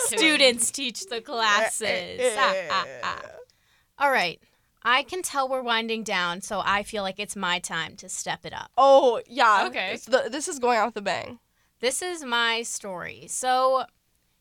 students 0.07 0.71
teach 0.71 1.05
the 1.07 1.21
classes. 1.21 2.21
Ah, 2.37 2.53
ah, 2.69 2.85
ah. 3.03 3.21
All 3.99 4.11
right. 4.11 4.39
I 4.85 5.03
can 5.03 5.21
tell 5.21 5.47
we're 5.47 5.61
winding 5.61 6.03
down, 6.03 6.41
so 6.41 6.61
I 6.63 6.83
feel 6.83 7.03
like 7.03 7.17
it's 7.19 7.35
my 7.37 7.59
time 7.59 7.95
to 7.97 8.09
step 8.09 8.45
it 8.45 8.53
up. 8.53 8.69
Oh, 8.77 9.21
yeah. 9.27 9.65
Okay. 9.67 9.93
It's 9.93 10.05
the- 10.05 10.27
this 10.29 10.47
is 10.47 10.59
going 10.59 10.77
out 10.77 10.87
with 10.87 10.97
a 10.97 11.01
bang. 11.01 11.39
This 11.79 12.01
is 12.01 12.23
my 12.23 12.63
story. 12.63 13.25
So, 13.29 13.85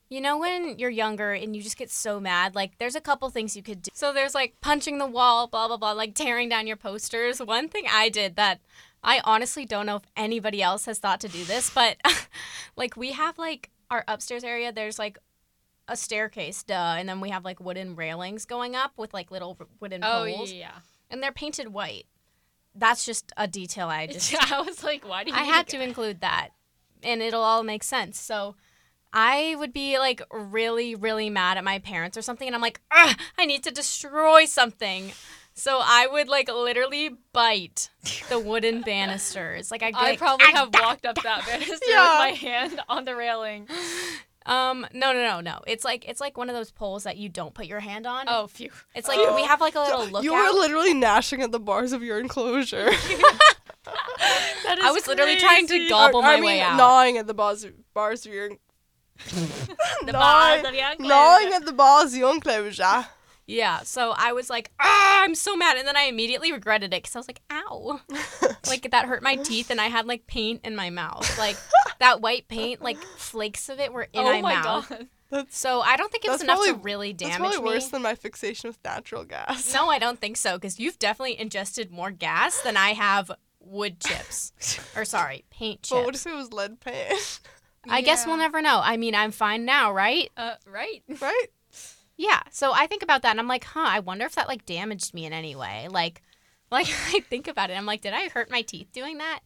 you 0.09 0.19
know, 0.19 0.37
when 0.37 0.77
you're 0.77 0.89
younger 0.89 1.31
and 1.33 1.55
you 1.55 1.61
just 1.61 1.77
get 1.77 1.89
so 1.89 2.19
mad, 2.19 2.55
like, 2.55 2.77
there's 2.77 2.95
a 2.95 3.01
couple 3.01 3.29
things 3.29 3.55
you 3.55 3.63
could 3.63 3.83
do. 3.83 3.91
So, 3.93 4.11
there's 4.11 4.35
like 4.35 4.55
punching 4.59 4.97
the 4.97 5.05
wall, 5.07 5.47
blah, 5.47 5.67
blah, 5.67 5.77
blah, 5.77 5.93
like 5.93 6.13
tearing 6.13 6.49
down 6.49 6.67
your 6.67 6.77
posters. 6.77 7.39
One 7.39 7.69
thing 7.69 7.85
I 7.89 8.09
did 8.09 8.35
that 8.35 8.59
I 9.01 9.21
honestly 9.23 9.65
don't 9.65 9.85
know 9.85 9.97
if 9.97 10.03
anybody 10.17 10.61
else 10.61 10.85
has 10.85 10.99
thought 10.99 11.19
to 11.21 11.27
do 11.29 11.43
this, 11.45 11.69
but 11.69 11.97
like, 12.75 12.95
we 12.97 13.11
have 13.13 13.37
like 13.37 13.69
our 13.89 14.03
upstairs 14.07 14.43
area, 14.43 14.71
there's 14.71 14.97
like 14.99 15.17
a 15.87 15.97
staircase, 15.97 16.63
duh, 16.63 16.95
and 16.97 17.07
then 17.09 17.19
we 17.21 17.29
have 17.29 17.43
like 17.43 17.59
wooden 17.59 17.95
railings 17.95 18.45
going 18.45 18.75
up 18.75 18.91
with 18.97 19.13
like 19.13 19.31
little 19.31 19.57
wooden 19.79 20.03
Oh 20.03 20.25
poles, 20.25 20.51
yeah. 20.51 20.71
and 21.09 21.21
they're 21.21 21.31
painted 21.31 21.69
white. 21.73 22.05
That's 22.75 23.05
just 23.05 23.31
a 23.37 23.47
detail 23.47 23.87
I 23.87 24.07
just 24.07 24.33
I 24.51 24.61
was 24.61 24.83
like, 24.83 25.07
why 25.07 25.23
do 25.23 25.31
you? 25.31 25.35
I 25.37 25.43
had 25.43 25.67
to 25.69 25.81
include 25.81 26.21
that, 26.21 26.49
and 27.03 27.21
it'll 27.21 27.43
all 27.43 27.63
make 27.63 27.83
sense. 27.83 28.19
So 28.19 28.55
I 29.11 29.55
would 29.59 29.73
be 29.73 29.99
like 29.99 30.21
really, 30.31 30.95
really 30.95 31.29
mad 31.29 31.57
at 31.57 31.63
my 31.63 31.79
parents 31.79 32.17
or 32.17 32.21
something, 32.23 32.47
and 32.47 32.55
I'm 32.55 32.61
like, 32.61 32.81
I 32.91 33.45
need 33.45 33.63
to 33.65 33.71
destroy 33.71 34.45
something. 34.45 35.11
So 35.55 35.79
I 35.83 36.07
would 36.07 36.29
like 36.29 36.47
literally 36.51 37.11
bite 37.31 37.89
the 38.29 38.39
wooden 38.39 38.81
banisters. 38.85 39.69
Like 39.69 39.83
I'd 39.83 39.93
I 39.93 40.01
like, 40.11 40.17
probably 40.17 40.47
"Ah, 40.49 40.55
have 40.65 40.69
walked 40.73 41.05
up 41.05 41.21
that 41.21 41.45
banister 41.45 41.77
Yeah. 41.87 42.01
with 42.25 42.41
my 42.41 42.49
hand 42.49 42.81
on 42.89 43.05
the 43.05 43.15
railing. 43.15 43.67
Um, 44.45 44.85
no, 44.93 45.13
no, 45.13 45.21
no, 45.23 45.41
no. 45.41 45.61
It's 45.67 45.83
like 45.85 46.07
it's 46.07 46.19
like 46.21 46.37
one 46.37 46.49
of 46.49 46.55
those 46.55 46.69
poles 46.71 47.03
that 47.03 47.17
you 47.17 47.29
don't 47.29 47.53
put 47.53 47.65
your 47.65 47.79
hand 47.79 48.05
on. 48.05 48.25
Oh, 48.27 48.47
phew. 48.47 48.69
It's 48.95 49.07
like 49.07 49.17
we 49.35 49.43
have 49.43 49.61
like 49.61 49.75
a 49.75 49.79
little 49.79 50.05
lookout. 50.05 50.23
You 50.23 50.33
were 50.33 50.59
literally 50.59 50.93
gnashing 50.93 51.41
at 51.41 51.51
the 51.51 51.59
bars 51.59 51.93
of 51.93 52.03
your 52.03 52.19
enclosure. 52.19 52.91
That 54.65 54.79
is 54.79 54.85
I 54.85 54.91
was 54.91 55.07
literally 55.07 55.35
trying 55.35 55.67
to 55.67 55.89
gobble 55.89 56.19
Or- 56.19 56.23
I 56.23 56.35
my 56.35 56.35
mean, 56.37 56.45
way 56.45 56.61
out. 56.61 56.77
gnawing 56.77 57.17
at 57.17 57.27
the 57.27 57.33
bars, 57.33 57.65
bars 57.93 58.25
of 58.25 58.31
your 58.33 58.49
the 59.29 60.11
gnawing, 60.11 60.13
bars 60.13 60.65
of 60.65 60.73
your 60.73 60.89
enclosure. 60.91 61.09
gnawing 61.09 61.53
at 61.53 61.65
the 61.65 61.73
bars 61.73 62.13
of 62.13 62.19
your 62.19 62.33
enclosure. 62.33 63.05
Yeah, 63.45 63.81
so 63.83 64.13
I 64.17 64.31
was 64.33 64.49
like, 64.49 64.71
ah, 64.79 65.23
I'm 65.23 65.35
so 65.35 65.55
mad. 65.55 65.77
And 65.77 65.85
then 65.87 65.97
I 65.97 66.03
immediately 66.03 66.51
regretted 66.53 66.93
it 66.93 67.03
because 67.03 67.15
I 67.15 67.19
was 67.19 67.27
like, 67.27 67.41
ow. 67.51 67.99
like 68.67 68.89
that 68.91 69.05
hurt 69.05 69.21
my 69.21 69.35
teeth 69.35 69.69
and 69.69 69.81
I 69.81 69.87
had 69.87 70.05
like 70.05 70.27
paint 70.27 70.61
in 70.63 70.75
my 70.75 70.89
mouth. 70.89 71.37
Like 71.37 71.57
that 71.99 72.21
white 72.21 72.47
paint, 72.47 72.81
like 72.81 72.97
flakes 73.17 73.67
of 73.69 73.79
it 73.79 73.91
were 73.91 74.03
in 74.03 74.09
oh 74.21 74.23
my, 74.23 74.41
my 74.41 74.53
mouth. 74.55 74.89
god. 74.89 75.07
That's 75.29 75.57
So 75.57 75.81
I 75.81 75.97
don't 75.97 76.11
think 76.11 76.23
it 76.25 76.29
was 76.29 76.41
That's 76.41 76.43
enough 76.43 76.59
to 76.63 76.71
probably- 76.73 76.83
really 76.83 77.11
that's 77.13 77.31
damage 77.35 77.51
probably 77.51 77.69
me. 77.69 77.75
worse 77.75 77.87
than 77.89 78.01
my 78.01 78.15
fixation 78.15 78.69
with 78.69 78.77
natural 78.85 79.25
gas. 79.25 79.73
no, 79.73 79.89
I 79.89 79.99
don't 80.05 80.19
think 80.21 80.37
so 80.37 80.55
because 80.57 80.79
you've 80.79 80.99
definitely 80.99 81.39
ingested 81.39 81.91
more 81.91 82.11
gas 82.11 82.61
than 82.61 82.77
I 82.77 82.89
have 82.93 83.29
wood 83.59 83.99
chips. 83.99 84.53
or 84.95 85.03
sorry, 85.05 85.43
paint 85.49 85.81
chips. 85.83 85.89
But 85.91 86.05
what 86.05 86.13
chips. 86.13 86.25
if 86.27 86.31
it 86.31 86.35
was 86.35 86.53
lead 86.53 86.79
paint? 86.79 87.39
I 87.89 88.01
guess 88.01 88.25
we'll 88.25 88.37
never 88.37 88.61
know. 88.61 88.79
I 88.81 88.95
mean, 88.95 89.15
I'm 89.15 89.31
fine 89.31 89.65
now, 89.65 89.91
right? 89.91 90.29
Uh, 90.37 90.53
right. 90.65 91.03
right? 91.19 91.47
Yeah. 92.17 92.41
So 92.51 92.71
I 92.73 92.87
think 92.87 93.03
about 93.03 93.21
that 93.23 93.31
and 93.31 93.39
I'm 93.39 93.47
like, 93.47 93.63
huh, 93.63 93.85
I 93.87 93.99
wonder 93.99 94.25
if 94.25 94.35
that 94.35 94.47
like 94.47 94.65
damaged 94.65 95.13
me 95.13 95.25
in 95.25 95.33
any 95.33 95.55
way. 95.55 95.87
Like 95.89 96.21
like 96.71 96.87
I 97.13 97.19
think 97.21 97.47
about 97.47 97.69
it. 97.69 97.77
I'm 97.77 97.85
like, 97.85 98.01
did 98.01 98.13
I 98.13 98.29
hurt 98.29 98.51
my 98.51 98.61
teeth 98.61 98.91
doing 98.91 99.17
that? 99.19 99.41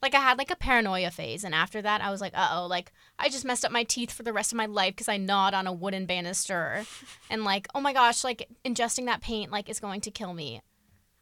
Like 0.00 0.14
I 0.14 0.20
had 0.20 0.38
like 0.38 0.50
a 0.50 0.56
paranoia 0.56 1.10
phase 1.10 1.42
and 1.42 1.54
after 1.54 1.82
that 1.82 2.02
I 2.02 2.10
was 2.10 2.20
like, 2.20 2.32
uh-oh, 2.34 2.66
like 2.66 2.92
I 3.18 3.28
just 3.28 3.44
messed 3.44 3.64
up 3.64 3.72
my 3.72 3.84
teeth 3.84 4.12
for 4.12 4.22
the 4.22 4.32
rest 4.32 4.52
of 4.52 4.56
my 4.56 4.66
life 4.66 4.94
because 4.94 5.08
I 5.08 5.16
gnawed 5.16 5.54
on 5.54 5.66
a 5.66 5.72
wooden 5.72 6.06
banister. 6.06 6.84
and 7.30 7.44
like, 7.44 7.66
oh 7.74 7.80
my 7.80 7.92
gosh, 7.92 8.22
like 8.22 8.48
ingesting 8.64 9.06
that 9.06 9.22
paint 9.22 9.50
like 9.50 9.68
is 9.68 9.80
going 9.80 10.00
to 10.02 10.10
kill 10.10 10.34
me. 10.34 10.60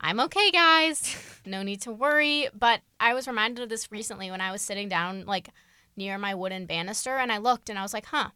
I'm 0.01 0.20
okay, 0.20 0.51
guys. 0.51 1.16
No 1.47 1.62
need 1.62 1.80
to 1.82 1.93
worry. 1.93 2.49
But 2.53 2.80
I 2.99 3.14
was 3.14 3.28
reminded 3.28 3.62
of 3.62 3.68
this 3.68 3.93
recently 3.93 4.32
when 4.32 4.41
I 4.41 4.51
was 4.51 4.61
sitting 4.62 4.89
down 4.89 5.26
like 5.26 5.51
near 5.97 6.18
my 6.18 6.34
wooden 6.34 6.66
banister 6.66 7.16
and 7.18 7.30
I 7.30 7.39
looked 7.39 7.70
and 7.70 7.78
I 7.78 7.82
was 7.82 7.95
like, 7.95 8.07
huh, 8.07 8.30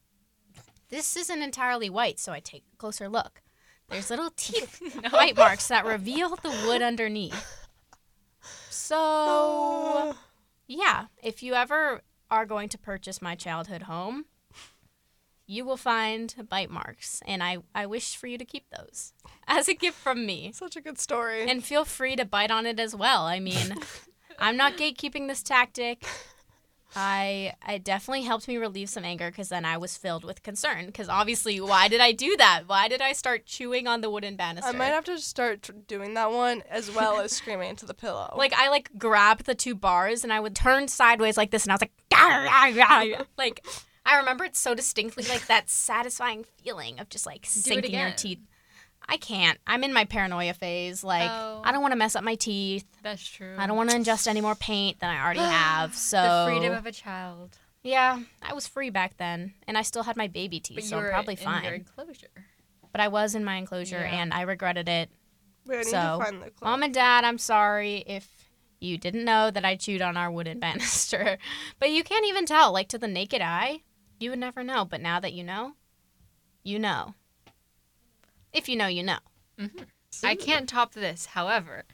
this 0.91 1.17
isn't 1.17 1.43
entirely 1.43 1.89
white. 1.91 2.19
So 2.21 2.33
I 2.33 2.41
take 2.41 2.65
a 2.73 2.77
closer 2.77 3.09
look. 3.09 3.43
There's 3.89 4.11
little 4.11 4.31
teeth 4.37 4.81
No. 5.03 5.11
bite 5.11 5.37
marks 5.37 5.69
that 5.69 5.85
reveal 5.85 6.37
the 6.37 6.51
wood 6.67 6.83
underneath. 6.83 7.67
So, 8.71 8.97
Oh. 8.99 10.19
yeah, 10.67 11.07
if 11.23 11.43
you 11.43 11.55
ever 11.55 12.03
are 12.31 12.47
going 12.47 12.69
to 12.71 12.79
purchase 12.79 13.21
my 13.21 13.35
childhood 13.35 13.83
home, 13.83 14.25
you 15.47 15.65
will 15.65 15.77
find 15.77 16.47
bite 16.49 16.71
marks, 16.71 17.21
and 17.27 17.43
I, 17.43 17.59
I 17.75 17.87
wish 17.87 18.15
for 18.17 18.29
you 18.29 18.39
to 18.39 18.45
keep 18.45 18.67
those 18.71 19.13
as 19.49 19.69
a 19.69 19.75
gift 19.75 19.99
from 19.99 20.25
me. 20.25 20.53
Such 20.55 20.77
a 20.77 20.81
good 20.81 20.99
story. 20.99 21.49
And 21.49 21.65
feel 21.65 21.85
free 21.85 22.15
to 22.17 22.25
bite 22.25 22.51
on 22.53 22.67
it 22.67 22.79
as 22.81 22.95
well. 22.95 23.23
I 23.25 23.41
mean, 23.41 23.75
I'm 24.39 24.57
not 24.57 24.77
gatekeeping 24.77 25.27
this 25.29 25.43
tactic. 25.43 26.05
I 26.97 27.55
it 27.69 27.85
definitely 27.85 28.23
helped 28.23 28.49
me 28.49 28.57
relieve 28.57 28.89
some 28.89 29.05
anger 29.05 29.31
because 29.31 29.49
then 29.49 29.65
I 29.65 29.77
was 29.77 29.97
filled 29.97 30.25
with 30.25 30.43
concern. 30.43 30.87
Because 30.87 31.09
obviously, 31.09 31.61
why 31.61 31.89
did 31.89 32.01
I 32.01 32.13
do 32.13 32.37
that? 32.37 32.65
Why 32.67 32.89
did 32.89 33.01
I 33.01 33.13
start 33.13 33.47
chewing 33.47 33.87
on 33.87 34.01
the 34.01 34.11
wooden 34.11 34.37
banister? 34.37 34.69
I 34.69 34.73
might 34.73 34.87
have 34.87 35.05
to 35.05 35.19
start 35.19 35.63
tr- 35.63 35.73
doing 35.73 36.15
that 36.15 36.33
one 36.33 36.63
as 36.69 36.91
well 36.91 37.21
as 37.21 37.33
screaming 37.33 37.71
into 37.71 37.87
the 37.87 37.95
pillow. 37.95 38.35
like 38.37 38.53
I 38.55 38.69
like 38.69 38.91
grabbed 38.99 39.47
the 39.47 39.55
two 39.55 39.75
bars 39.75 40.25
and 40.25 40.33
I 40.33 40.41
would 40.41 40.55
turn 40.55 40.89
sideways 40.89 41.37
like 41.37 41.51
this, 41.51 41.65
and 41.65 41.73
I 41.73 41.75
was 41.75 41.83
like, 41.83 41.93
like 43.39 43.65
I 44.05 44.17
remember 44.19 44.45
it 44.45 44.57
so 44.57 44.75
distinctly, 44.75 45.25
like 45.29 45.47
that 45.47 45.71
satisfying 45.71 46.45
feeling 46.63 46.99
of 46.99 47.09
just 47.09 47.27
like 47.27 47.47
sinking 47.47 47.95
your 47.95 48.11
teeth. 48.13 48.41
I 49.13 49.17
can't. 49.17 49.59
I'm 49.67 49.83
in 49.83 49.93
my 49.93 50.05
paranoia 50.05 50.55
phase. 50.55 51.03
Like 51.03 51.29
Oh. 51.31 51.61
I 51.65 51.73
don't 51.73 51.83
want 51.83 51.93
to 51.93 51.99
mess 51.99 52.15
up 52.17 52.23
my 52.23 52.37
teeth. 52.37 52.87
That's 53.03 53.27
true. 53.27 53.57
I 53.59 53.67
don't 53.67 53.77
want 53.77 53.91
to 53.91 53.97
ingest 53.97 54.27
any 54.29 54.41
more 54.41 54.55
paint 54.55 55.01
than 55.01 55.11
I 55.11 55.23
already 55.23 55.41
have. 55.59 55.95
So 55.97 56.17
The 56.23 56.53
freedom 56.53 56.73
of 56.79 56.87
a 56.87 56.93
child. 56.93 57.59
yeah, 57.83 58.21
I 58.41 58.55
was 58.55 58.67
free 58.69 58.91
back 58.91 59.17
then, 59.17 59.55
and 59.67 59.77
I 59.77 59.83
still 59.83 60.05
had 60.05 60.17
my 60.17 60.29
baby 60.29 60.61
teeth, 60.61 60.77
But 60.77 60.85
so 60.85 60.99
I'm 60.99 61.09
probably 61.11 61.35
in 61.35 61.41
fine. 61.41 61.65
your 61.65 61.75
enclosure. 61.75 62.29
But 62.93 63.01
I 63.01 63.09
was 63.09 63.35
in 63.35 63.45
my 63.45 63.57
enclosure, 63.57 63.99
Yeah. 64.01 64.21
and 64.21 64.33
I 64.33 64.43
regretted 64.43 64.89
it. 64.89 65.11
Wait, 65.67 65.79
need 65.79 65.87
so, 65.87 66.19
to 66.19 66.25
find 66.25 66.37
the 66.43 66.51
clip. 66.51 66.63
Mom 66.63 66.83
and 66.83 66.95
Dad, 66.95 67.25
I'm 67.25 67.39
sorry 67.39 68.05
if 68.07 68.27
you 68.81 68.97
didn't 68.97 69.25
know 69.25 69.51
that 69.51 69.65
I 69.65 69.77
chewed 69.77 70.03
on 70.03 70.17
our 70.17 70.31
wooden 70.31 70.59
banister, 70.67 71.37
but 71.79 71.91
you 71.91 72.03
can't 72.05 72.27
even 72.27 72.47
tell. 72.47 72.73
Like 72.73 72.89
to 72.89 72.99
the 72.99 73.07
naked 73.09 73.43
eye, 73.43 73.83
you 74.19 74.31
would 74.31 74.39
never 74.39 74.63
know. 74.65 74.85
But 74.85 75.01
now 75.01 75.19
that 75.21 75.33
you 75.33 75.45
know, 75.45 75.75
you 76.65 76.79
know. 76.79 77.15
If 78.53 78.69
you 78.69 78.77
know, 78.77 78.87
you 78.87 79.03
know. 79.03 79.19
Mm-hmm. 79.59 79.85
I 80.25 80.35
can't 80.35 80.69
top 80.69 80.93
this. 80.95 81.27
However, 81.27 81.85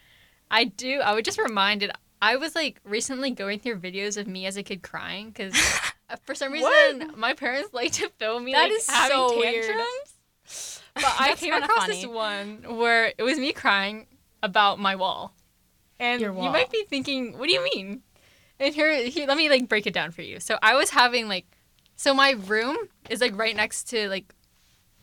I 0.51 0.65
do. 0.65 1.01
I 1.01 1.15
was 1.15 1.23
just 1.23 1.39
reminded. 1.39 1.91
I 2.23 2.37
was 2.37 2.55
like 2.55 2.81
recently 2.85 3.31
going 3.31 3.59
through 3.61 3.79
videos 3.81 4.17
of 4.17 4.27
me 4.27 4.47
as 4.47 4.57
a 4.57 4.63
kid 4.63 4.83
crying 4.83 5.29
because 5.29 5.55
uh, 6.11 6.17
for 6.25 6.35
some 6.35 6.53
reason 6.53 6.71
What? 7.09 7.19
my 7.19 7.35
parents 7.35 7.75
like 7.75 7.93
to 7.93 8.09
film 8.19 8.45
me 8.45 8.53
That 8.53 8.63
like 8.65 8.73
is 8.73 8.89
having 8.89 9.17
so 9.17 9.39
weird. 9.39 9.65
tantrums. 9.67 10.83
But 10.95 11.05
I 11.19 11.29
That's 11.29 11.41
came 11.41 11.51
kinda 11.53 11.67
across 11.67 11.81
funny. 11.87 11.97
this 11.97 12.07
one 12.07 12.79
where 12.79 13.13
it 13.19 13.23
was 13.23 13.39
me 13.39 13.53
crying 13.53 14.07
about 14.43 14.79
my 14.79 14.97
wall, 14.97 15.35
and 16.01 16.23
Your 16.23 16.31
you 16.33 16.39
wall. 16.39 16.53
might 16.53 16.71
be 16.71 16.85
thinking, 16.89 17.37
"What 17.37 17.49
do 17.49 17.53
you 17.53 17.63
mean?" 17.63 18.01
And 18.59 18.75
here, 18.75 19.05
here, 19.05 19.27
let 19.27 19.37
me 19.37 19.51
like 19.51 19.69
break 19.69 19.87
it 19.87 19.93
down 19.93 20.11
for 20.13 20.23
you. 20.23 20.41
So 20.41 20.59
I 20.63 20.75
was 20.75 20.89
having 20.89 21.29
like, 21.29 21.45
so 21.97 22.15
my 22.15 22.31
room 22.47 22.77
is 23.11 23.21
like 23.21 23.37
right 23.37 23.55
next 23.55 23.91
to 23.91 24.09
like 24.09 24.25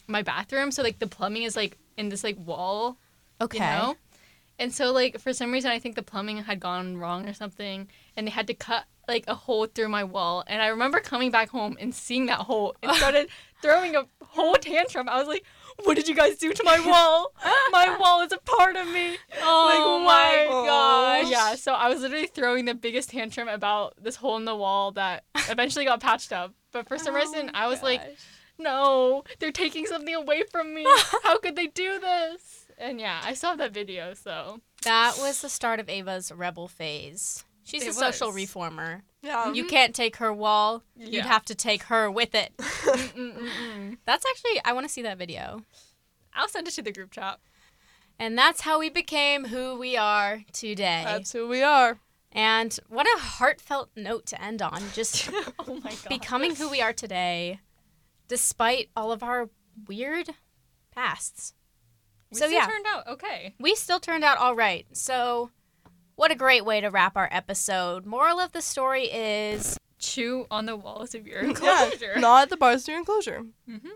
my 0.07 0.21
bathroom. 0.21 0.71
So 0.71 0.83
like 0.83 0.99
the 0.99 1.07
plumbing 1.07 1.43
is 1.43 1.55
like 1.55 1.77
in 1.97 2.09
this 2.09 2.23
like 2.23 2.37
wall 2.37 2.97
Okay. 3.41 3.57
you 3.57 3.63
know? 3.63 3.95
And 4.59 4.73
so 4.73 4.91
like 4.91 5.19
for 5.19 5.33
some 5.33 5.51
reason 5.51 5.71
I 5.71 5.79
think 5.79 5.95
the 5.95 6.03
plumbing 6.03 6.37
had 6.37 6.59
gone 6.59 6.97
wrong 6.97 7.27
or 7.27 7.33
something 7.33 7.87
and 8.15 8.27
they 8.27 8.31
had 8.31 8.47
to 8.47 8.53
cut 8.53 8.85
like 9.07 9.25
a 9.27 9.35
hole 9.35 9.65
through 9.65 9.89
my 9.89 10.03
wall 10.03 10.43
and 10.47 10.61
I 10.61 10.67
remember 10.67 10.99
coming 10.99 11.29
back 11.31 11.49
home 11.49 11.75
and 11.79 11.93
seeing 11.93 12.27
that 12.27 12.39
hole 12.39 12.75
and 12.81 12.91
started 12.95 13.27
throwing 13.61 13.95
a 13.95 14.05
whole 14.23 14.55
tantrum. 14.55 15.09
I 15.09 15.17
was 15.17 15.27
like, 15.27 15.43
"What 15.83 15.95
did 15.95 16.07
you 16.07 16.15
guys 16.15 16.37
do 16.37 16.53
to 16.53 16.63
my 16.63 16.79
wall? 16.79 17.33
my 17.71 17.97
wall 17.99 18.21
is 18.21 18.31
a 18.31 18.37
part 18.37 18.75
of 18.75 18.87
me." 18.87 19.17
Oh 19.41 19.99
my 20.05 20.45
my 20.47 20.65
gosh. 20.65 21.31
Yeah, 21.31 21.55
so 21.55 21.73
I 21.73 21.89
was 21.89 22.01
literally 22.01 22.27
throwing 22.27 22.65
the 22.65 22.73
biggest 22.75 23.09
tantrum 23.09 23.47
about 23.47 23.93
this 24.01 24.15
hole 24.15 24.37
in 24.37 24.45
the 24.45 24.55
wall 24.55 24.91
that 24.93 25.23
eventually 25.49 25.85
got 25.85 25.99
patched 25.99 26.31
up. 26.31 26.53
But 26.71 26.87
for 26.87 26.97
some 26.97 27.13
reason 27.13 27.49
oh 27.53 27.57
I 27.57 27.67
was 27.67 27.83
like, 27.83 28.01
no, 28.63 29.23
they're 29.39 29.51
taking 29.51 29.85
something 29.85 30.15
away 30.15 30.43
from 30.49 30.73
me. 30.73 30.83
How 31.23 31.37
could 31.37 31.55
they 31.55 31.67
do 31.67 31.99
this? 31.99 32.65
And 32.77 32.99
yeah, 32.99 33.21
I 33.23 33.33
saw 33.33 33.55
that 33.55 33.73
video, 33.73 34.13
so 34.13 34.59
That 34.83 35.17
was 35.19 35.41
the 35.41 35.49
start 35.49 35.79
of 35.79 35.89
Ava's 35.89 36.31
rebel 36.31 36.67
phase. 36.67 37.45
She's 37.63 37.83
It 37.83 37.89
a 37.89 37.93
social 37.93 38.31
reformer. 38.31 39.03
yeah. 39.21 39.51
You 39.53 39.63
mm-hmm. 39.63 39.69
can't 39.69 39.95
take 39.95 40.17
her 40.17 40.33
wall. 40.33 40.83
You'd 40.97 41.25
have 41.25 41.45
to 41.45 41.55
take 41.55 41.83
her 41.83 42.11
with 42.11 42.35
it. 42.35 42.51
That's 44.05 44.25
actually 44.25 44.61
I 44.65 44.73
want 44.73 44.85
to 44.85 44.91
see 44.91 45.01
that 45.03 45.17
video. 45.17 45.63
I'll 46.33 46.49
send 46.49 46.67
it 46.67 46.71
to 46.71 46.81
the 46.81 46.91
group 46.91 47.11
chat. 47.11 47.39
And 48.19 48.37
that's 48.37 48.61
how 48.61 48.79
we 48.79 48.89
became 48.89 49.45
who 49.45 49.77
we 49.77 49.97
are 49.97 50.43
today. 50.51 51.03
That's 51.05 51.31
who 51.31 51.47
we 51.47 51.63
are. 51.63 51.99
and 52.31 52.77
what 52.87 53.05
a 53.05 53.19
heartfelt 53.19 53.89
note 53.95 54.25
to 54.27 54.41
end 54.41 54.61
on. 54.61 54.81
Just 54.93 55.29
oh 55.59 55.79
my 55.83 55.91
god. 55.91 56.09
becoming 56.09 56.55
who 56.55 56.69
we 56.69 56.81
are 56.81 56.93
today, 56.93 57.59
despite 58.27 58.89
all 58.95 59.11
of 59.11 59.23
our 59.23 59.49
weird 59.87 60.29
pasts. 60.93 61.53
So 62.31 62.35
we 62.35 62.39
so 62.39 62.45
still 62.47 62.59
yeah. 62.59 62.65
turned 62.67 62.85
out 62.87 63.07
okay. 63.07 63.55
We 63.59 63.75
still 63.75 63.99
turned 63.99 64.23
out 64.23 64.37
all 64.37 64.55
right. 64.55 64.85
So, 64.93 65.51
what 66.15 66.31
a 66.31 66.35
great 66.35 66.65
way 66.65 66.81
to 66.81 66.89
wrap 66.89 67.15
our 67.15 67.29
episode. 67.31 68.05
Moral 68.05 68.39
of 68.39 68.51
the 68.51 68.61
story 68.61 69.05
is 69.05 69.77
Chew 69.99 70.45
on 70.51 70.65
the 70.65 70.75
walls 70.75 71.15
of 71.15 71.25
your 71.27 71.41
Yeah, 71.43 71.49
enclosure. 71.49 72.19
not 72.19 72.49
the 72.49 72.57
bars 72.57 72.83
of 72.83 72.89
your 72.89 72.97
enclosure. 72.97 73.43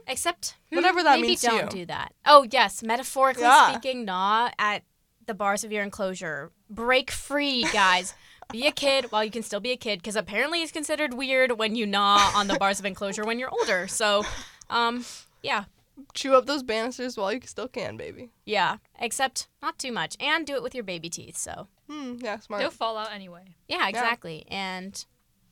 except 0.08 0.56
hmm, 0.70 0.76
Whatever 0.78 1.04
that 1.04 1.16
maybe 1.18 1.30
means 1.30 1.42
to 1.42 1.48
don't 1.48 1.74
you. 1.74 1.80
do 1.82 1.86
that. 1.88 2.14
Oh, 2.26 2.46
yes, 2.50 2.82
metaphorically 2.84 3.44
Yeah. 3.44 3.72
speaking, 3.72 4.06
gnaw 4.06 4.50
at 4.58 4.84
the 5.26 5.34
bars 5.34 5.64
of 5.66 5.72
your 5.72 5.84
enclosure. 5.84 6.52
Break 6.70 7.12
free, 7.12 7.64
guys. 7.74 8.14
be 8.52 8.66
a 8.68 8.72
kid 8.72 9.12
while 9.12 9.24
you 9.24 9.32
can 9.32 9.44
still 9.44 9.60
be 9.60 9.72
a 9.72 9.78
kid 9.78 10.00
because 10.00 10.16
apparently 10.16 10.62
it's 10.62 10.72
considered 10.72 11.14
weird 11.14 11.58
when 11.58 11.76
you 11.76 11.86
gnaw 11.86 12.32
on 12.36 12.48
the 12.48 12.56
bars 12.56 12.80
of 12.80 12.86
enclosure 12.86 13.24
when 13.26 13.40
you're 13.40 13.50
older. 13.52 13.88
So, 13.88 14.24
um, 14.70 15.06
yeah. 15.44 15.66
Chew 16.14 16.36
up 16.36 16.46
those 16.46 16.62
banisters 16.64 17.18
while 17.18 17.34
you 17.34 17.42
still 17.46 17.68
can, 17.68 17.98
baby. 17.98 18.30
Yeah, 18.46 18.78
except 19.00 19.48
not 19.64 19.80
too 19.80 19.92
much. 19.92 20.16
And 20.20 20.46
do 20.46 20.54
it 20.54 20.62
with 20.62 20.76
your 20.76 20.84
baby 20.84 21.10
teeth. 21.10 21.36
So, 21.38 21.68
Hmm, 21.90 22.18
yeah, 22.20 22.38
smart. 22.40 22.62
They'll 22.62 22.70
fall 22.72 22.98
out 22.98 23.12
anyway. 23.14 23.56
yeah, 23.68 23.88
exactly. 23.88 24.46
And 24.50 25.04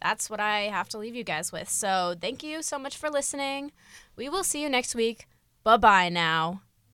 that's 0.02 0.30
what 0.30 0.40
I 0.40 0.64
have 0.64 0.88
to 0.90 0.98
leave 1.00 1.16
you 1.16 1.24
guys 1.24 1.52
with. 1.52 1.68
So, 1.70 2.14
thank 2.22 2.44
you 2.44 2.62
so 2.62 2.78
much 2.78 2.96
for 2.96 3.10
listening. 3.10 3.72
We 4.16 4.30
will 4.30 4.44
see 4.44 4.62
you 4.62 4.70
next 4.70 4.94
week. 4.94 5.28
Bye 5.64 5.78
bye 5.78 6.10
now. 6.10 6.62